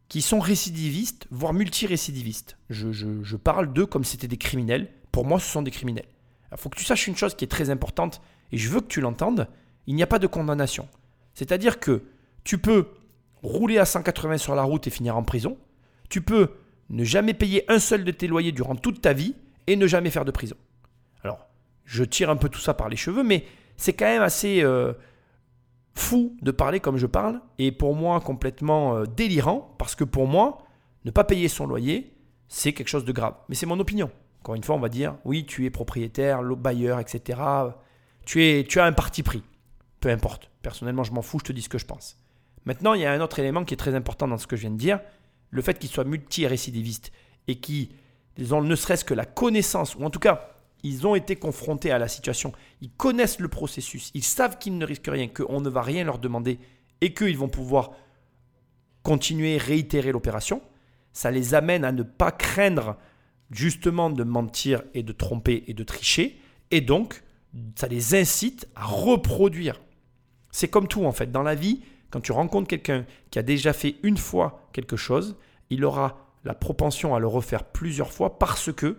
qui 0.08 0.20
sont 0.20 0.40
récidivistes, 0.40 1.26
voire 1.30 1.54
multirécidivistes. 1.54 2.56
Je, 2.68 2.92
je, 2.92 3.36
parle 3.36 3.72
d'eux 3.72 3.86
comme 3.86 4.04
c'était 4.04 4.28
des 4.28 4.36
criminels. 4.36 4.90
Pour 5.10 5.24
moi, 5.24 5.40
ce 5.40 5.50
sont 5.50 5.62
des 5.62 5.70
criminels. 5.70 6.06
Il 6.50 6.58
faut 6.58 6.68
que 6.68 6.76
tu 6.76 6.84
saches 6.84 7.06
une 7.06 7.16
chose 7.16 7.34
qui 7.34 7.44
est 7.44 7.48
très 7.48 7.70
importante, 7.70 8.20
et 8.50 8.58
je 8.58 8.68
veux 8.68 8.80
que 8.82 8.88
tu 8.88 9.00
l'entendes, 9.00 9.48
il 9.86 9.94
n'y 9.94 10.02
a 10.02 10.06
pas 10.06 10.18
de 10.18 10.26
condamnation. 10.26 10.86
C'est-à-dire 11.34 11.80
que 11.80 12.02
tu 12.44 12.58
peux 12.58 12.88
rouler 13.42 13.78
à 13.78 13.84
180 13.84 14.38
sur 14.38 14.54
la 14.54 14.62
route 14.62 14.86
et 14.86 14.90
finir 14.90 15.16
en 15.16 15.22
prison, 15.22 15.56
tu 16.08 16.20
peux 16.20 16.50
ne 16.90 17.04
jamais 17.04 17.34
payer 17.34 17.64
un 17.70 17.78
seul 17.78 18.04
de 18.04 18.10
tes 18.10 18.26
loyers 18.26 18.52
durant 18.52 18.76
toute 18.76 19.00
ta 19.00 19.12
vie 19.12 19.34
et 19.66 19.76
ne 19.76 19.86
jamais 19.86 20.10
faire 20.10 20.24
de 20.24 20.30
prison. 20.30 20.56
Alors, 21.24 21.46
je 21.84 22.04
tire 22.04 22.30
un 22.30 22.36
peu 22.36 22.48
tout 22.48 22.60
ça 22.60 22.74
par 22.74 22.88
les 22.88 22.96
cheveux, 22.96 23.22
mais 23.22 23.44
c'est 23.76 23.92
quand 23.92 24.06
même 24.06 24.22
assez 24.22 24.62
euh, 24.62 24.92
fou 25.94 26.36
de 26.42 26.50
parler 26.50 26.80
comme 26.80 26.96
je 26.96 27.06
parle, 27.06 27.40
et 27.58 27.72
pour 27.72 27.94
moi 27.94 28.20
complètement 28.20 28.96
euh, 28.96 29.04
délirant, 29.06 29.74
parce 29.78 29.94
que 29.94 30.04
pour 30.04 30.26
moi, 30.26 30.58
ne 31.04 31.10
pas 31.10 31.24
payer 31.24 31.48
son 31.48 31.66
loyer, 31.66 32.12
c'est 32.48 32.72
quelque 32.72 32.88
chose 32.88 33.04
de 33.04 33.12
grave. 33.12 33.34
Mais 33.48 33.54
c'est 33.54 33.66
mon 33.66 33.80
opinion. 33.80 34.10
Encore 34.40 34.54
une 34.54 34.64
fois, 34.64 34.74
on 34.74 34.80
va 34.80 34.88
dire, 34.88 35.16
oui, 35.24 35.46
tu 35.46 35.64
es 35.64 35.70
propriétaire, 35.70 36.42
bailleur, 36.42 36.98
etc. 37.00 37.40
Tu, 38.24 38.44
es, 38.44 38.64
tu 38.64 38.80
as 38.80 38.84
un 38.84 38.92
parti 38.92 39.22
pris. 39.22 39.42
Peu 40.02 40.10
importe. 40.10 40.50
Personnellement, 40.62 41.04
je 41.04 41.12
m'en 41.12 41.22
fous, 41.22 41.38
je 41.38 41.44
te 41.44 41.52
dis 41.52 41.62
ce 41.62 41.68
que 41.68 41.78
je 41.78 41.86
pense. 41.86 42.18
Maintenant, 42.64 42.94
il 42.94 43.02
y 43.02 43.06
a 43.06 43.12
un 43.12 43.20
autre 43.20 43.38
élément 43.38 43.64
qui 43.64 43.72
est 43.72 43.76
très 43.76 43.94
important 43.94 44.26
dans 44.26 44.36
ce 44.36 44.48
que 44.48 44.56
je 44.56 44.62
viens 44.62 44.72
de 44.72 44.76
dire. 44.76 45.00
Le 45.50 45.62
fait 45.62 45.78
qu'il 45.78 45.88
soit 45.88 46.02
multi-récidiviste 46.02 47.12
et 47.46 47.60
qu'ils 47.60 47.88
ont 48.50 48.62
ne 48.62 48.74
serait-ce 48.74 49.04
que 49.04 49.14
la 49.14 49.24
connaissance, 49.24 49.94
ou 49.94 50.02
en 50.02 50.10
tout 50.10 50.18
cas, 50.18 50.50
ils 50.82 51.06
ont 51.06 51.14
été 51.14 51.36
confrontés 51.36 51.92
à 51.92 51.98
la 51.98 52.08
situation, 52.08 52.52
ils 52.80 52.90
connaissent 52.90 53.38
le 53.38 53.46
processus, 53.46 54.10
ils 54.14 54.24
savent 54.24 54.58
qu'ils 54.58 54.76
ne 54.76 54.84
risquent 54.84 55.10
rien, 55.12 55.28
qu'on 55.28 55.60
ne 55.60 55.70
va 55.70 55.82
rien 55.82 56.02
leur 56.02 56.18
demander 56.18 56.58
et 57.00 57.14
qu'ils 57.14 57.38
vont 57.38 57.48
pouvoir 57.48 57.92
continuer, 59.04 59.56
réitérer 59.56 60.10
l'opération, 60.10 60.62
ça 61.12 61.30
les 61.30 61.54
amène 61.54 61.84
à 61.84 61.92
ne 61.92 62.02
pas 62.02 62.32
craindre 62.32 62.96
justement 63.52 64.10
de 64.10 64.24
mentir 64.24 64.82
et 64.94 65.04
de 65.04 65.12
tromper 65.12 65.62
et 65.68 65.74
de 65.74 65.84
tricher, 65.84 66.40
et 66.72 66.80
donc 66.80 67.22
ça 67.76 67.86
les 67.86 68.16
incite 68.16 68.66
à 68.74 68.86
reproduire. 68.86 69.80
C'est 70.52 70.68
comme 70.68 70.86
tout 70.86 71.04
en 71.04 71.12
fait, 71.12 71.32
dans 71.32 71.42
la 71.42 71.54
vie, 71.54 71.82
quand 72.10 72.20
tu 72.20 72.30
rencontres 72.30 72.68
quelqu'un 72.68 73.04
qui 73.30 73.38
a 73.38 73.42
déjà 73.42 73.72
fait 73.72 73.96
une 74.02 74.18
fois 74.18 74.68
quelque 74.72 74.96
chose, 74.96 75.36
il 75.70 75.84
aura 75.84 76.28
la 76.44 76.54
propension 76.54 77.14
à 77.14 77.18
le 77.18 77.26
refaire 77.26 77.64
plusieurs 77.64 78.12
fois 78.12 78.38
parce 78.38 78.72
que 78.72 78.98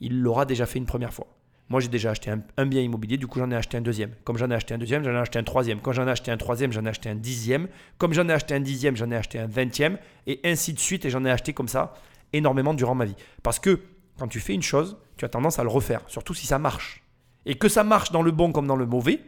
il 0.00 0.20
l'aura 0.20 0.44
déjà 0.44 0.64
fait 0.66 0.78
une 0.78 0.86
première 0.86 1.12
fois. 1.12 1.26
Moi, 1.70 1.80
j'ai 1.80 1.88
déjà 1.88 2.10
acheté 2.10 2.30
un, 2.30 2.66
bien 2.66 2.82
immobilier, 2.82 3.16
du 3.16 3.26
coup, 3.26 3.38
j'en 3.38 3.50
ai 3.50 3.56
acheté 3.56 3.78
un 3.78 3.80
deuxième. 3.80 4.10
Comme 4.24 4.36
j'en 4.36 4.50
ai 4.50 4.54
acheté 4.54 4.74
un 4.74 4.78
deuxième, 4.78 5.02
j'en 5.02 5.12
ai 5.12 5.18
acheté 5.18 5.38
un 5.38 5.44
troisième. 5.44 5.80
Quand 5.80 5.92
j'en 5.92 6.06
ai 6.06 6.10
acheté 6.10 6.30
un 6.30 6.36
troisième, 6.36 6.72
j'en 6.72 6.84
ai 6.84 6.90
acheté 6.90 7.08
un 7.08 7.14
dixième. 7.14 7.68
Comme 7.96 8.12
j'en 8.12 8.28
ai 8.28 8.32
acheté 8.32 8.54
un 8.54 8.60
dixième, 8.60 8.96
j'en 8.96 9.10
ai 9.10 9.16
acheté 9.16 9.38
un 9.38 9.46
vingtième. 9.46 9.98
Et 10.26 10.40
ainsi 10.44 10.74
de 10.74 10.78
suite. 10.78 11.06
Et 11.06 11.10
j'en 11.10 11.24
ai 11.24 11.30
acheté 11.30 11.54
comme 11.54 11.68
ça 11.68 11.94
énormément 12.34 12.74
durant 12.74 12.94
ma 12.94 13.06
vie. 13.06 13.16
Parce 13.42 13.58
que 13.58 13.80
quand 14.18 14.28
tu 14.28 14.40
fais 14.40 14.52
une 14.52 14.62
chose, 14.62 14.98
tu 15.16 15.24
as 15.24 15.28
tendance 15.30 15.58
à 15.58 15.62
le 15.62 15.70
refaire, 15.70 16.02
surtout 16.06 16.34
si 16.34 16.46
ça 16.46 16.58
marche. 16.58 17.02
Et 17.46 17.54
que 17.54 17.68
ça 17.68 17.82
marche 17.82 18.12
dans 18.12 18.22
le 18.22 18.30
bon 18.30 18.52
comme 18.52 18.66
dans 18.66 18.76
le 18.76 18.86
mauvais, 18.86 19.20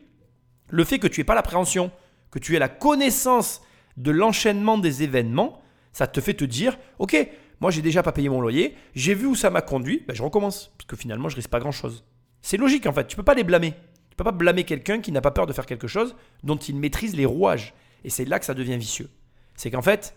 le 0.68 0.84
fait 0.84 0.98
que 0.98 1.06
tu 1.06 1.20
n'aies 1.20 1.24
pas 1.24 1.34
l'appréhension, 1.34 1.90
que 2.30 2.38
tu 2.38 2.54
aies 2.56 2.58
la 2.58 2.68
connaissance 2.68 3.62
de 3.96 4.10
l'enchaînement 4.10 4.78
des 4.78 5.02
événements, 5.02 5.62
ça 5.92 6.06
te 6.06 6.20
fait 6.20 6.34
te 6.34 6.44
dire, 6.44 6.78
ok, 6.98 7.28
moi, 7.60 7.70
j'ai 7.70 7.82
déjà 7.82 8.02
pas 8.02 8.12
payé 8.12 8.28
mon 8.28 8.40
loyer. 8.40 8.76
J'ai 8.94 9.14
vu 9.14 9.26
où 9.26 9.34
ça 9.34 9.48
m'a 9.48 9.62
conduit. 9.62 10.04
Ben, 10.06 10.14
je 10.14 10.22
recommence. 10.22 10.72
Parce 10.76 10.86
que 10.86 10.96
finalement, 10.96 11.28
je 11.28 11.36
risque 11.36 11.48
pas 11.48 11.60
grand-chose. 11.60 12.04
C'est 12.42 12.58
logique, 12.58 12.86
en 12.86 12.92
fait. 12.92 13.06
Tu 13.06 13.16
peux 13.16 13.22
pas 13.22 13.34
les 13.34 13.44
blâmer. 13.44 13.72
Tu 14.10 14.16
peux 14.16 14.24
pas 14.24 14.32
blâmer 14.32 14.64
quelqu'un 14.64 15.00
qui 15.00 15.10
n'a 15.10 15.20
pas 15.20 15.30
peur 15.30 15.46
de 15.46 15.52
faire 15.52 15.66
quelque 15.66 15.88
chose 15.88 16.14
dont 16.42 16.56
il 16.56 16.76
maîtrise 16.76 17.16
les 17.16 17.24
rouages. 17.24 17.72
Et 18.04 18.10
c'est 18.10 18.24
là 18.24 18.38
que 18.38 18.44
ça 18.44 18.54
devient 18.54 18.76
vicieux. 18.76 19.08
C'est 19.56 19.70
qu'en 19.70 19.82
fait, 19.82 20.14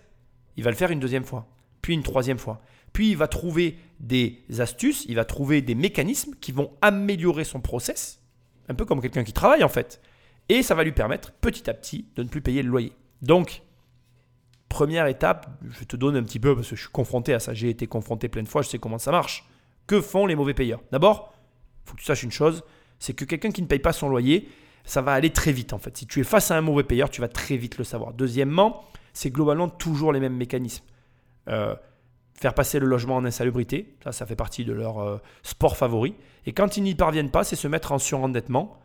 il 0.58 0.64
va 0.64 0.70
le 0.70 0.76
faire 0.76 0.92
une 0.92 1.00
deuxième 1.00 1.24
fois, 1.24 1.48
puis 1.82 1.94
une 1.94 2.04
troisième 2.04 2.38
fois. 2.38 2.62
Puis 2.92 3.12
il 3.12 3.18
va 3.18 3.28
trouver 3.28 3.78
des 4.00 4.44
astuces, 4.60 5.06
il 5.08 5.16
va 5.16 5.26
trouver 5.26 5.62
des 5.62 5.76
mécanismes 5.76 6.34
qui 6.42 6.52
vont 6.52 6.72
améliorer 6.82 7.46
son 7.46 7.62
process, 7.62 8.22
un 8.68 8.74
peu 8.74 8.86
comme 8.86 9.02
quelqu'un 9.02 9.24
qui 9.24 9.34
travaille 9.34 9.64
en 9.64 9.70
fait. 9.70 10.02
Et 10.50 10.64
ça 10.64 10.76
va 10.76 10.84
lui 10.84 10.92
permettre 10.92 11.32
petit 11.32 11.70
à 11.70 11.74
petit 11.74 12.08
de 12.16 12.24
ne 12.24 12.28
plus 12.28 12.42
payer 12.42 12.64
le 12.64 12.70
loyer. 12.70 12.94
Donc, 13.22 13.62
Première 14.70 15.08
étape, 15.08 15.50
je 15.68 15.84
te 15.84 15.96
donne 15.96 16.16
un 16.16 16.24
petit 16.24 16.40
peu 16.40 16.56
parce 16.56 16.70
que 16.70 16.76
je 16.76 16.82
suis 16.82 16.92
confronté 16.92 17.34
à 17.34 17.40
ça, 17.40 17.56
j'ai 17.56 17.70
été 17.70 17.88
confronté 17.88 18.30
plein 18.30 18.44
de 18.44 18.48
fois, 18.48 18.62
je 18.62 18.70
sais 18.70 18.78
comment 18.78 19.00
ça 19.00 19.12
marche. 19.12 19.50
Que 19.88 20.00
font 20.00 20.28
les 20.28 20.36
mauvais 20.36 20.54
payeurs? 20.54 20.80
D'abord, 20.92 21.34
il 21.84 21.90
faut 21.90 21.96
que 21.96 22.02
tu 22.02 22.06
saches 22.06 22.22
une 22.22 22.32
chose, 22.32 22.64
c'est 23.00 23.14
que 23.14 23.26
quelqu'un 23.26 23.50
qui 23.50 23.64
ne 23.64 23.68
paye 23.68 23.80
pas 23.80 23.94
son 23.94 24.10
loyer, 24.10 24.48
ça 24.86 25.02
va 25.02 25.14
aller 25.14 25.32
très 25.32 25.52
vite 25.52 25.74
en 25.74 25.80
fait. 25.80 25.98
Si 25.98 26.06
tu 26.06 26.20
es 26.20 26.24
face 26.24 26.52
à 26.52 26.56
un 26.56 26.62
mauvais 26.62 26.84
payeur, 26.84 27.10
tu 27.10 27.20
vas 27.20 27.28
très 27.28 27.58
vite 27.58 27.80
le 27.80 27.84
savoir. 27.84 28.14
Deuxièmement, 28.14 28.86
c'est 29.12 29.32
globalement 29.32 29.70
toujours 29.70 30.14
les 30.14 30.20
mêmes 30.20 30.38
mécanismes. 30.38 30.86
Euh, 31.48 31.76
faire 32.36 32.54
passer 32.54 32.78
le 32.78 32.86
logement 32.86 33.16
en 33.16 33.26
insalubrité, 33.26 33.98
ça, 34.12 34.26
fait 34.28 34.36
partie 34.36 34.66
de 34.66 34.72
leur 34.72 35.00
euh, 35.00 35.18
sport 35.42 35.78
favori. 35.78 36.14
Et 36.46 36.54
quand 36.54 36.78
ils 36.78 36.84
n'y 36.84 36.94
parviennent 36.94 37.32
pas, 37.32 37.44
c'est 37.44 37.56
se 37.56 37.68
mettre 37.68 37.92
en 37.92 37.98
surendettement 37.98 38.78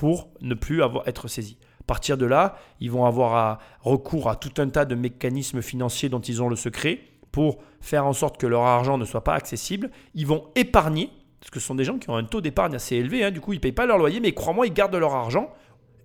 pour 0.00 0.30
ne 0.40 0.54
plus 0.54 0.82
avoir, 0.82 1.06
être 1.06 1.28
saisi 1.28 1.58
partir 1.90 2.16
de 2.16 2.24
là, 2.24 2.56
ils 2.78 2.88
vont 2.88 3.04
avoir 3.04 3.58
recours 3.80 4.30
à 4.30 4.36
tout 4.36 4.62
un 4.62 4.68
tas 4.68 4.84
de 4.84 4.94
mécanismes 4.94 5.60
financiers 5.60 6.08
dont 6.08 6.20
ils 6.20 6.40
ont 6.40 6.48
le 6.48 6.54
secret 6.54 7.00
pour 7.32 7.58
faire 7.80 8.06
en 8.06 8.12
sorte 8.12 8.40
que 8.40 8.46
leur 8.46 8.62
argent 8.62 8.96
ne 8.96 9.04
soit 9.04 9.24
pas 9.24 9.34
accessible. 9.34 9.90
Ils 10.14 10.24
vont 10.24 10.46
épargner, 10.54 11.10
parce 11.40 11.50
que 11.50 11.58
ce 11.58 11.66
sont 11.66 11.74
des 11.74 11.82
gens 11.82 11.98
qui 11.98 12.08
ont 12.08 12.14
un 12.14 12.22
taux 12.22 12.40
d'épargne 12.40 12.76
assez 12.76 12.94
élevé, 12.94 13.24
hein. 13.24 13.32
du 13.32 13.40
coup 13.40 13.54
ils 13.54 13.56
ne 13.56 13.60
payent 13.60 13.72
pas 13.72 13.86
leur 13.86 13.98
loyer, 13.98 14.20
mais 14.20 14.30
crois-moi, 14.30 14.68
ils 14.68 14.72
gardent 14.72 14.94
leur 14.94 15.14
argent 15.14 15.52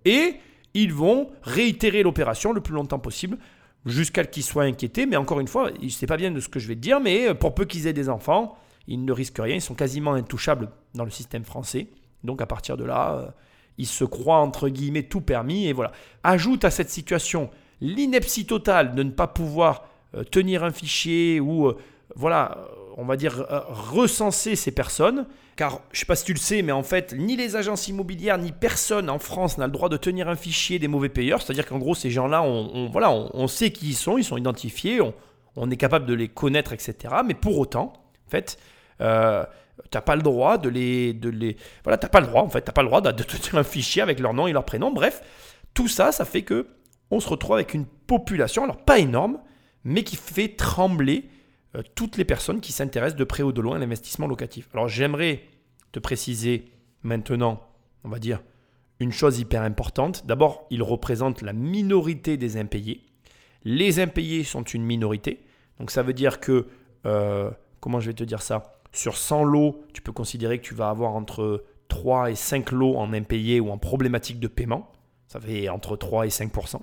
et 0.06 0.38
ils 0.74 0.92
vont 0.92 1.30
réitérer 1.44 2.02
l'opération 2.02 2.52
le 2.52 2.62
plus 2.62 2.74
longtemps 2.74 2.98
possible 2.98 3.38
jusqu'à 3.86 4.24
ce 4.24 4.30
qu'ils 4.30 4.44
soient 4.44 4.64
inquiétés. 4.64 5.06
Mais 5.06 5.18
encore 5.18 5.40
une 5.40 5.48
fois, 5.48 5.70
je 5.80 5.86
ne 5.86 5.90
sais 5.90 6.08
pas 6.08 6.18
bien 6.18 6.32
de 6.32 6.40
ce 6.40 6.50
que 6.50 6.58
je 6.58 6.68
vais 6.68 6.76
te 6.76 6.82
dire, 6.82 7.00
mais 7.00 7.36
pour 7.36 7.54
peu 7.54 7.66
qu'ils 7.66 7.86
aient 7.86 7.94
des 7.94 8.10
enfants, 8.10 8.58
ils 8.88 9.06
ne 9.06 9.12
risquent 9.12 9.38
rien, 9.38 9.58
ils 9.58 9.62
sont 9.62 9.76
quasiment 9.76 10.14
intouchables 10.14 10.72
dans 10.96 11.06
le 11.06 11.12
système 11.12 11.44
français. 11.44 11.90
Donc 12.24 12.42
à 12.42 12.48
partir 12.48 12.76
de 12.76 12.86
là, 12.86 13.14
euh, 13.14 13.30
il 13.78 13.88
se 13.88 14.04
croit 14.04 14.38
entre 14.38 14.70
guillemets 14.70 15.04
tout 15.04 15.22
permis 15.22 15.68
et 15.68 15.74
voilà. 15.74 15.92
Ajoute 16.24 16.66
à 16.66 16.72
cette 16.72 16.90
situation 16.90 17.50
l'ineptie 17.82 18.46
totale 18.46 18.96
de 18.96 19.04
ne 19.04 19.12
pas 19.12 19.28
pouvoir 19.28 19.88
euh, 20.16 20.24
tenir 20.24 20.64
un 20.64 20.72
fichier 20.72 21.40
ou 21.40 21.68
euh, 21.68 21.78
voilà, 22.16 22.58
euh, 22.58 22.94
on 22.98 23.06
va 23.06 23.18
dire 23.18 23.46
recenser 23.70 24.56
ces 24.56 24.72
personnes. 24.72 25.26
Car 25.56 25.82
je 25.92 25.98
ne 25.98 26.00
sais 26.00 26.06
pas 26.06 26.16
si 26.18 26.26
tu 26.26 26.34
le 26.34 26.40
sais, 26.40 26.62
mais 26.62 26.74
en 26.74 26.84
fait, 26.84 27.14
ni 27.18 27.38
les 27.38 27.56
agences 27.56 27.88
immobilières 27.88 28.38
ni 28.38 28.52
personne 28.52 29.10
en 29.10 29.20
France 29.20 29.58
n'a 29.58 29.68
le 29.68 29.72
droit 29.72 29.88
de 29.88 29.96
tenir 29.96 30.28
un 30.28 30.36
fichier 30.36 30.80
des 30.80 30.90
mauvais 30.90 31.08
payeurs. 31.08 31.42
C'est-à-dire 31.42 31.66
qu'en 31.66 31.78
gros, 31.78 31.96
ces 31.96 32.12
gens-là, 32.12 32.44
on, 32.44 32.90
voilà, 32.90 33.10
on, 33.12 33.48
sait 33.48 33.72
qui 33.72 33.90
ils 33.90 33.96
sont, 33.96 34.18
ils 34.18 34.26
sont 34.26 34.36
identifiés, 34.36 35.00
on, 35.56 35.72
est 35.72 35.78
capable 35.78 36.08
de 36.08 36.14
les 36.14 36.28
connaître, 36.28 36.74
etc. 36.74 36.96
Mais 37.26 37.36
pour 37.36 37.58
autant, 37.58 37.94
en 38.28 38.30
fait, 38.30 38.58
T'as 39.96 40.02
pas 40.02 40.18
le 40.18 40.24
droit 40.24 40.58
de 40.58 40.68
les, 40.68 41.14
de 41.14 41.30
les, 41.30 41.56
voilà, 41.86 41.98
t'as 41.98 42.10
pas 42.10 42.20
le 42.20 42.28
droit 42.28 42.42
en 42.42 42.50
fait, 42.50 42.60
t'as 42.60 42.74
pas 42.74 42.82
le 42.82 42.90
droit 42.90 43.00
de, 43.00 43.12
te 43.12 43.38
tenir 43.38 43.56
un 43.56 43.64
fichier 43.64 44.02
avec 44.02 44.20
leur 44.20 44.34
nom 44.34 44.46
et 44.46 44.52
leur 44.52 44.66
prénom. 44.66 44.92
Bref, 44.92 45.22
tout 45.74 45.88
ça, 45.88 46.12
ça 46.12 46.26
fait 46.26 46.42
que 46.42 46.68
on 47.12 47.22
se 47.22 47.30
retrouve 47.30 47.56
avec 47.56 47.74
une 47.74 47.86
population, 47.86 48.66
alors 48.66 48.84
pas 48.84 49.00
énorme, 49.00 49.40
mais 49.86 50.04
qui 50.04 50.18
fait 50.18 50.50
trembler 50.50 51.30
euh, 51.78 51.82
toutes 51.96 52.18
les 52.18 52.26
personnes 52.26 52.60
qui 52.60 52.74
s'intéressent 52.74 53.18
de 53.18 53.24
près 53.24 53.42
ou 53.42 53.54
de 53.54 53.62
loin 53.62 53.78
à 53.78 53.80
l'investissement 53.80 54.28
locatif. 54.28 54.68
Alors 54.74 54.90
j'aimerais 54.90 55.44
te 55.94 56.00
préciser 56.00 56.74
maintenant, 57.04 57.62
on 58.04 58.10
va 58.10 58.20
dire, 58.20 58.42
une 59.00 59.14
chose 59.14 59.40
hyper 59.40 59.62
importante. 59.62 60.26
D'abord, 60.26 60.68
ils 60.72 60.84
représentent 60.84 61.42
la 61.42 61.54
minorité 61.54 62.36
des 62.36 62.58
impayés. 62.58 63.06
Les 63.64 64.02
impayés 64.02 64.44
sont 64.44 64.64
une 64.64 64.84
minorité. 64.84 65.40
Donc 65.80 65.90
ça 65.90 66.04
veut 66.04 66.12
dire 66.12 66.42
que, 66.42 66.68
euh, 67.06 67.50
comment 67.86 68.00
je 68.00 68.08
vais 68.08 68.16
te 68.16 68.24
dire 68.24 68.42
ça? 68.42 68.64
Sur 68.94 69.16
100 69.16 69.44
lots, 69.44 69.84
tu 69.94 70.02
peux 70.02 70.12
considérer 70.12 70.58
que 70.58 70.66
tu 70.66 70.74
vas 70.74 70.90
avoir 70.90 71.14
entre 71.14 71.66
3 71.90 72.32
et 72.32 72.36
5 72.36 72.72
lots 72.72 72.98
en 72.98 73.14
impayés 73.14 73.60
ou 73.60 73.70
en 73.70 73.78
problématique 73.78 74.40
de 74.40 74.48
paiement. 74.48 74.92
Ça 75.28 75.40
fait 75.40 75.70
entre 75.70 75.96
3 75.96 76.26
et 76.26 76.30
5% 76.30 76.80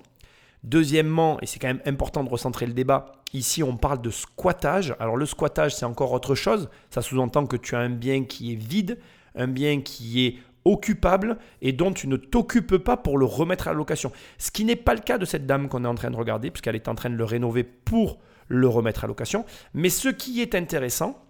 Deuxièmement, 0.63 1.41
et 1.41 1.47
c'est 1.47 1.59
quand 1.59 1.67
même 1.67 1.83
important 1.87 2.23
de 2.23 2.29
recentrer 2.29 2.67
le 2.67 2.73
débat, 2.73 3.07
ici 3.33 3.65
on 3.65 3.77
parle 3.77 4.01
de 4.01 4.11
squattage. 4.11 4.95
Alors 5.01 5.17
le 5.17 5.27
squattage, 5.27 5.75
c'est 5.75 5.85
encore 5.85 6.13
autre 6.13 6.37
chose. 6.37 6.71
Ça 6.89 7.03
sous-entend 7.03 7.47
que 7.47 7.57
tu 7.57 7.75
as 7.75 7.81
un 7.81 7.91
bien 7.91 8.23
qui 8.23 8.53
est 8.53 8.57
vide, 8.57 9.01
un 9.35 9.49
bien 9.49 9.81
qui 9.81 10.25
est 10.25 10.37
occupable 10.65 11.37
et 11.63 11.73
dont 11.73 11.93
tu 11.93 12.07
ne 12.07 12.15
t'occupes 12.15 12.77
pas 12.77 12.97
pour 12.97 13.19
le 13.19 13.25
remettre 13.25 13.67
à 13.67 13.73
la 13.73 13.77
location. 13.77 14.13
Ce 14.39 14.53
qui 14.53 14.65
n'est 14.65 14.77
pas 14.77 14.95
le 14.95 15.01
cas 15.01 15.19
de 15.19 15.25
cette 15.25 15.47
dame 15.47 15.69
qu'on 15.69 15.85
est 15.85 15.89
en 15.89 15.97
train 15.97 16.13
de 16.13 16.17
regarder, 16.17 16.53
puisqu'elle 16.53 16.77
est 16.77 16.87
en 16.87 16.95
train 16.95 17.11
de 17.11 17.17
le 17.17 17.25
rénover 17.25 17.65
pour 17.65 18.21
le 18.53 18.69
remettre 18.69 19.05
à 19.05 19.07
location. 19.07 19.45
Mais 19.75 19.89
ce 19.89 20.09
qui 20.09 20.41
est 20.41 20.55
intéressant, 20.55 21.25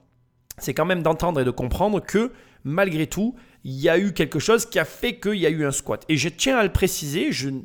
c'est 0.58 0.74
quand 0.74 0.85
même 0.85 1.02
d'entendre 1.02 1.40
et 1.40 1.44
de 1.44 1.50
comprendre 1.50 2.00
que 2.00 2.32
malgré 2.64 3.06
tout, 3.06 3.35
il 3.64 3.74
y 3.74 3.88
a 3.88 3.98
eu 3.98 4.12
quelque 4.12 4.38
chose 4.38 4.66
qui 4.66 4.78
a 4.78 4.85
fait 4.85 5.18
qu'il 5.18 5.37
y 5.37 5.46
a 5.46 5.50
eu 5.50 5.64
un 5.64 5.70
squat. 5.70 6.04
Et 6.08 6.16
je 6.16 6.28
tiens 6.28 6.58
à 6.58 6.64
le 6.64 6.72
préciser, 6.72 7.32
je 7.32 7.50
ne 7.50 7.61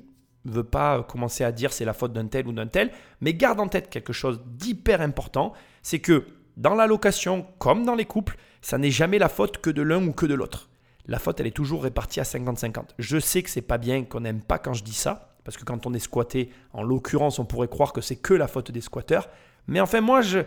veux 0.46 0.64
pas 0.64 1.04
commencer 1.04 1.44
à 1.44 1.52
dire 1.52 1.74
c'est 1.74 1.86
la 1.86 1.94
faute 1.94 2.14
d'un 2.14 2.28
tel 2.28 2.48
ou 2.48 2.54
d'un 2.54 2.68
tel, 2.68 2.92
mais 3.20 3.34
garde 3.34 3.60
en 3.60 3.68
tête 3.68 3.90
quelque 3.90 4.14
chose 4.14 4.42
d'hyper 4.46 5.02
important, 5.02 5.54
c'est 5.82 6.00
que 6.00 6.26
dans 6.56 6.76
la 6.76 6.88
location, 6.88 7.46
comme 7.60 7.84
dans 7.84 7.96
les 7.96 8.06
couples, 8.06 8.38
ça 8.62 8.78
n'est 8.78 8.92
jamais 8.92 9.20
la 9.20 9.30
faute 9.30 9.60
que 9.60 9.70
de 9.70 9.82
l'un 9.82 10.06
ou 10.06 10.14
que 10.14 10.26
de 10.26 10.34
l'autre. 10.34 10.70
La 11.08 11.20
faute, 11.20 11.40
elle 11.40 11.48
est 11.48 11.52
toujours 11.52 11.84
répartie 11.84 12.20
à 12.20 12.24
50-50. 12.24 12.90
Je 13.00 13.18
sais 13.18 13.42
que 13.42 13.50
c'est 13.50 13.62
pas 13.62 13.78
bien, 13.78 14.04
qu'on 14.04 14.22
n'aime 14.22 14.42
pas 14.42 14.60
quand 14.60 14.74
je 14.74 14.84
dis 14.84 14.94
ça, 14.94 15.36
parce 15.44 15.56
que 15.56 15.64
quand 15.64 15.86
on 15.86 15.94
est 15.94 16.00
squatté, 16.00 16.52
en 16.74 16.84
l'occurrence, 16.84 17.40
on 17.40 17.46
pourrait 17.46 17.70
croire 17.70 17.94
que 17.94 18.02
c'est 18.02 18.18
que 18.18 18.34
la 18.34 18.48
faute 18.48 18.72
des 18.72 18.82
squatteurs. 18.82 19.30
Mais 19.68 19.80
enfin, 19.80 20.02
moi, 20.02 20.22
je, 20.22 20.40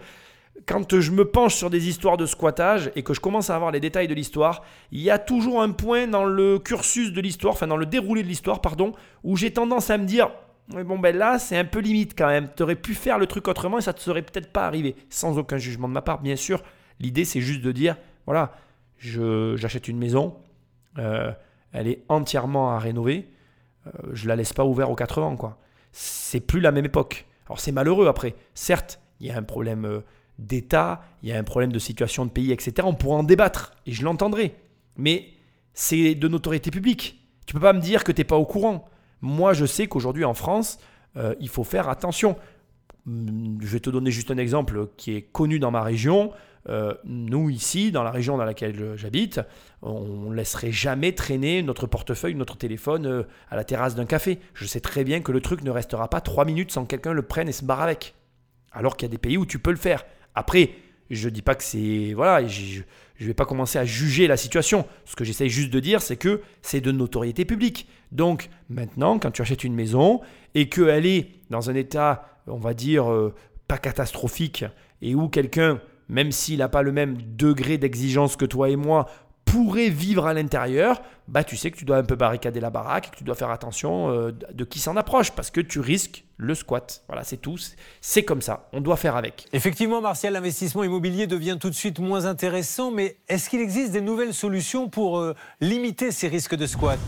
quand 0.67 0.99
je 0.99 1.11
me 1.11 1.25
penche 1.25 1.55
sur 1.55 1.71
des 1.71 1.89
histoires 1.89 2.17
de 2.17 2.27
squattage 2.27 2.91
et 2.97 3.03
que 3.03 3.15
je 3.15 3.21
commence 3.21 3.51
à 3.51 3.57
avoir 3.57 3.71
les 3.71 3.81
détails 3.81 4.09
de 4.09 4.15
l'histoire, 4.15 4.63
il 4.93 5.01
y 5.01 5.11
a 5.11 5.19
toujours 5.19 5.63
un 5.63 5.71
point 5.71 6.07
dans 6.07 6.25
le 6.25 6.59
cursus 6.59 7.13
de 7.13 7.21
l'histoire, 7.21 7.55
enfin 7.55 7.67
dans 7.67 7.77
le 7.77 7.87
déroulé 7.87 8.23
de 8.23 8.29
l'histoire, 8.29 8.61
pardon, 8.61 8.93
où 9.25 9.37
j'ai 9.37 9.53
tendance 9.53 9.91
à 9.91 9.99
me 9.99 10.05
dire 10.05 10.31
bon 10.85 10.99
ben 10.99 11.17
là 11.17 11.39
c'est 11.39 11.57
un 11.57 11.65
peu 11.65 11.81
limite 11.81 12.17
quand 12.17 12.29
même. 12.29 12.49
Tu 12.57 12.63
aurais 12.63 12.77
pu 12.77 12.95
faire 12.95 13.19
le 13.19 13.27
truc 13.27 13.49
autrement 13.49 13.79
et 13.79 13.81
ça 13.81 13.93
te 13.93 14.01
serait 14.01 14.23
peut-être 14.23 14.53
pas 14.53 14.67
arrivé. 14.67 14.97
Sans 15.09 15.39
aucun 15.39 15.59
jugement 15.59 15.89
de 15.89 15.93
ma 15.93 16.03
part, 16.03 16.21
bien 16.21 16.37
sûr. 16.37 16.63
L'idée 17.01 17.25
c'est 17.25 17.41
juste 17.41 17.63
de 17.63 17.73
dire 17.73 17.97
voilà, 18.27 18.53
j'achète 18.99 19.89
une 19.89 19.99
maison, 19.99 20.37
euh, 20.99 21.33
elle 21.73 21.89
est 21.89 22.05
entièrement 22.09 22.71
à 22.71 22.79
rénover, 22.79 23.29
euh, 23.87 23.91
je 24.13 24.29
la 24.29 24.37
laisse 24.37 24.53
pas 24.53 24.65
ouverte 24.65 24.91
aux 24.91 24.95
80 24.95 25.37
quoi. 25.37 25.59
C'est 25.93 26.41
plus 26.41 26.61
la 26.61 26.71
même 26.71 26.85
époque. 26.85 27.27
Alors 27.47 27.59
c'est 27.59 27.73
malheureux 27.73 28.07
après. 28.07 28.35
Certes, 28.55 29.00
il 29.21 29.27
y 29.27 29.31
a 29.31 29.37
un 29.37 29.43
problème 29.43 29.85
euh, 29.85 30.01
d'État, 30.39 31.03
il 31.23 31.29
y 31.29 31.33
a 31.33 31.39
un 31.39 31.45
problème 31.45 31.73
de 31.73 31.79
situation 31.79 32.25
de 32.25 32.31
pays, 32.31 32.53
etc. 32.53 32.73
On 32.85 32.95
pourra 32.95 33.19
en 33.19 33.23
débattre 33.23 33.75
et 33.87 33.93
je 33.93 34.05
l'entendrai. 34.05 34.55
Mais 34.97 35.29
c'est 35.75 36.15
de 36.15 36.29
notoriété 36.29 36.71
publique. 36.71 37.21
Tu 37.47 37.55
peux 37.55 37.61
pas 37.61 37.73
me 37.73 37.81
dire 37.81 38.05
que 38.05 38.13
tu 38.13 38.21
n'es 38.21 38.25
pas 38.25 38.37
au 38.37 38.47
courant. 38.47 38.89
Moi, 39.21 39.53
je 39.53 39.67
sais 39.67 39.87
qu'aujourd'hui 39.87 40.25
en 40.25 40.35
France, 40.35 40.79
euh, 41.17 41.35
il 41.41 41.49
faut 41.49 41.65
faire 41.65 41.89
attention. 41.89 42.37
Hum, 43.07 43.59
je 43.61 43.67
vais 43.67 43.81
te 43.81 43.91
donner 43.91 44.11
juste 44.11 44.31
un 44.31 44.39
exemple 44.39 44.89
qui 44.97 45.15
est 45.15 45.23
connu 45.23 45.59
dans 45.59 45.71
ma 45.71 45.83
région. 45.83 46.33
Euh, 46.69 46.95
nous, 47.05 47.51
ici, 47.51 47.91
dans 47.91 48.03
la 48.03 48.11
région 48.11 48.37
dans 48.37 48.45
laquelle 48.45 48.97
j'habite, 48.97 49.41
on 49.83 50.31
ne 50.31 50.35
laisserait 50.35 50.73
jamais 50.73 51.13
traîner 51.13 51.63
notre 51.63 51.87
portefeuille, 51.87 52.35
notre 52.35 52.57
téléphone 52.57 53.27
à 53.51 53.57
la 53.57 53.65
terrasse 53.65 53.95
d'un 53.95 54.07
café. 54.07 54.39
Je 54.55 54.67
sais 54.67 54.81
très 54.81 55.05
bien 55.05 55.21
que 55.21 55.33
le 55.33 55.41
truc 55.41 55.63
ne 55.63 55.71
restera 55.71 56.09
pas 56.09 56.21
trois 56.21 56.45
minutes 56.45 56.73
sans 56.73 56.83
que 56.85 56.89
quelqu'un 56.89 57.13
le 57.13 57.23
prenne 57.23 57.49
et 57.49 57.53
se 57.53 57.65
barre 57.65 57.81
avec. 57.81 58.15
Alors 58.73 58.97
qu'il 58.97 59.07
y 59.07 59.11
a 59.11 59.13
des 59.13 59.19
pays 59.19 59.37
où 59.37 59.47
tu 59.47 59.59
peux 59.59 59.71
le 59.71 59.77
faire. 59.77 60.05
Après, 60.35 60.71
je 61.11 61.29
ne 61.29 61.35
dis 61.35 61.43
pas 61.43 61.55
que 61.55 61.65
c'est. 61.65 62.13
Voilà, 62.15 62.47
je 62.47 62.83
ne 63.21 63.27
vais 63.27 63.35
pas 63.35 63.45
commencer 63.45 63.79
à 63.79 63.85
juger 63.85 64.27
la 64.27 64.37
situation. 64.37 64.87
Ce 65.05 65.17
que 65.17 65.25
j'essaye 65.25 65.51
juste 65.51 65.71
de 65.71 65.81
dire, 65.81 66.03
c'est 66.03 66.17
que 66.17 66.41
c'est 66.63 66.81
de 66.81 66.93
notoriété 66.93 67.45
publique. 67.45 67.89
Donc, 68.13 68.49
maintenant, 68.69 69.19
quand 69.19 69.31
tu 69.31 69.43
achètes 69.43 69.65
une 69.65 69.75
maison 69.75 70.21
et 70.55 70.69
qu'elle 70.69 71.07
est 71.07 71.31
dans 71.51 71.71
un 71.71 71.75
état, 71.75 72.41
on 72.47 72.59
va 72.59 72.75
dire, 72.75 73.11
euh, 73.11 73.35
pas 73.67 73.79
catastrophique, 73.79 74.65
et 75.03 75.15
où 75.15 75.29
quelqu'un, 75.29 75.81
même 76.09 76.33
s'il 76.33 76.59
n'a 76.59 76.69
pas 76.69 76.83
le 76.83 76.93
même 76.93 77.17
degré 77.37 77.79
d'exigence 77.79 78.37
que 78.37 78.45
toi 78.45 78.69
et 78.71 78.77
moi, 78.77 79.07
pourrait 79.51 79.89
vivre 79.89 80.27
à 80.27 80.35
l'intérieur, 80.35 81.03
bah 81.27 81.43
tu 81.43 81.57
sais 81.57 81.71
que 81.71 81.77
tu 81.77 81.85
dois 81.85 81.97
un 81.97 82.05
peu 82.05 82.15
barricader 82.15 82.61
la 82.61 82.71
baraque, 82.71 83.11
que 83.11 83.17
tu 83.17 83.25
dois 83.25 83.35
faire 83.35 83.51
attention 83.51 84.11
euh, 84.11 84.33
de 84.53 84.65
qui 84.65 84.79
s'en 84.79 84.97
approche 84.97 85.33
parce 85.33 85.51
que 85.51 85.61
tu 85.61 85.81
risques 85.81 86.25
le 86.37 86.55
squat. 86.55 87.03
Voilà, 87.09 87.25
c'est 87.25 87.37
tout. 87.37 87.57
C'est 88.01 88.23
comme 88.23 88.43
ça. 88.43 88.69
On 88.73 88.81
doit 88.81 88.97
faire 88.97 89.17
avec. 89.17 89.47
Effectivement, 89.53 90.01
Martial, 90.01 90.33
l'investissement 90.33 90.85
immobilier 90.85 91.27
devient 91.27 91.59
tout 91.61 91.69
de 91.69 91.75
suite 91.75 91.99
moins 91.99 92.27
intéressant, 92.27 92.91
mais 92.91 93.17
est-ce 93.29 93.51
qu'il 93.51 93.61
existe 93.61 93.93
des 93.93 94.01
nouvelles 94.01 94.35
solutions 94.35 94.89
pour 94.89 95.19
euh, 95.19 95.35
limiter 95.61 96.13
ces 96.13 96.29
risques 96.29 96.55
de 96.55 96.67
squat? 96.67 97.01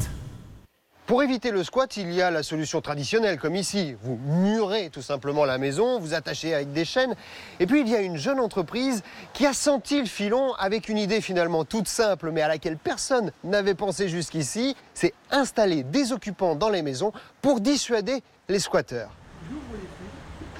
Pour 1.06 1.22
éviter 1.22 1.50
le 1.50 1.64
squat, 1.64 1.96
il 1.96 2.12
y 2.12 2.22
a 2.22 2.30
la 2.30 2.42
solution 2.42 2.80
traditionnelle, 2.80 3.38
comme 3.38 3.56
ici. 3.56 3.96
Vous 4.02 4.18
murez 4.24 4.88
tout 4.88 5.02
simplement 5.02 5.44
la 5.44 5.58
maison, 5.58 5.98
vous 5.98 6.14
attachez 6.14 6.54
avec 6.54 6.72
des 6.72 6.84
chaînes. 6.84 7.14
Et 7.58 7.66
puis 7.66 7.80
il 7.80 7.88
y 7.88 7.96
a 7.96 8.00
une 8.00 8.16
jeune 8.16 8.38
entreprise 8.38 9.02
qui 9.32 9.44
a 9.44 9.52
senti 9.52 10.00
le 10.00 10.06
filon 10.06 10.54
avec 10.54 10.88
une 10.88 10.98
idée 10.98 11.20
finalement 11.20 11.64
toute 11.64 11.88
simple, 11.88 12.30
mais 12.30 12.42
à 12.42 12.48
laquelle 12.48 12.76
personne 12.76 13.32
n'avait 13.42 13.74
pensé 13.74 14.08
jusqu'ici. 14.08 14.76
C'est 14.94 15.12
installer 15.30 15.82
des 15.82 16.12
occupants 16.12 16.54
dans 16.54 16.70
les 16.70 16.82
maisons 16.82 17.12
pour 17.40 17.60
dissuader 17.60 18.22
les 18.48 18.60
squatteurs. 18.60 19.10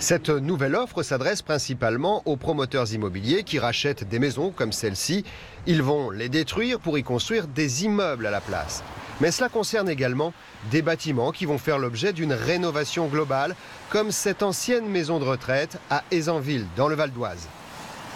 Cette 0.03 0.31
nouvelle 0.31 0.75
offre 0.75 1.05
s'adresse 1.05 1.43
principalement 1.43 2.23
aux 2.25 2.35
promoteurs 2.35 2.93
immobiliers 2.93 3.45
qui 3.45 3.61
rachètent 3.61 4.03
des 4.03 4.19
maisons 4.19 4.51
comme 4.51 4.73
celle-ci. 4.73 5.25
Ils 5.69 5.81
vont 5.81 6.11
les 6.11 6.29
détruire 6.29 6.81
pour 6.81 6.99
y 6.99 7.05
construire 7.05 7.47
des 7.47 7.85
immeubles 7.85 8.27
à 8.27 8.33
la 8.33 8.41
place. 8.41 8.83
Mais 9.21 9.31
cela 9.31 9.49
concerne 9.49 9.89
également 9.89 10.35
des 10.73 10.83
bâtiments 10.83 11.31
qui 11.31 11.47
vont 11.47 11.57
faire 11.57 11.79
l'objet 11.79 12.13
d'une 12.13 12.33
rénovation 12.33 13.07
globale, 13.07 13.55
comme 13.91 14.11
cette 14.11 14.43
ancienne 14.43 14.89
maison 14.89 15.21
de 15.21 15.25
retraite 15.25 15.79
à 15.89 16.03
Aisanville, 16.11 16.67
dans 16.77 16.89
le 16.89 16.97
Val 16.97 17.13
d'Oise. 17.13 17.47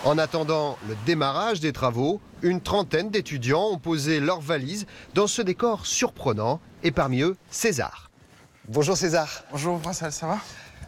En 0.05 0.19
attendant 0.19 0.79
le 0.89 0.97
démarrage 1.07 1.61
des 1.61 1.73
travaux, 1.73 2.21
une 2.43 2.61
trentaine 2.61 3.11
d'étudiants 3.11 3.69
ont 3.69 3.79
posé 3.79 4.19
leurs 4.19 4.41
valises 4.41 4.87
dans 5.15 5.29
ce 5.29 5.41
décor 5.41 5.87
surprenant, 5.87 6.61
et 6.83 6.91
parmi 6.91 7.21
eux, 7.21 7.37
César. 7.49 8.11
Bonjour 8.67 8.97
César. 8.97 9.45
Bonjour 9.53 9.81
Marcel, 9.85 10.11
ça 10.11 10.27
va? 10.27 10.39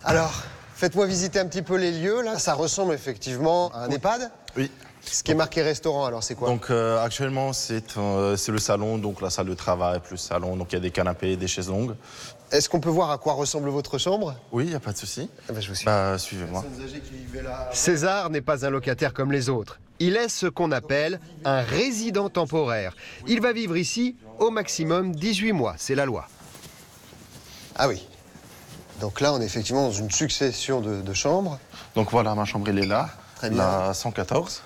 Alors, 0.02 0.42
faites-moi 0.78 1.06
visiter 1.06 1.40
un 1.40 1.46
petit 1.46 1.62
peu 1.62 1.76
les 1.76 1.90
lieux, 1.90 2.22
là. 2.22 2.38
Ça 2.38 2.54
ressemble 2.54 2.94
effectivement 2.94 3.70
à 3.74 3.84
un 3.84 3.90
EHPAD 3.90 4.30
Oui, 4.56 4.70
ce 5.02 5.22
qui 5.24 5.32
est 5.32 5.34
marqué 5.34 5.60
restaurant, 5.62 6.06
alors 6.06 6.22
c'est 6.22 6.36
quoi? 6.36 6.48
Donc 6.48 6.70
euh, 6.70 7.02
actuellement, 7.02 7.50
euh, 7.96 8.36
c'est 8.36 8.52
le 8.52 8.58
salon, 8.58 8.98
donc 8.98 9.20
la 9.20 9.30
salle 9.30 9.46
de 9.46 9.54
travail 9.54 9.98
plus 10.00 10.12
le 10.12 10.16
salon. 10.18 10.56
Donc 10.56 10.72
il 10.72 10.76
y 10.76 10.78
a 10.78 10.80
des 10.80 10.92
canapés, 10.92 11.36
des 11.36 11.48
chaises 11.48 11.68
longues. 11.68 11.96
Est-ce 12.52 12.68
qu'on 12.68 12.80
peut 12.80 12.88
voir 12.88 13.10
à 13.10 13.18
quoi 13.18 13.34
ressemble 13.34 13.68
votre 13.70 13.98
chambre? 13.98 14.34
Oui, 14.52 14.64
il 14.64 14.70
n'y 14.70 14.76
a 14.76 14.80
pas 14.80 14.92
de 14.92 14.98
souci. 14.98 15.28
Ah 15.48 15.52
bah, 15.52 15.60
je 15.60 15.68
vous 15.68 15.74
suis. 15.74 15.84
Bah, 15.84 16.16
suivez-moi. 16.16 16.64
César 17.72 18.30
n'est 18.30 18.40
pas 18.40 18.64
un 18.64 18.70
locataire 18.70 19.12
comme 19.12 19.32
les 19.32 19.48
autres. 19.48 19.80
Il 19.98 20.16
est 20.16 20.28
ce 20.28 20.46
qu'on 20.46 20.70
appelle 20.70 21.18
un 21.44 21.60
résident 21.60 22.30
temporaire. 22.30 22.94
Il 23.26 23.40
va 23.40 23.52
vivre 23.52 23.76
ici 23.76 24.14
au 24.38 24.50
maximum 24.50 25.14
18 25.14 25.52
mois, 25.52 25.74
c'est 25.76 25.96
la 25.96 26.06
loi. 26.06 26.28
Ah 27.74 27.88
oui. 27.88 28.07
Donc 29.00 29.20
là, 29.20 29.32
on 29.32 29.40
est 29.40 29.44
effectivement 29.44 29.82
dans 29.82 29.92
une 29.92 30.10
succession 30.10 30.80
de, 30.80 31.12
chambres. 31.12 31.58
Donc 31.94 32.10
voilà, 32.10 32.34
ma 32.34 32.44
chambre, 32.44 32.68
elle 32.68 32.78
est 32.78 32.86
là. 32.86 33.08
Très 33.36 33.50
bien. 33.50 33.58
La 33.58 33.94
114. 33.94 34.62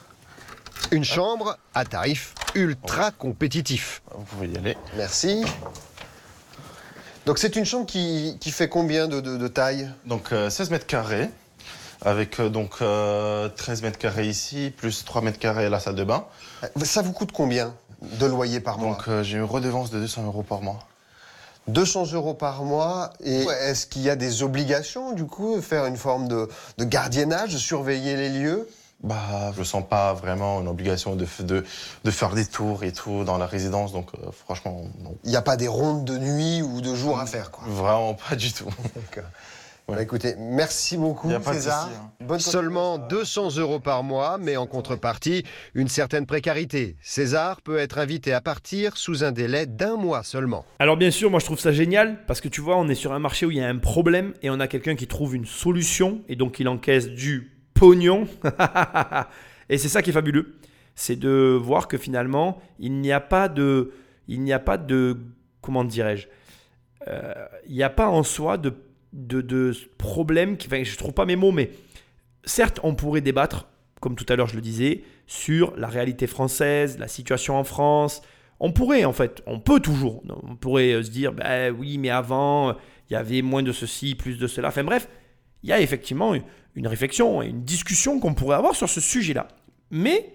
Une 0.90 1.05
chambre 1.05 1.57
à 1.75 1.85
tarif 1.85 2.35
ultra 2.55 3.11
compétitif. 3.11 4.03
Vous 4.14 4.25
pouvez 4.25 4.49
y 4.49 4.57
aller. 4.57 4.77
Merci. 4.97 5.45
Donc 7.27 7.38
c'est 7.38 7.55
une 7.55 7.64
chambre 7.64 7.87
qui, 7.87 8.38
fait 8.51 8.68
combien 8.68 9.07
de, 9.07 9.49
taille? 9.49 9.88
Donc 10.07 10.29
16 10.31 10.61
euh, 10.61 10.71
mètres 10.73 10.87
carrés, 10.87 11.31
avec 12.01 12.40
euh, 12.40 12.49
donc 12.49 12.71
13 12.71 12.83
euh, 12.83 13.49
mètres 13.83 13.99
carrés 13.99 14.27
ici, 14.27 14.73
plus 14.77 15.05
3 15.05 15.23
mètres 15.23 15.38
carrés 15.38 15.66
à 15.66 15.71
la 15.71 15.79
salle 15.79 15.95
de 15.95 16.05
bain. 16.05 16.25
Ça 16.83 17.03
vous 17.03 17.12
coûte 17.12 17.31
combien 17.33 17.75
de 18.01 18.27
loyer 18.27 18.61
par 18.61 18.79
mois? 18.79 18.97
Donc 18.97 19.23
j'ai 19.23 19.37
une 19.38 19.45
redevance 19.45 19.90
de 19.90 20.01
200 20.01 20.25
euros 20.25 20.42
par 20.42 20.62
mois. 20.62 20.81
200 21.68 22.12
euros 22.12 22.35
par 22.35 22.64
mois. 22.64 23.11
Et 23.25 23.42
est-ce 23.62 23.87
qu'il 23.87 24.03
y 24.03 24.11
a 24.11 24.16
des 24.16 24.42
obligations, 24.42 25.12
du 25.12 25.25
coup, 25.25 25.61
faire 25.61 25.87
une 25.87 25.96
forme 25.96 26.29
de, 26.29 26.48
de 26.79 26.85
gardiennage, 26.85 27.53
de 27.53 27.59
surveiller 27.59 28.16
les 28.16 28.31
lieux? 28.31 28.68
Bah, 29.03 29.53
je 29.57 29.64
sens 29.64 29.83
pas 29.88 30.12
vraiment 30.12 30.61
une 30.61 30.68
obligation 30.68 31.16
de, 31.16 31.27
de, 31.40 31.64
de 32.05 32.11
faire 32.11 32.35
des 32.35 32.46
tours 32.46 32.85
et 32.85 32.92
tout 32.92 33.25
dans 33.25 33.37
la 33.37 33.46
résidence, 33.46 33.92
donc 33.92 34.11
euh, 34.14 34.31
franchement, 34.31 34.83
non. 35.03 35.16
Il 35.25 35.31
n'y 35.31 35.37
a 35.37 35.42
pas 35.42 35.57
des 35.57 35.66
rondes 35.66 36.05
de 36.05 36.16
nuit 36.18 36.62
ou 36.62 36.81
de 36.81 36.94
jour 36.94 37.18
à 37.18 37.27
faire, 37.27 37.51
quoi 37.51 37.64
Vraiment 37.66 38.14
pas 38.14 38.37
du 38.37 38.53
tout. 38.53 38.70
Bah, 39.88 40.01
écoutez, 40.01 40.35
merci 40.38 40.97
beaucoup, 40.97 41.29
César. 41.53 41.90
Hein. 42.21 42.38
Seulement 42.38 42.99
200 42.99 43.57
euros 43.59 43.81
par 43.81 44.03
mois, 44.03 44.38
mais 44.38 44.57
en 44.57 44.66
contrepartie, 44.66 45.45
une 45.75 45.88
certaine 45.88 46.25
précarité. 46.25 46.97
César 47.03 47.61
peut 47.61 47.79
être 47.79 47.99
invité 47.99 48.33
à 48.33 48.40
partir 48.40 48.97
sous 48.97 49.25
un 49.25 49.33
délai 49.33 49.66
d'un 49.66 49.97
mois 49.97 50.23
seulement. 50.23 50.64
Alors 50.79 50.97
bien 50.97 51.11
sûr, 51.11 51.31
moi 51.31 51.40
je 51.40 51.45
trouve 51.45 51.59
ça 51.59 51.73
génial, 51.73 52.25
parce 52.27 52.40
que 52.40 52.49
tu 52.49 52.61
vois, 52.61 52.79
on 52.79 52.88
est 52.88 52.95
sur 52.95 53.12
un 53.12 53.18
marché 53.18 53.45
où 53.45 53.51
il 53.51 53.59
y 53.59 53.61
a 53.61 53.68
un 53.68 53.79
problème, 53.79 54.33
et 54.42 54.51
on 54.51 54.61
a 54.61 54.68
quelqu'un 54.68 54.95
qui 54.95 55.07
trouve 55.07 55.35
une 55.35 55.47
solution, 55.47 56.23
et 56.29 56.37
donc 56.37 56.59
il 56.61 56.68
encaisse 56.68 57.09
du 57.09 57.53
pognon. 57.75 58.29
et 59.68 59.79
c'est 59.79 59.88
ça 59.88 60.01
qui 60.01 60.11
est 60.11 60.15
fabuleux. 60.15 60.54
C'est 60.94 61.17
de 61.17 61.59
voir 61.61 61.88
que 61.88 61.98
finalement, 61.98 62.63
il 62.79 63.00
n'y 63.00 63.13
a 63.13 63.21
pas 63.21 63.48
de. 63.48 63.92
Il 64.29 64.40
n'y 64.42 64.52
a 64.52 64.59
pas 64.59 64.79
de. 64.79 65.19
Comment 65.61 65.85
dirais-je 65.85 66.29
euh, 67.09 67.35
Il 67.67 67.75
n'y 67.75 67.83
a 67.83 67.90
pas 67.90 68.09
en 68.09 68.23
soi 68.23 68.56
de, 68.56 68.73
de, 69.13 69.40
de 69.40 69.75
problème. 69.98 70.56
Qui, 70.56 70.69
je 70.69 70.92
ne 70.92 70.96
trouve 70.96 71.13
pas 71.15 71.27
mes 71.27 71.37
mots, 71.37 71.52
mais 71.52 71.71
certes, 72.44 72.81
on 72.83 72.94
pourrait 72.94 73.21
débattre, 73.21 73.69
comme 74.00 74.17
tout 74.17 74.27
à 74.29 74.37
l'heure 74.37 74.48
je 74.48 74.56
le 74.56 74.63
disais, 74.63 75.02
sur 75.27 75.75
la 75.77 75.88
réalité 75.88 76.27
française, 76.27 76.98
la 76.98 77.08
situation 77.08 77.56
en 77.56 77.65
France. 77.65 78.23
On 78.60 78.73
pourrait, 78.73 79.04
en 79.04 79.13
fait, 79.13 79.42
on 79.46 79.58
peut 79.58 79.81
toujours. 79.81 80.23
On 80.44 80.56
pourrait 80.56 81.02
se 81.02 81.10
dire, 81.10 81.33
ben 81.33 81.75
oui, 81.77 81.98
mais 81.98 82.10
avant, 82.10 82.77
il 83.10 83.15
y 83.15 83.17
avait 83.17 83.42
moins 83.42 83.63
de 83.63 83.73
ceci, 83.73 84.15
plus 84.15 84.38
de 84.38 84.46
cela. 84.46 84.69
Enfin 84.69 84.85
bref, 84.85 85.08
il 85.63 85.71
y 85.71 85.73
a 85.73 85.81
effectivement 85.81 86.35
une 86.75 86.87
réflexion 86.87 87.42
et 87.42 87.48
une 87.48 87.65
discussion 87.65 88.21
qu'on 88.21 88.35
pourrait 88.35 88.56
avoir 88.56 88.77
sur 88.77 88.88
ce 88.88 89.00
sujet-là. 89.00 89.48
Mais, 89.90 90.35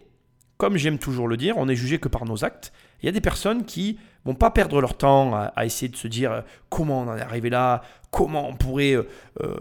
comme 0.57 0.78
j'aime 0.78 0.99
toujours 0.99 1.28
le 1.28 1.38
dire, 1.38 1.55
on 1.57 1.69
est 1.69 1.75
jugé 1.75 1.99
que 1.99 2.07
par 2.07 2.25
nos 2.25 2.43
actes. 2.43 2.73
Il 3.01 3.05
y 3.05 3.09
a 3.09 3.11
des 3.11 3.21
personnes 3.21 3.65
qui 3.65 3.97
vont 4.25 4.35
pas 4.35 4.51
perdre 4.51 4.81
leur 4.81 4.97
temps 4.97 5.33
à, 5.35 5.65
essayer 5.65 5.89
de 5.89 5.95
se 5.95 6.07
dire 6.07 6.31
euh, 6.31 6.41
comment 6.69 7.01
on 7.01 7.07
en 7.07 7.17
est 7.17 7.21
arrivé 7.21 7.49
là, 7.49 7.81
comment 8.11 8.47
on 8.49 8.55
pourrait 8.55 8.93
euh, 8.93 9.07
euh, 9.41 9.57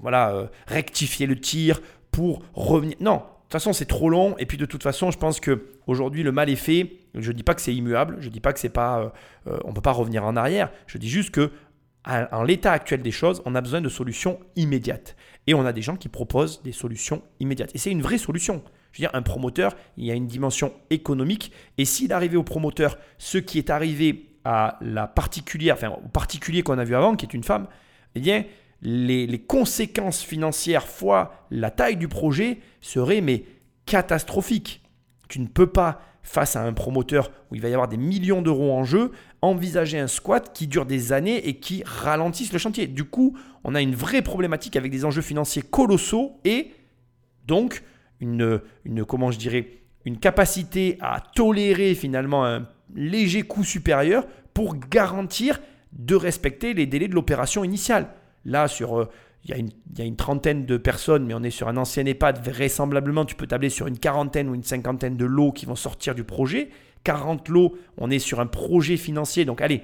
voilà, 0.00 0.48
rectifier 0.66 1.26
le 1.26 1.38
tir 1.38 1.80
pour 2.10 2.42
revenir. 2.54 2.96
Non, 3.00 3.16
de 3.16 3.20
toute 3.20 3.52
façon, 3.52 3.72
c'est 3.72 3.86
trop 3.86 4.10
long. 4.10 4.36
Et 4.38 4.46
puis, 4.46 4.58
de 4.58 4.66
toute 4.66 4.82
façon, 4.82 5.10
je 5.10 5.18
pense 5.18 5.38
que 5.38 5.66
aujourd'hui 5.86 6.22
le 6.22 6.32
mal 6.32 6.50
est 6.50 6.56
fait. 6.56 6.98
Je 7.14 7.30
ne 7.30 7.36
dis 7.36 7.42
pas 7.42 7.54
que 7.54 7.60
c'est 7.60 7.74
immuable, 7.74 8.16
je 8.20 8.26
ne 8.26 8.32
dis 8.32 8.40
pas 8.40 8.52
que 8.52 8.58
c'est 8.58 8.70
pas, 8.70 9.12
on 9.64 9.74
peut 9.74 9.82
pas 9.82 9.92
revenir 9.92 10.24
en 10.24 10.34
arrière. 10.34 10.70
Je 10.86 10.96
dis 10.96 11.10
juste 11.10 11.30
que 11.30 11.50
en 12.06 12.42
l'état 12.42 12.72
actuel 12.72 13.02
des 13.02 13.10
choses, 13.10 13.42
on 13.44 13.54
a 13.54 13.60
besoin 13.60 13.80
de 13.80 13.88
solutions 13.88 14.40
immédiates. 14.56 15.14
Et 15.46 15.54
on 15.54 15.64
a 15.66 15.72
des 15.72 15.82
gens 15.82 15.96
qui 15.96 16.08
proposent 16.08 16.62
des 16.62 16.72
solutions 16.72 17.22
immédiates. 17.38 17.74
Et 17.74 17.78
c'est 17.78 17.90
une 17.90 18.02
vraie 18.02 18.18
solution. 18.18 18.62
Je 18.92 18.98
veux 18.98 19.08
dire, 19.08 19.14
un 19.14 19.22
promoteur, 19.22 19.74
il 19.96 20.04
y 20.04 20.10
a 20.10 20.14
une 20.14 20.26
dimension 20.26 20.72
économique. 20.90 21.52
Et 21.78 21.84
s'il 21.84 22.12
arrivait 22.12 22.36
au 22.36 22.42
promoteur 22.42 22.98
ce 23.18 23.38
qui 23.38 23.58
est 23.58 23.70
arrivé 23.70 24.28
à 24.44 24.78
la 24.80 25.06
particulière, 25.06 25.74
enfin 25.74 25.90
au 25.90 26.08
particulier 26.08 26.62
qu'on 26.62 26.78
a 26.78 26.84
vu 26.84 26.94
avant, 26.94 27.16
qui 27.16 27.24
est 27.24 27.34
une 27.34 27.44
femme, 27.44 27.68
eh 28.14 28.20
bien, 28.20 28.44
les, 28.82 29.38
conséquences 29.38 30.22
financières 30.22 30.86
fois 30.86 31.46
la 31.50 31.70
taille 31.70 31.96
du 31.96 32.08
projet 32.08 32.58
seraient 32.80 33.20
mais 33.20 33.44
catastrophiques. 33.86 34.82
Tu 35.28 35.40
ne 35.40 35.46
peux 35.46 35.68
pas, 35.68 36.00
face 36.22 36.56
à 36.56 36.62
un 36.62 36.72
promoteur 36.72 37.30
où 37.50 37.54
il 37.54 37.60
va 37.60 37.68
y 37.68 37.72
avoir 37.72 37.88
des 37.88 37.96
millions 37.96 38.42
d'euros 38.42 38.72
en 38.72 38.84
jeu, 38.84 39.12
envisager 39.40 39.98
un 39.98 40.06
squat 40.06 40.52
qui 40.52 40.66
dure 40.66 40.86
des 40.86 41.12
années 41.12 41.48
et 41.48 41.58
qui 41.58 41.82
ralentisse 41.84 42.52
le 42.52 42.58
chantier. 42.58 42.86
Du 42.86 43.04
coup, 43.04 43.36
on 43.64 43.74
a 43.74 43.80
une 43.80 43.94
vraie 43.94 44.22
problématique 44.22 44.76
avec 44.76 44.92
des 44.92 45.04
enjeux 45.04 45.22
financiers 45.22 45.62
colossaux 45.62 46.38
et 46.44 46.72
donc 47.46 47.82
une, 48.22 48.60
comment 49.06 49.30
je 49.30 49.38
dirais, 49.38 49.68
une 50.04 50.18
capacité 50.18 50.96
à 51.00 51.20
tolérer 51.34 51.94
finalement 51.94 52.46
un 52.46 52.66
léger 52.94 53.42
coût 53.42 53.64
supérieur 53.64 54.26
pour 54.54 54.76
garantir 54.76 55.60
de 55.92 56.14
respecter 56.14 56.74
les 56.74 56.86
délais 56.86 57.08
de 57.08 57.14
l'opération 57.14 57.64
initiale. 57.64 58.08
Là, 58.44 58.68
sur, 58.68 58.98
euh, 58.98 59.08
il, 59.44 59.50
y 59.50 59.98
y, 59.98 60.02
a 60.02 60.04
une, 60.04 60.16
trentaine 60.16 60.66
de 60.66 60.76
personnes, 60.76 61.26
mais 61.26 61.34
on 61.34 61.42
est 61.42 61.50
sur 61.50 61.68
un 61.68 61.76
ancien 61.76 62.04
EHPAD. 62.04 62.44
Vraisemblablement, 62.44 63.24
tu 63.24 63.34
peux 63.34 63.46
tabler 63.46 63.68
sur 63.68 63.86
une 63.86 63.98
quarantaine 63.98 64.48
ou 64.48 64.54
une 64.54 64.62
cinquantaine 64.62 65.16
de 65.16 65.24
lots 65.24 65.52
qui 65.52 65.66
vont 65.66 65.76
sortir 65.76 66.14
du 66.14 66.24
projet. 66.24 66.70
40 67.04 67.48
lots, 67.48 67.76
on 67.98 68.10
est 68.10 68.18
sur 68.18 68.40
un 68.40 68.46
projet 68.46 68.96
financier. 68.96 69.44
Donc, 69.44 69.60
allez, 69.60 69.82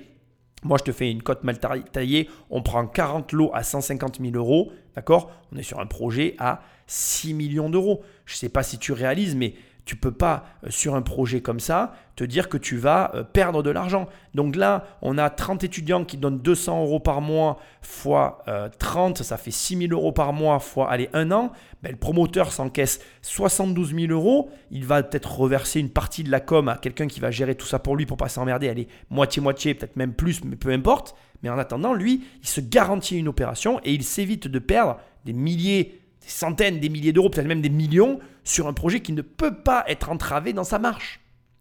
moi, 0.65 0.79
je 0.79 0.85
te 0.85 0.93
fais 0.93 1.11
une 1.11 1.23
cote 1.23 1.45
mal 1.45 1.59
taillée. 1.59 2.29
On 2.51 2.63
prend 2.63 2.87
40 2.87 3.33
lots 3.33 3.51
à 3.55 3.63
150 3.63 4.19
000 4.21 4.35
euros. 4.35 4.73
D'accord? 4.95 5.31
On 5.53 5.57
est 5.57 5.63
sur 5.63 5.81
un 5.81 5.87
projet 5.87 6.35
à 6.39 6.63
6 6.87 7.35
millions 7.35 7.71
d'euros. 7.71 8.03
Je 8.27 8.35
ne 8.35 8.39
sais 8.39 8.49
pas 8.49 8.63
si 8.63 8.79
tu 8.79 8.93
réalises, 8.93 9.37
mais 9.37 9.55
tu 9.89 9.97
peux 9.97 10.13
pas, 10.13 10.45
euh, 10.65 10.71
sur 10.71 10.95
un 10.95 11.01
projet 11.01 11.41
comme 11.41 11.61
ça, 11.61 11.95
te 12.15 12.23
dire 12.23 12.51
que 12.51 12.59
tu 12.59 12.77
vas 12.77 13.11
euh, 13.15 13.25
perdre 13.25 13.63
de 13.63 13.71
l'argent. 13.71 14.07
Donc 14.35 14.55
là, 14.55 14.85
on 15.01 15.17
a 15.17 15.31
30 15.31 15.65
étudiants 15.65 16.05
qui 16.05 16.19
donnent 16.19 16.41
200 16.41 16.83
euros 16.83 17.01
par 17.01 17.23
mois 17.23 17.59
fois 17.81 18.45
30, 18.79 19.21
euh, 19.21 19.25
ça 19.25 19.39
fait 19.39 19.51
6 19.51 19.89
000 19.89 19.93
euros 19.93 20.13
par 20.13 20.35
mois 20.35 20.59
fois 20.59 20.91
allez, 20.91 21.09
un 21.15 21.33
an. 21.33 21.53
Ben, 21.83 21.91
le 21.91 21.97
promoteur 21.97 22.53
s'encaisse 22.53 23.01
72 23.23 23.95
000 23.95 24.13
euros. 24.13 24.51
Il 24.71 24.85
va 24.85 25.03
peut-être 25.03 25.39
reverser 25.39 25.81
une 25.81 25.91
partie 25.91 26.23
de 26.23 26.31
la 26.31 26.41
com 26.41 26.69
à 26.69 26.77
quelqu'un 26.77 27.07
qui 27.07 27.21
va 27.21 27.31
gérer 27.31 27.55
tout 27.55 27.67
ça 27.67 27.79
pour 27.79 27.97
lui 27.97 28.05
pour 28.05 28.19
pas 28.19 28.29
s'emmerder. 28.29 28.69
Allez, 28.69 28.89
moitié-moitié, 29.09 29.73
peut-être 29.73 29.97
même 29.97 30.13
plus, 30.13 30.45
mais 30.45 30.57
peu 30.57 30.71
importe. 30.71 31.15
Mais 31.43 31.49
en 31.49 31.57
attendant, 31.57 31.95
lui, 31.95 32.25
il 32.43 32.49
se 32.49 32.61
garantit 32.61 33.17
une 33.17 33.29
opération 33.29 33.81
et 33.85 33.95
il 33.95 34.05
s'évite 34.05 34.49
de 34.49 34.59
perdre 34.59 34.99
des 35.25 35.33
milliers 35.33 36.03
des 36.21 36.29
centaines, 36.29 36.79
des 36.79 36.89
milliers 36.89 37.13
d'euros, 37.13 37.31
peut-être 37.31 37.47
même 37.47 37.63
des 37.63 37.71
millions, 37.71 38.19
sur 38.49 38.67
un 38.67 38.73
projet 38.73 39.01
qui 39.01 39.13
ne 39.13 39.23
peut 39.23 39.55
pas 39.55 39.85
être 39.89 40.11
entravé 40.11 40.53
dans 40.53 40.65
sa 40.65 40.79
marche. 40.79 41.21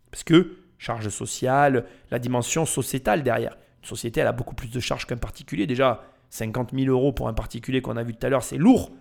Parce 0.09 0.23
que 0.23 0.57
charge 0.77 1.09
sociale, 1.09 1.85
la 2.11 2.19
dimension 2.19 2.65
sociétale 2.65 3.23
derrière. 3.23 3.57
Une 3.81 3.89
société, 3.89 4.21
elle 4.21 4.27
a 4.27 4.31
beaucoup 4.31 4.55
plus 4.55 4.71
de 4.71 4.79
charges 4.79 5.05
qu'un 5.05 5.17
particulier. 5.17 5.67
Déjà, 5.67 6.03
50 6.29 6.71
000 6.73 6.87
euros 6.87 7.11
pour 7.11 7.27
un 7.27 7.33
particulier 7.33 7.81
qu'on 7.81 7.97
a 7.97 8.03
vu 8.03 8.13
tout 8.13 8.25
à 8.25 8.29
l'heure, 8.29 8.43
c'est 8.43 8.57
lourd. 8.57 8.91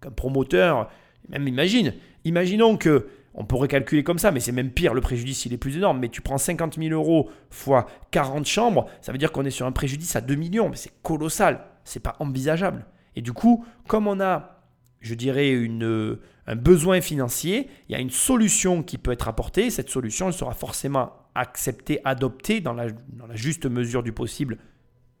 Qu'un 0.00 0.10
promoteur, 0.10 0.90
même 1.28 1.46
imagine, 1.46 1.94
imaginons 2.24 2.76
que, 2.76 3.08
on 3.34 3.44
pourrait 3.44 3.68
calculer 3.68 4.02
comme 4.02 4.18
ça, 4.18 4.32
mais 4.32 4.40
c'est 4.40 4.50
même 4.50 4.72
pire, 4.72 4.92
le 4.92 5.00
préjudice 5.00 5.46
il 5.46 5.52
est 5.52 5.58
plus 5.58 5.76
énorme. 5.76 6.00
Mais 6.00 6.08
tu 6.08 6.22
prends 6.22 6.38
50 6.38 6.76
000 6.76 6.92
euros 6.92 7.30
fois 7.50 7.86
40 8.10 8.46
chambres, 8.46 8.86
ça 9.00 9.12
veut 9.12 9.18
dire 9.18 9.30
qu'on 9.30 9.44
est 9.44 9.50
sur 9.50 9.66
un 9.66 9.72
préjudice 9.72 10.16
à 10.16 10.20
2 10.20 10.34
millions, 10.34 10.68
mais 10.68 10.76
c'est 10.76 10.92
colossal, 11.02 11.60
c'est 11.84 12.02
pas 12.02 12.16
envisageable. 12.18 12.84
Et 13.14 13.22
du 13.22 13.32
coup, 13.32 13.64
comme 13.86 14.08
on 14.08 14.18
a 14.18 14.58
je 15.00 15.14
dirais, 15.14 15.50
une, 15.50 16.18
un 16.48 16.56
besoin 16.56 17.02
financier, 17.02 17.68
il 17.88 17.92
y 17.92 17.94
a 17.94 18.00
une 18.00 18.10
solution 18.10 18.82
qui 18.82 18.96
peut 18.96 19.12
être 19.12 19.28
apportée. 19.28 19.68
Cette 19.68 19.90
solution 19.90 20.28
elle 20.28 20.32
sera 20.32 20.54
forcément 20.54 21.12
acceptée, 21.34 22.00
adoptée 22.04 22.60
dans 22.60 22.72
la, 22.72 22.90
dans 22.90 23.26
la 23.26 23.36
juste 23.36 23.66
mesure 23.66 24.02
du 24.02 24.12
possible, 24.12 24.56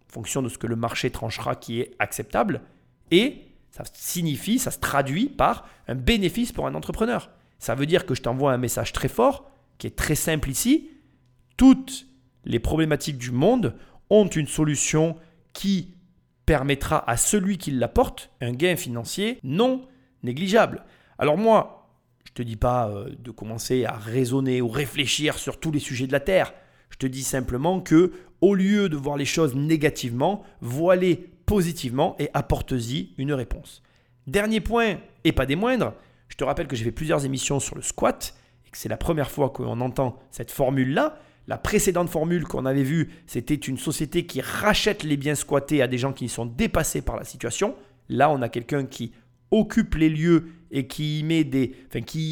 en 0.08 0.12
fonction 0.12 0.40
de 0.42 0.48
ce 0.48 0.56
que 0.56 0.66
le 0.66 0.74
marché 0.74 1.10
tranchera 1.10 1.54
qui 1.54 1.80
est 1.80 1.94
acceptable. 1.98 2.62
Et 3.10 3.42
ça 3.70 3.84
signifie, 3.92 4.58
ça 4.58 4.70
se 4.70 4.78
traduit 4.78 5.28
par 5.28 5.68
un 5.86 5.94
bénéfice 5.94 6.50
pour 6.50 6.66
un 6.66 6.74
entrepreneur. 6.74 7.30
Ça 7.58 7.74
veut 7.74 7.86
dire 7.86 8.06
que 8.06 8.14
je 8.14 8.22
t'envoie 8.22 8.52
un 8.52 8.58
message 8.58 8.94
très 8.94 9.08
fort, 9.08 9.50
qui 9.76 9.86
est 9.86 9.96
très 9.96 10.14
simple 10.14 10.48
ici. 10.48 10.90
Toutes 11.58 12.06
les 12.46 12.58
problématiques 12.58 13.18
du 13.18 13.32
monde 13.32 13.76
ont 14.08 14.28
une 14.28 14.46
solution 14.46 15.16
qui 15.52 15.94
permettra 16.46 17.08
à 17.08 17.18
celui 17.18 17.58
qui 17.58 17.70
l'apporte 17.70 18.30
un 18.40 18.52
gain 18.52 18.76
financier 18.76 19.38
non 19.42 19.86
négligeable. 20.22 20.84
Alors 21.18 21.36
moi, 21.36 21.90
je 22.24 22.30
ne 22.30 22.34
te 22.34 22.42
dis 22.42 22.56
pas 22.56 22.88
euh, 22.88 23.10
de 23.18 23.30
commencer 23.30 23.84
à 23.84 23.96
raisonner 23.96 24.62
ou 24.62 24.68
réfléchir 24.68 25.38
sur 25.38 25.58
tous 25.58 25.72
les 25.72 25.78
sujets 25.80 26.06
de 26.06 26.12
la 26.12 26.20
Terre. 26.20 26.54
Je 26.90 26.96
te 26.96 27.06
dis 27.06 27.22
simplement 27.22 27.80
que 27.80 28.12
au 28.40 28.54
lieu 28.54 28.88
de 28.88 28.96
voir 28.96 29.16
les 29.16 29.24
choses 29.24 29.54
négativement, 29.54 30.44
vois-les 30.60 31.16
positivement 31.46 32.14
et 32.18 32.30
apporte-y 32.34 33.14
une 33.18 33.32
réponse. 33.32 33.82
Dernier 34.26 34.60
point, 34.60 34.98
et 35.24 35.32
pas 35.32 35.46
des 35.46 35.56
moindres, 35.56 35.94
je 36.28 36.36
te 36.36 36.44
rappelle 36.44 36.68
que 36.68 36.76
j'ai 36.76 36.84
fait 36.84 36.92
plusieurs 36.92 37.24
émissions 37.24 37.58
sur 37.58 37.74
le 37.74 37.82
squat 37.82 38.34
et 38.66 38.70
que 38.70 38.78
c'est 38.78 38.88
la 38.88 38.96
première 38.96 39.30
fois 39.30 39.50
qu'on 39.50 39.80
entend 39.80 40.18
cette 40.30 40.50
formule-là. 40.50 41.18
La 41.46 41.56
précédente 41.56 42.10
formule 42.10 42.44
qu'on 42.44 42.66
avait 42.66 42.82
vue, 42.82 43.10
c'était 43.26 43.54
une 43.54 43.78
société 43.78 44.26
qui 44.26 44.42
rachète 44.42 45.02
les 45.02 45.16
biens 45.16 45.34
squattés 45.34 45.80
à 45.80 45.88
des 45.88 45.96
gens 45.96 46.12
qui 46.12 46.28
sont 46.28 46.44
dépassés 46.44 47.00
par 47.00 47.16
la 47.16 47.24
situation. 47.24 47.74
Là, 48.10 48.30
on 48.30 48.42
a 48.42 48.50
quelqu'un 48.50 48.84
qui 48.84 49.12
occupe 49.50 49.94
les 49.94 50.10
lieux 50.10 50.48
et 50.70 50.86
qui 50.86 51.20
y 51.20 51.44
des, 51.44 51.74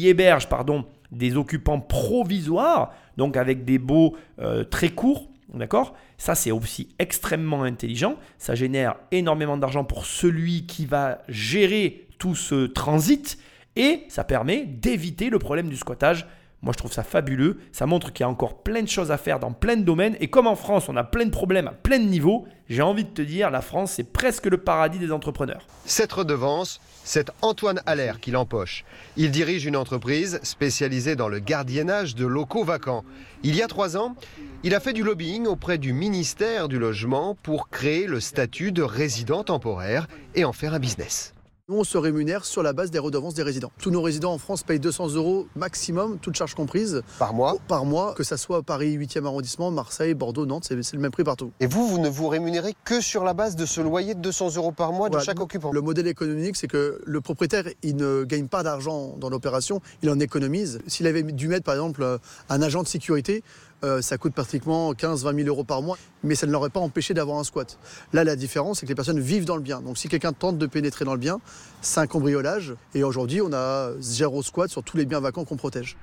héberge, 0.07 0.47
pardon, 0.49 0.85
des 1.11 1.37
occupants 1.37 1.79
provisoires, 1.79 2.93
donc 3.17 3.37
avec 3.37 3.65
des 3.65 3.79
baux 3.79 4.15
euh, 4.39 4.63
très 4.63 4.89
courts. 4.89 5.29
D'accord? 5.53 5.95
Ça, 6.17 6.35
c'est 6.35 6.51
aussi 6.51 6.89
extrêmement 6.99 7.63
intelligent. 7.63 8.15
Ça 8.37 8.53
génère 8.53 8.95
énormément 9.11 9.55
d'argent 9.55 9.85
pour 9.85 10.05
celui 10.05 10.65
qui 10.65 10.85
va 10.85 11.19
gérer 11.29 12.07
tout 12.19 12.35
ce 12.35 12.65
transit 12.65 13.37
et 13.77 14.03
ça 14.09 14.23
permet 14.23 14.65
d'éviter 14.65 15.29
le 15.29 15.39
problème 15.39 15.69
du 15.69 15.77
squattage 15.77 16.27
moi, 16.67 16.73
je 16.73 16.79
trouve 16.79 16.91
ça 16.91 17.03
fabuleux. 17.03 17.59
Ça 17.71 17.85
montre 17.85 18.11
qu'il 18.11 18.25
y 18.25 18.27
a 18.27 18.29
encore 18.29 18.61
plein 18.61 18.81
de 18.81 18.89
choses 18.89 19.09
à 19.09 19.17
faire 19.17 19.39
dans 19.39 19.53
plein 19.53 19.77
de 19.77 19.83
domaines. 19.83 20.17
Et 20.19 20.27
comme 20.27 20.47
en 20.47 20.57
France, 20.57 20.89
on 20.89 20.97
a 20.97 21.05
plein 21.05 21.23
de 21.23 21.31
problèmes 21.31 21.69
à 21.69 21.71
plein 21.71 21.97
de 21.97 22.03
niveaux, 22.03 22.45
j'ai 22.67 22.81
envie 22.81 23.05
de 23.05 23.09
te 23.09 23.21
dire, 23.21 23.49
la 23.49 23.61
France, 23.61 23.93
c'est 23.93 24.11
presque 24.11 24.47
le 24.47 24.57
paradis 24.57 24.99
des 24.99 25.13
entrepreneurs. 25.13 25.65
Cette 25.85 26.11
redevance, 26.11 26.81
c'est 27.05 27.31
Antoine 27.41 27.81
Allaire 27.85 28.19
qui 28.19 28.31
l'empoche. 28.31 28.83
Il 29.15 29.31
dirige 29.31 29.65
une 29.65 29.77
entreprise 29.77 30.41
spécialisée 30.43 31.15
dans 31.15 31.29
le 31.29 31.39
gardiennage 31.39 32.15
de 32.15 32.25
locaux 32.25 32.65
vacants. 32.65 33.05
Il 33.43 33.55
y 33.55 33.61
a 33.61 33.67
trois 33.67 33.95
ans, 33.95 34.17
il 34.63 34.75
a 34.75 34.81
fait 34.81 34.91
du 34.91 35.03
lobbying 35.03 35.47
auprès 35.47 35.77
du 35.77 35.93
ministère 35.93 36.67
du 36.67 36.79
Logement 36.79 37.37
pour 37.43 37.69
créer 37.69 38.07
le 38.07 38.19
statut 38.19 38.73
de 38.73 38.81
résident 38.81 39.45
temporaire 39.45 40.07
et 40.35 40.43
en 40.43 40.51
faire 40.51 40.73
un 40.73 40.79
business. 40.79 41.33
Nous, 41.69 41.79
on 41.79 41.83
se 41.83 41.97
rémunère 41.97 42.45
sur 42.45 42.63
la 42.63 42.71
base 42.71 42.91
des 42.91 42.99
redevances 42.99 43.33
des 43.33 43.43
résidents. 43.43 43.73
Tous 43.77 43.91
nos 43.91 44.01
résidents 44.01 44.31
en 44.31 44.37
France 44.37 44.63
payent 44.63 44.79
200 44.79 45.15
euros 45.15 45.49
maximum, 45.57 46.17
toutes 46.17 46.35
charges 46.37 46.55
comprises. 46.55 47.01
Par 47.19 47.33
mois 47.33 47.57
Par 47.67 47.83
mois, 47.83 48.13
que 48.13 48.23
ça 48.23 48.37
soit 48.37 48.63
Paris 48.63 48.97
8e 48.97 49.25
arrondissement, 49.25 49.69
Marseille, 49.69 50.13
Bordeaux, 50.13 50.45
Nantes, 50.45 50.63
c'est 50.63 50.93
le 50.93 50.99
même 51.01 51.11
prix 51.11 51.25
partout. 51.25 51.51
Et 51.59 51.67
vous, 51.67 51.85
vous 51.85 51.99
ne 51.99 52.07
vous 52.07 52.29
rémunérez 52.29 52.73
que 52.85 53.01
sur 53.01 53.25
la 53.25 53.33
base 53.33 53.57
de 53.57 53.65
ce 53.65 53.81
loyer 53.81 54.15
de 54.15 54.21
200 54.21 54.55
euros 54.55 54.71
par 54.71 54.93
mois 54.93 55.09
de 55.09 55.19
chaque 55.19 55.41
occupant 55.41 55.73
Le 55.73 55.81
modèle 55.81 56.07
économique, 56.07 56.55
c'est 56.55 56.69
que 56.69 57.01
le 57.05 57.19
propriétaire, 57.19 57.65
il 57.83 57.97
ne 57.97 58.23
gagne 58.23 58.47
pas 58.47 58.63
d'argent 58.63 59.15
dans 59.17 59.29
l'opération, 59.29 59.81
il 60.03 60.09
en 60.09 60.21
économise. 60.21 60.79
S'il 60.87 61.05
avait 61.05 61.23
dû 61.23 61.49
mettre, 61.49 61.65
par 61.65 61.73
exemple, 61.73 62.19
un 62.47 62.61
agent 62.61 62.81
de 62.81 62.87
sécurité, 62.87 63.43
euh, 63.83 64.01
ça 64.01 64.17
coûte 64.17 64.33
pratiquement 64.33 64.93
15-20 64.93 65.35
000 65.35 65.47
euros 65.47 65.63
par 65.63 65.81
mois, 65.81 65.97
mais 66.23 66.35
ça 66.35 66.47
ne 66.47 66.51
l'aurait 66.51 66.69
pas 66.69 66.79
empêché 66.79 67.13
d'avoir 67.13 67.37
un 67.37 67.43
squat. 67.43 67.77
Là, 68.13 68.23
la 68.23 68.35
différence, 68.35 68.79
c'est 68.79 68.85
que 68.85 68.91
les 68.91 68.95
personnes 68.95 69.19
vivent 69.19 69.45
dans 69.45 69.55
le 69.55 69.61
bien. 69.61 69.81
Donc 69.81 69.97
si 69.97 70.07
quelqu'un 70.07 70.33
tente 70.33 70.57
de 70.57 70.65
pénétrer 70.65 71.05
dans 71.05 71.13
le 71.13 71.19
bien, 71.19 71.39
c'est 71.81 71.99
un 71.99 72.07
cambriolage. 72.07 72.73
Et 72.95 73.03
aujourd'hui, 73.03 73.41
on 73.41 73.53
a 73.53 73.91
zéro 73.99 74.41
squat 74.41 74.69
sur 74.69 74.83
tous 74.83 74.97
les 74.97 75.05
biens 75.05 75.19
vacants 75.19 75.45
qu'on 75.45 75.57
protège. 75.57 75.97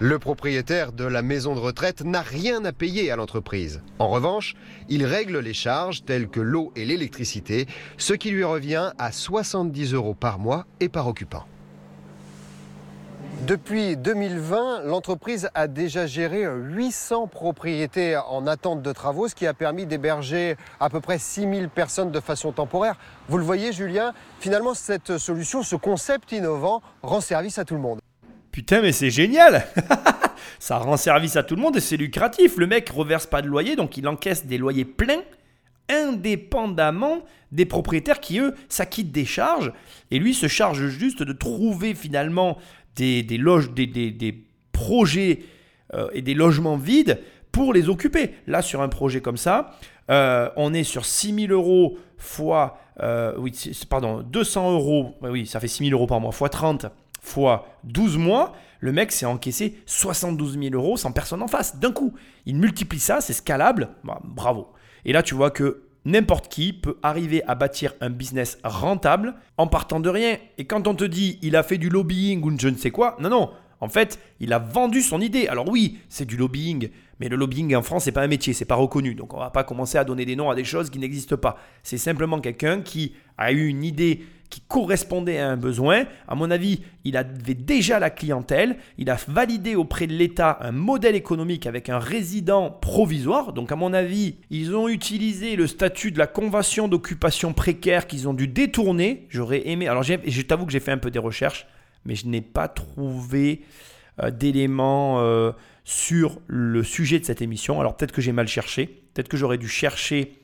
Le 0.00 0.20
propriétaire 0.20 0.92
de 0.92 1.04
la 1.04 1.22
maison 1.22 1.56
de 1.56 1.60
retraite 1.60 2.04
n'a 2.04 2.22
rien 2.22 2.64
à 2.64 2.72
payer 2.72 3.10
à 3.10 3.16
l'entreprise. 3.16 3.82
En 3.98 4.08
revanche, 4.08 4.54
il 4.88 5.04
règle 5.04 5.40
les 5.40 5.54
charges 5.54 6.04
telles 6.04 6.28
que 6.28 6.38
l'eau 6.38 6.72
et 6.76 6.84
l'électricité, 6.84 7.66
ce 7.96 8.12
qui 8.12 8.30
lui 8.30 8.44
revient 8.44 8.92
à 8.98 9.10
70 9.10 9.94
euros 9.94 10.14
par 10.14 10.38
mois 10.38 10.66
et 10.78 10.88
par 10.88 11.08
occupant. 11.08 11.46
Depuis 13.46 13.96
2020, 13.96 14.82
l'entreprise 14.84 15.48
a 15.54 15.68
déjà 15.68 16.06
géré 16.06 16.44
800 16.44 17.28
propriétés 17.28 18.16
en 18.16 18.46
attente 18.46 18.82
de 18.82 18.92
travaux, 18.92 19.28
ce 19.28 19.34
qui 19.34 19.46
a 19.46 19.54
permis 19.54 19.86
d'héberger 19.86 20.56
à 20.80 20.90
peu 20.90 21.00
près 21.00 21.18
6000 21.18 21.68
personnes 21.68 22.10
de 22.10 22.20
façon 22.20 22.52
temporaire. 22.52 22.96
Vous 23.28 23.38
le 23.38 23.44
voyez, 23.44 23.72
Julien, 23.72 24.12
finalement, 24.40 24.74
cette 24.74 25.18
solution, 25.18 25.62
ce 25.62 25.76
concept 25.76 26.32
innovant, 26.32 26.82
rend 27.02 27.20
service 27.20 27.58
à 27.58 27.64
tout 27.64 27.74
le 27.74 27.80
monde. 27.80 28.00
Putain, 28.50 28.82
mais 28.82 28.92
c'est 28.92 29.10
génial 29.10 29.66
ça 30.58 30.78
rend 30.78 30.96
service 30.96 31.36
à 31.36 31.44
tout 31.44 31.54
le 31.54 31.62
monde 31.62 31.76
et 31.76 31.80
c'est 31.80 31.96
lucratif. 31.96 32.56
Le 32.56 32.66
mec 32.66 32.88
reverse 32.88 33.26
pas 33.26 33.40
de 33.40 33.46
loyer, 33.46 33.76
donc 33.76 33.96
il 33.96 34.08
encaisse 34.08 34.46
des 34.46 34.58
loyers 34.58 34.84
pleins 34.84 35.22
indépendamment 35.88 37.22
des 37.50 37.64
propriétaires 37.64 38.20
qui, 38.20 38.38
eux, 38.40 38.54
s'acquittent 38.68 39.12
des 39.12 39.24
charges. 39.24 39.72
Et 40.10 40.18
lui 40.18 40.34
se 40.34 40.48
charge 40.48 40.88
juste 40.88 41.22
de 41.22 41.32
trouver 41.32 41.94
finalement 41.94 42.58
des, 42.98 43.38
loges, 43.38 43.70
des, 43.72 44.44
projets 44.72 45.40
euh, 45.94 46.08
et 46.12 46.22
des 46.22 46.34
logements 46.34 46.76
vides 46.76 47.20
pour 47.52 47.72
les 47.72 47.88
occuper. 47.88 48.34
Là, 48.46 48.62
sur 48.62 48.82
un 48.82 48.88
projet 48.88 49.20
comme 49.20 49.36
ça, 49.36 49.72
euh, 50.10 50.48
on 50.56 50.74
est 50.74 50.84
sur 50.84 51.04
6 51.04 51.48
000 51.48 51.52
euros 51.52 51.98
fois, 52.16 52.78
euh, 53.00 53.32
pardon, 53.88 54.22
200 54.22 54.72
euros, 54.72 55.14
oui, 55.22 55.46
ça 55.46 55.60
fait 55.60 55.68
6 55.68 55.84
000 55.88 55.96
euros 55.96 56.06
par 56.06 56.20
mois, 56.20 56.32
fois 56.32 56.48
30, 56.48 56.86
fois 57.20 57.66
12 57.84 58.18
mois. 58.18 58.54
Le 58.80 58.92
mec 58.92 59.10
s'est 59.10 59.26
encaissé 59.26 59.76
72 59.86 60.58
000 60.58 60.74
euros 60.74 60.96
sans 60.96 61.10
personne 61.10 61.42
en 61.42 61.48
face, 61.48 61.78
d'un 61.78 61.90
coup. 61.90 62.14
Il 62.46 62.56
multiplie 62.56 63.00
ça, 63.00 63.20
c'est 63.20 63.32
scalable, 63.32 63.90
bah, 64.04 64.20
bravo. 64.24 64.68
Et 65.04 65.12
là, 65.12 65.22
tu 65.22 65.34
vois 65.34 65.50
que 65.50 65.87
n'importe 66.08 66.48
qui 66.48 66.72
peut 66.72 66.96
arriver 67.02 67.42
à 67.44 67.54
bâtir 67.54 67.92
un 68.00 68.10
business 68.10 68.58
rentable 68.64 69.34
en 69.56 69.66
partant 69.66 70.00
de 70.00 70.08
rien. 70.08 70.38
Et 70.56 70.64
quand 70.64 70.88
on 70.88 70.94
te 70.94 71.04
dit 71.04 71.38
il 71.42 71.54
a 71.54 71.62
fait 71.62 71.78
du 71.78 71.88
lobbying 71.88 72.42
ou 72.42 72.58
je 72.58 72.68
ne 72.68 72.76
sais 72.76 72.90
quoi, 72.90 73.16
non, 73.20 73.28
non. 73.28 73.50
En 73.80 73.88
fait, 73.88 74.18
il 74.40 74.52
a 74.52 74.58
vendu 74.58 75.02
son 75.02 75.20
idée. 75.20 75.46
Alors 75.46 75.68
oui, 75.68 75.98
c'est 76.08 76.24
du 76.24 76.36
lobbying, 76.36 76.88
mais 77.20 77.28
le 77.28 77.36
lobbying 77.36 77.76
en 77.76 77.82
France, 77.82 78.04
c'est 78.04 78.12
pas 78.12 78.22
un 78.22 78.28
métier, 78.28 78.52
c'est 78.52 78.64
pas 78.64 78.74
reconnu. 78.74 79.14
Donc 79.14 79.34
on 79.34 79.38
va 79.38 79.50
pas 79.50 79.62
commencer 79.62 79.98
à 79.98 80.04
donner 80.04 80.24
des 80.24 80.34
noms 80.34 80.50
à 80.50 80.56
des 80.56 80.64
choses 80.64 80.90
qui 80.90 80.98
n'existent 80.98 81.36
pas. 81.36 81.56
C'est 81.84 81.98
simplement 81.98 82.40
quelqu'un 82.40 82.80
qui 82.80 83.12
a 83.36 83.52
eu 83.52 83.66
une 83.66 83.84
idée 83.84 84.24
qui 84.50 84.60
correspondait 84.62 85.38
à 85.38 85.50
un 85.50 85.56
besoin. 85.56 86.04
À 86.26 86.34
mon 86.34 86.50
avis, 86.50 86.80
il 87.04 87.16
avait 87.16 87.54
déjà 87.54 87.98
la 87.98 88.10
clientèle. 88.10 88.76
Il 88.96 89.10
a 89.10 89.18
validé 89.28 89.74
auprès 89.74 90.06
de 90.06 90.14
l'État 90.14 90.58
un 90.62 90.72
modèle 90.72 91.14
économique 91.14 91.66
avec 91.66 91.88
un 91.88 91.98
résident 91.98 92.70
provisoire. 92.70 93.52
Donc, 93.52 93.72
à 93.72 93.76
mon 93.76 93.92
avis, 93.92 94.36
ils 94.50 94.74
ont 94.74 94.88
utilisé 94.88 95.56
le 95.56 95.66
statut 95.66 96.12
de 96.12 96.18
la 96.18 96.26
convention 96.26 96.88
d'occupation 96.88 97.52
précaire 97.52 98.06
qu'ils 98.06 98.28
ont 98.28 98.34
dû 98.34 98.48
détourner. 98.48 99.26
J'aurais 99.28 99.68
aimé. 99.68 99.86
Alors, 99.88 100.02
je 100.02 100.42
t'avoue 100.42 100.66
que 100.66 100.72
j'ai 100.72 100.80
fait 100.80 100.92
un 100.92 100.98
peu 100.98 101.10
des 101.10 101.18
recherches, 101.18 101.66
mais 102.04 102.14
je 102.14 102.26
n'ai 102.26 102.40
pas 102.40 102.68
trouvé 102.68 103.62
euh, 104.22 104.30
d'éléments 104.30 105.20
euh, 105.20 105.52
sur 105.84 106.40
le 106.46 106.82
sujet 106.82 107.18
de 107.18 107.24
cette 107.24 107.42
émission. 107.42 107.80
Alors, 107.80 107.96
peut-être 107.96 108.12
que 108.12 108.22
j'ai 108.22 108.32
mal 108.32 108.48
cherché. 108.48 108.86
Peut-être 109.12 109.28
que 109.28 109.36
j'aurais 109.36 109.58
dû 109.58 109.68
chercher 109.68 110.37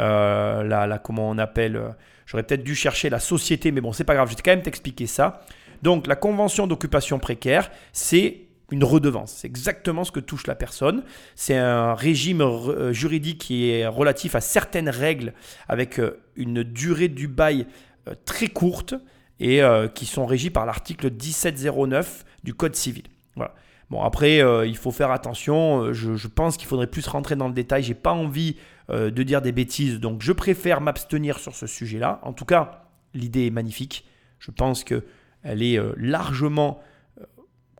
euh, 0.00 0.62
la, 0.62 0.98
comment 0.98 1.28
on 1.28 1.38
appelle 1.38 1.80
J'aurais 2.26 2.44
peut-être 2.44 2.64
dû 2.64 2.74
chercher 2.74 3.10
la 3.10 3.18
société, 3.18 3.72
mais 3.72 3.80
bon, 3.80 3.92
c'est 3.92 4.04
pas 4.04 4.14
grave, 4.14 4.30
je 4.30 4.36
vais 4.36 4.42
quand 4.42 4.52
même 4.52 4.62
t'expliquer 4.62 5.06
ça. 5.06 5.42
Donc, 5.82 6.06
la 6.06 6.16
convention 6.16 6.66
d'occupation 6.66 7.18
précaire, 7.18 7.70
c'est 7.92 8.42
une 8.72 8.84
redevance. 8.84 9.34
C'est 9.38 9.46
exactement 9.46 10.02
ce 10.02 10.10
que 10.10 10.20
touche 10.20 10.46
la 10.46 10.54
personne. 10.54 11.04
C'est 11.36 11.56
un 11.56 11.94
régime 11.94 12.40
euh, 12.40 12.92
juridique 12.92 13.38
qui 13.38 13.68
est 13.70 13.86
relatif 13.86 14.34
à 14.34 14.40
certaines 14.40 14.88
règles 14.88 15.34
avec 15.68 16.00
euh, 16.00 16.22
une 16.36 16.62
durée 16.62 17.08
du 17.08 17.28
bail 17.28 17.66
euh, 18.08 18.14
très 18.24 18.48
courte 18.48 18.94
et 19.40 19.60
qui 19.96 20.06
sont 20.06 20.24
régies 20.24 20.50
par 20.50 20.66
l'article 20.66 21.10
1709 21.10 22.24
du 22.44 22.54
Code 22.54 22.76
civil. 22.76 23.02
Voilà. 23.34 23.56
Bon, 23.92 24.02
après, 24.02 24.42
il 24.66 24.76
faut 24.76 24.90
faire 24.90 25.10
attention. 25.10 25.92
Je, 25.92 26.16
je 26.16 26.28
pense 26.28 26.56
qu'il 26.56 26.66
faudrait 26.66 26.88
plus 26.88 27.06
rentrer 27.06 27.36
dans 27.36 27.46
le 27.46 27.54
détail. 27.54 27.82
J'ai 27.82 27.94
pas 27.94 28.12
envie 28.12 28.56
euh, 28.90 29.12
de 29.12 29.22
dire 29.22 29.40
des 29.40 29.52
bêtises. 29.52 30.00
Donc 30.00 30.22
je 30.22 30.32
préfère 30.32 30.80
m'abstenir 30.80 31.38
sur 31.38 31.54
ce 31.54 31.68
sujet-là. 31.68 32.18
En 32.22 32.32
tout 32.32 32.44
cas, 32.44 32.88
l'idée 33.14 33.46
est 33.46 33.50
magnifique. 33.50 34.04
Je 34.40 34.50
pense 34.50 34.82
qu'elle 34.82 35.62
est 35.62 35.78
euh, 35.78 35.92
largement, 35.96 36.80
euh, 37.20 37.24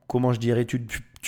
comment 0.06 0.32
je 0.32 0.38
dirais, 0.38 0.64
tu, 0.64 0.78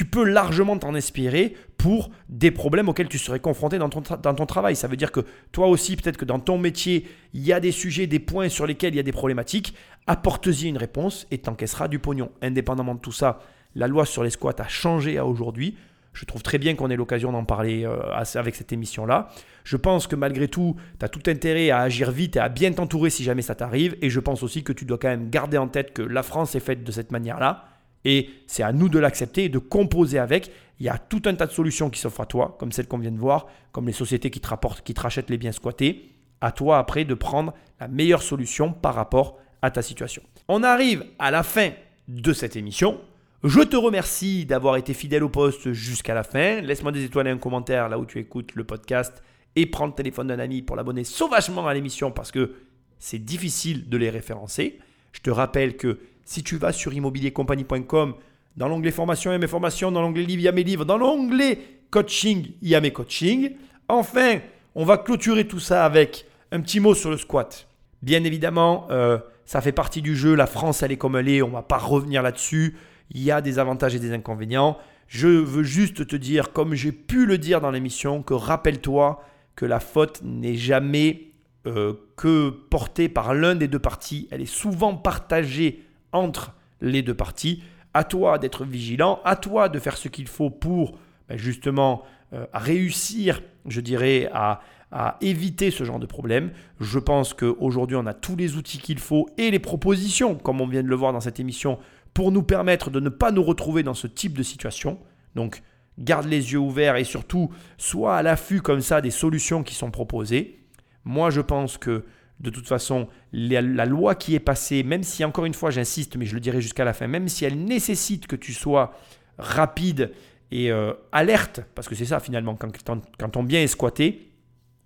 peux 0.05 0.25
largement 0.25 0.79
t'en 0.79 0.95
inspirer 0.95 1.57
pour 1.77 2.11
des 2.29 2.53
problèmes 2.53 2.89
auxquels 2.89 3.09
tu 3.09 3.19
serais 3.19 3.41
confronté 3.41 3.79
dans 3.79 3.89
ton, 3.89 4.01
dans 4.01 4.35
ton 4.35 4.47
travail. 4.47 4.77
Ça 4.77 4.87
veut 4.87 4.97
dire 4.97 5.11
que 5.11 5.21
toi 5.51 5.67
aussi, 5.67 5.97
peut-être 5.97 6.19
que 6.19 6.25
dans 6.25 6.39
ton 6.39 6.57
métier, 6.57 7.09
il 7.33 7.43
y 7.43 7.53
a 7.53 7.59
des 7.59 7.73
sujets, 7.73 8.07
des 8.07 8.21
points 8.21 8.49
sur 8.49 8.67
lesquels 8.67 8.95
il 8.95 8.97
y 8.97 9.01
a 9.01 9.05
des 9.05 9.13
problématiques. 9.13 9.75
Apporte-y 10.07 10.69
une 10.69 10.79
réponse 10.79 11.27
et 11.33 11.39
t'encaisseras 11.39 11.89
du 11.89 11.99
pognon. 11.99 12.31
Indépendamment 12.43 12.95
de 12.95 13.01
tout 13.01 13.13
ça, 13.13 13.41
la 13.75 13.89
loi 13.89 14.07
sur 14.07 14.23
les 14.23 14.31
squats 14.31 14.55
a 14.59 14.69
changé 14.69 15.19
à 15.19 15.27
aujourd'hui. 15.27 15.77
Je 16.13 16.25
trouve 16.25 16.43
très 16.43 16.59
bien 16.59 16.77
qu'on 16.77 16.91
ait 16.91 16.97
l'occasion 16.97 17.33
d'en 17.33 17.45
parler 17.45 17.85
euh, 17.85 17.99
avec 18.35 18.55
cette 18.55 18.73
émission-là. 18.73 19.29
Je 19.65 19.77
pense 19.77 20.07
que 20.07 20.15
malgré 20.15 20.47
tout, 20.47 20.77
tu 20.99 21.05
as 21.05 21.09
tout 21.09 21.23
intérêt 21.27 21.71
à 21.71 21.81
agir 21.81 22.13
vite 22.13 22.37
et 22.37 22.39
à 22.39 22.49
bien 22.49 22.73
t'entourer 22.73 23.11
si 23.11 23.25
jamais 23.25 23.43
ça 23.43 23.57
t'arrive. 23.57 23.97
Et 24.01 24.11
je 24.11 24.21
pense 24.21 24.45
aussi 24.45 24.63
que 24.63 24.73
tu 24.73 24.85
dois 24.85 24.99
quand 24.99 25.09
même 25.09 25.29
garder 25.29 25.59
en 25.59 25.67
tête 25.67 25.93
que 25.93 26.03
la 26.03 26.23
France 26.23 26.55
est 26.55 26.61
faite 26.61 26.85
de 26.85 26.93
cette 26.93 27.11
manière-là. 27.11 27.65
Et 28.05 28.31
c'est 28.47 28.63
à 28.63 28.73
nous 28.73 28.89
de 28.89 28.99
l'accepter 28.99 29.45
et 29.45 29.49
de 29.49 29.59
composer 29.59 30.19
avec. 30.19 30.53
Il 30.79 30.87
y 30.87 30.89
a 30.89 30.99
tout 30.99 31.23
un 31.25 31.35
tas 31.35 31.47
de 31.47 31.53
solutions 31.53 31.91
qui 31.91 31.99
s'offrent 31.99 32.21
à 32.21 32.27
toi, 32.27 32.57
comme 32.61 32.71
celle 32.71 32.87
qu'on 32.87 32.99
vient 32.99 33.11
de 33.11 33.19
voir, 33.19 33.47
comme 33.73 33.87
les 33.87 33.93
sociétés 33.93 34.31
qui 34.31 34.41
te, 34.41 34.49
rapportent, 34.49 34.83
qui 34.83 34.95
te 34.95 35.01
rachètent 35.01 35.31
les 35.31 35.39
biens 35.39 35.53
squattés. 35.53 36.11
À 36.41 36.53
toi 36.53 36.79
après 36.79 37.05
de 37.05 37.15
prendre 37.15 37.55
la 37.81 37.89
meilleure 37.89 38.23
solution 38.23 38.73
par 38.73 38.95
rapport 38.95 39.39
à 39.63 39.71
ta 39.71 39.83
situation. 39.83 40.23
On 40.47 40.63
arrive 40.63 41.05
à 41.19 41.31
la 41.31 41.43
fin 41.43 41.71
de 42.07 42.33
cette 42.33 42.55
émission. 42.55 43.01
Je 43.47 43.61
te 43.61 43.77
remercie 43.77 44.47
d'avoir 44.47 44.79
été 44.79 44.95
fidèle 44.95 45.23
au 45.23 45.29
poste 45.29 45.73
jusqu'à 45.73 46.15
la 46.15 46.23
fin. 46.23 46.63
Laisse-moi 46.63 46.93
des 46.93 47.05
étoiles 47.05 47.27
et 47.27 47.31
un 47.31 47.37
commentaire 47.37 47.91
là 47.91 47.99
où 47.99 48.07
tu 48.07 48.19
écoutes 48.19 48.55
le 48.55 48.65
podcast 48.65 49.23
et 49.55 49.67
prends 49.67 49.85
le 49.85 49.93
téléphone 49.93 50.29
d'un 50.29 50.39
ami 50.39 50.63
pour 50.63 50.77
l'abonner 50.77 51.05
sauvagement 51.05 51.67
à 51.67 51.75
l'émission 51.75 52.11
parce 52.11 52.33
que 52.33 52.55
c'est 52.99 53.19
difficile 53.19 53.91
de 53.91 53.99
les 53.99 54.09
référencer. 54.09 54.79
Je 55.13 55.21
te 55.21 55.29
rappelle 55.29 55.77
que 55.77 55.99
si 56.25 56.43
tu 56.43 56.57
vas 56.57 56.73
sur 56.73 56.95
immobiliercompagnie.com, 56.95 58.15
dans 58.57 58.67
l'onglet 58.67 58.91
formation, 58.91 59.31
il 59.31 59.35
y 59.35 59.37
a 59.37 59.39
mes 59.39 59.47
formations, 59.47 59.93
dans 59.93 60.01
l'onglet 60.01 60.23
livre, 60.23 60.41
il 60.41 60.45
y 60.45 60.49
a 60.49 60.53
mes 60.53 60.65
livres, 60.65 60.87
dans 60.87 60.97
l'onglet 60.97 61.59
coaching, 61.91 62.47
il 62.63 62.69
y 62.71 62.75
a 62.75 62.81
mes 62.81 62.95
coachings. 62.95 63.57
Enfin, 63.89 64.39
on 64.75 64.87
va 64.87 64.97
clôturer 64.97 65.47
tout 65.47 65.61
ça 65.61 65.85
avec 65.85 66.25
un 66.51 66.63
petit 66.63 66.81
mot 66.81 66.95
sur 66.95 67.11
le 67.11 67.19
squat. 67.19 67.69
Bien 68.01 68.25
évidemment, 68.25 68.87
euh, 68.91 69.19
ça 69.45 69.61
fait 69.61 69.73
partie 69.73 70.01
du 70.01 70.17
jeu. 70.17 70.35
La 70.35 70.47
France, 70.47 70.83
elle 70.83 70.93
est 70.93 70.97
comme 70.97 71.17
elle 71.17 71.29
est. 71.29 71.43
On 71.43 71.49
ne 71.49 71.53
va 71.53 71.63
pas 71.63 71.77
revenir 71.77 72.23
là-dessus 72.23 72.75
il 73.15 73.23
y 73.23 73.31
a 73.31 73.41
des 73.41 73.59
avantages 73.59 73.95
et 73.95 74.01
des 74.01 74.13
inconvénients. 74.13 74.77
Je 75.07 75.29
veux 75.29 75.63
juste 75.63 76.07
te 76.07 76.17
dire, 76.17 76.53
comme 76.53 76.75
j'ai 76.75 76.93
pu 76.93 77.27
le 77.27 77.39
dire 77.39 77.61
dans 77.61 77.71
l'émission, 77.71 78.23
que 78.23 78.35
rappelle-toi 78.35 79.23
que 79.57 79.65
la 79.65 79.81
faute 79.81 80.21
n'est 80.23 80.57
jamais 80.57 81.31
euh, 81.67 81.95
que 82.17 82.51
portée 82.51 83.09
par 83.09 83.33
l'un 83.33 83.55
des 83.55 83.69
deux 83.69 83.79
parties, 83.79 84.29
elle 84.31 84.43
est 84.43 84.47
souvent 84.47 84.95
partagée 84.95 85.85
entre 86.13 86.53
les 86.81 87.03
deux 87.03 87.15
parties. 87.15 87.63
À 87.95 88.03
toi 88.03 88.39
d'être 88.39 88.65
vigilant, 88.65 89.21
à 89.25 89.37
toi 89.37 89.69
de 89.69 89.79
faire 89.79 89.97
ce 89.97 90.09
qu'il 90.09 90.27
faut 90.27 90.51
pour 90.51 90.99
ben, 91.29 91.39
justement 91.39 92.03
euh, 92.33 92.47
réussir, 92.53 93.41
je 93.67 93.81
dirais, 93.81 94.29
à, 94.33 94.61
à 94.91 95.17
éviter 95.21 95.71
ce 95.71 95.85
genre 95.85 96.01
de 96.01 96.07
problème. 96.07 96.51
Je 96.81 96.99
pense 96.99 97.35
qu'aujourd'hui, 97.35 97.97
on 97.97 98.07
a 98.07 98.15
tous 98.15 98.37
les 98.37 98.57
outils 98.57 98.79
qu'il 98.79 98.99
faut 98.99 99.29
et 99.39 99.51
les 99.51 99.59
propositions, 99.59 100.35
comme 100.35 100.61
on 100.61 100.67
vient 100.67 100.83
de 100.83 100.89
le 100.89 100.97
voir 100.97 101.13
dans 101.13 101.21
cette 101.21 101.41
émission, 101.41 101.79
pour 102.15 102.31
nous 102.33 102.43
permettre 102.43 102.91
de 102.91 103.01
ne 103.01 103.09
pas 103.09 103.33
nous 103.33 103.43
retrouver 103.43 103.83
dans 103.83 103.95
ce 103.95 104.07
type 104.07 104.39
de 104.39 104.43
situation. 104.43 104.99
Donc, 105.35 105.63
garde 105.99 106.27
les 106.27 106.53
yeux 106.53 106.59
ouverts 106.59 106.97
et 106.97 107.05
surtout, 107.05 107.51
sois 107.77 108.17
à 108.17 108.23
l'affût 108.23 108.63
comme 108.63 108.81
ça 108.81 109.01
des 109.01 109.11
solutions 109.11 109.63
qui 109.63 109.75
sont 109.75 109.91
proposées. 109.91 110.61
Moi, 111.05 111.31
je 111.31 111.41
pense 111.41 111.77
que 111.77 112.05
de 112.41 112.51
toute 112.51 112.67
façon, 112.67 113.09
la, 113.33 113.61
loi 113.87 114.15
qui 114.15 114.35
est 114.35 114.41
passée, 114.41 114.83
même 114.83 115.03
si 115.03 115.25
encore 115.25 115.45
une 115.45 115.55
fois, 115.55 115.71
j'insiste, 115.71 116.17
mais 116.17 116.27
je 116.27 116.35
le 116.35 116.41
dirai 116.41 116.61
jusqu'à 116.61 116.85
la 116.85 116.93
fin, 116.93 117.07
même 117.07 117.29
si 117.29 117.45
elle 117.45 117.65
nécessite 117.65 118.27
que 118.27 118.37
tu 118.37 118.53
sois 118.53 118.93
rapide 119.39 120.13
et 120.51 120.71
euh, 120.71 120.93
alerte, 121.13 121.63
parce 121.75 121.89
que 121.89 121.95
c'est 121.95 122.05
ça 122.05 122.21
finalement, 122.21 122.55
quand, 122.55 122.71
quand, 122.85 123.29
ton 123.29 123.43
bien 123.43 123.63
est 123.63 123.69
squatté, 123.69 124.33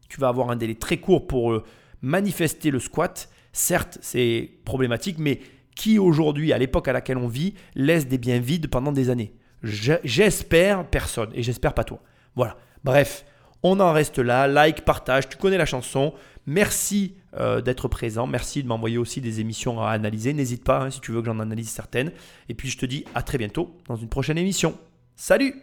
tu 0.08 0.20
vas 0.20 0.28
avoir 0.28 0.50
un 0.50 0.56
délai 0.56 0.74
très 0.74 0.98
court 0.98 1.26
pour 1.26 1.52
euh, 1.52 1.64
manifester 2.00 2.70
le 2.70 2.78
squat. 2.78 3.28
Certes, 3.52 3.98
c'est 4.00 4.50
problématique, 4.64 5.18
mais 5.18 5.40
qui 5.78 5.98
aujourd'hui, 5.98 6.52
à 6.52 6.58
l'époque 6.58 6.88
à 6.88 6.92
laquelle 6.92 7.16
on 7.16 7.28
vit, 7.28 7.54
laisse 7.76 8.08
des 8.08 8.18
biens 8.18 8.40
vides 8.40 8.66
pendant 8.68 8.92
des 8.92 9.08
années 9.08 9.32
J'espère 9.62 10.84
personne 10.86 11.30
et 11.34 11.42
j'espère 11.42 11.72
pas 11.72 11.84
toi. 11.84 12.00
Voilà. 12.36 12.56
Bref, 12.84 13.24
on 13.62 13.80
en 13.80 13.92
reste 13.92 14.18
là. 14.18 14.46
Like, 14.46 14.84
partage, 14.84 15.28
tu 15.28 15.36
connais 15.36 15.56
la 15.56 15.66
chanson. 15.66 16.12
Merci 16.46 17.14
euh, 17.38 17.60
d'être 17.60 17.88
présent. 17.88 18.26
Merci 18.26 18.62
de 18.62 18.68
m'envoyer 18.68 18.98
aussi 18.98 19.20
des 19.20 19.40
émissions 19.40 19.80
à 19.80 19.90
analyser. 19.90 20.32
N'hésite 20.32 20.64
pas 20.64 20.82
hein, 20.82 20.90
si 20.90 21.00
tu 21.00 21.12
veux 21.12 21.20
que 21.20 21.26
j'en 21.26 21.38
analyse 21.38 21.70
certaines. 21.70 22.12
Et 22.48 22.54
puis 22.54 22.68
je 22.68 22.78
te 22.78 22.86
dis 22.86 23.04
à 23.14 23.22
très 23.22 23.38
bientôt 23.38 23.76
dans 23.86 23.96
une 23.96 24.08
prochaine 24.08 24.38
émission. 24.38 24.76
Salut 25.16 25.54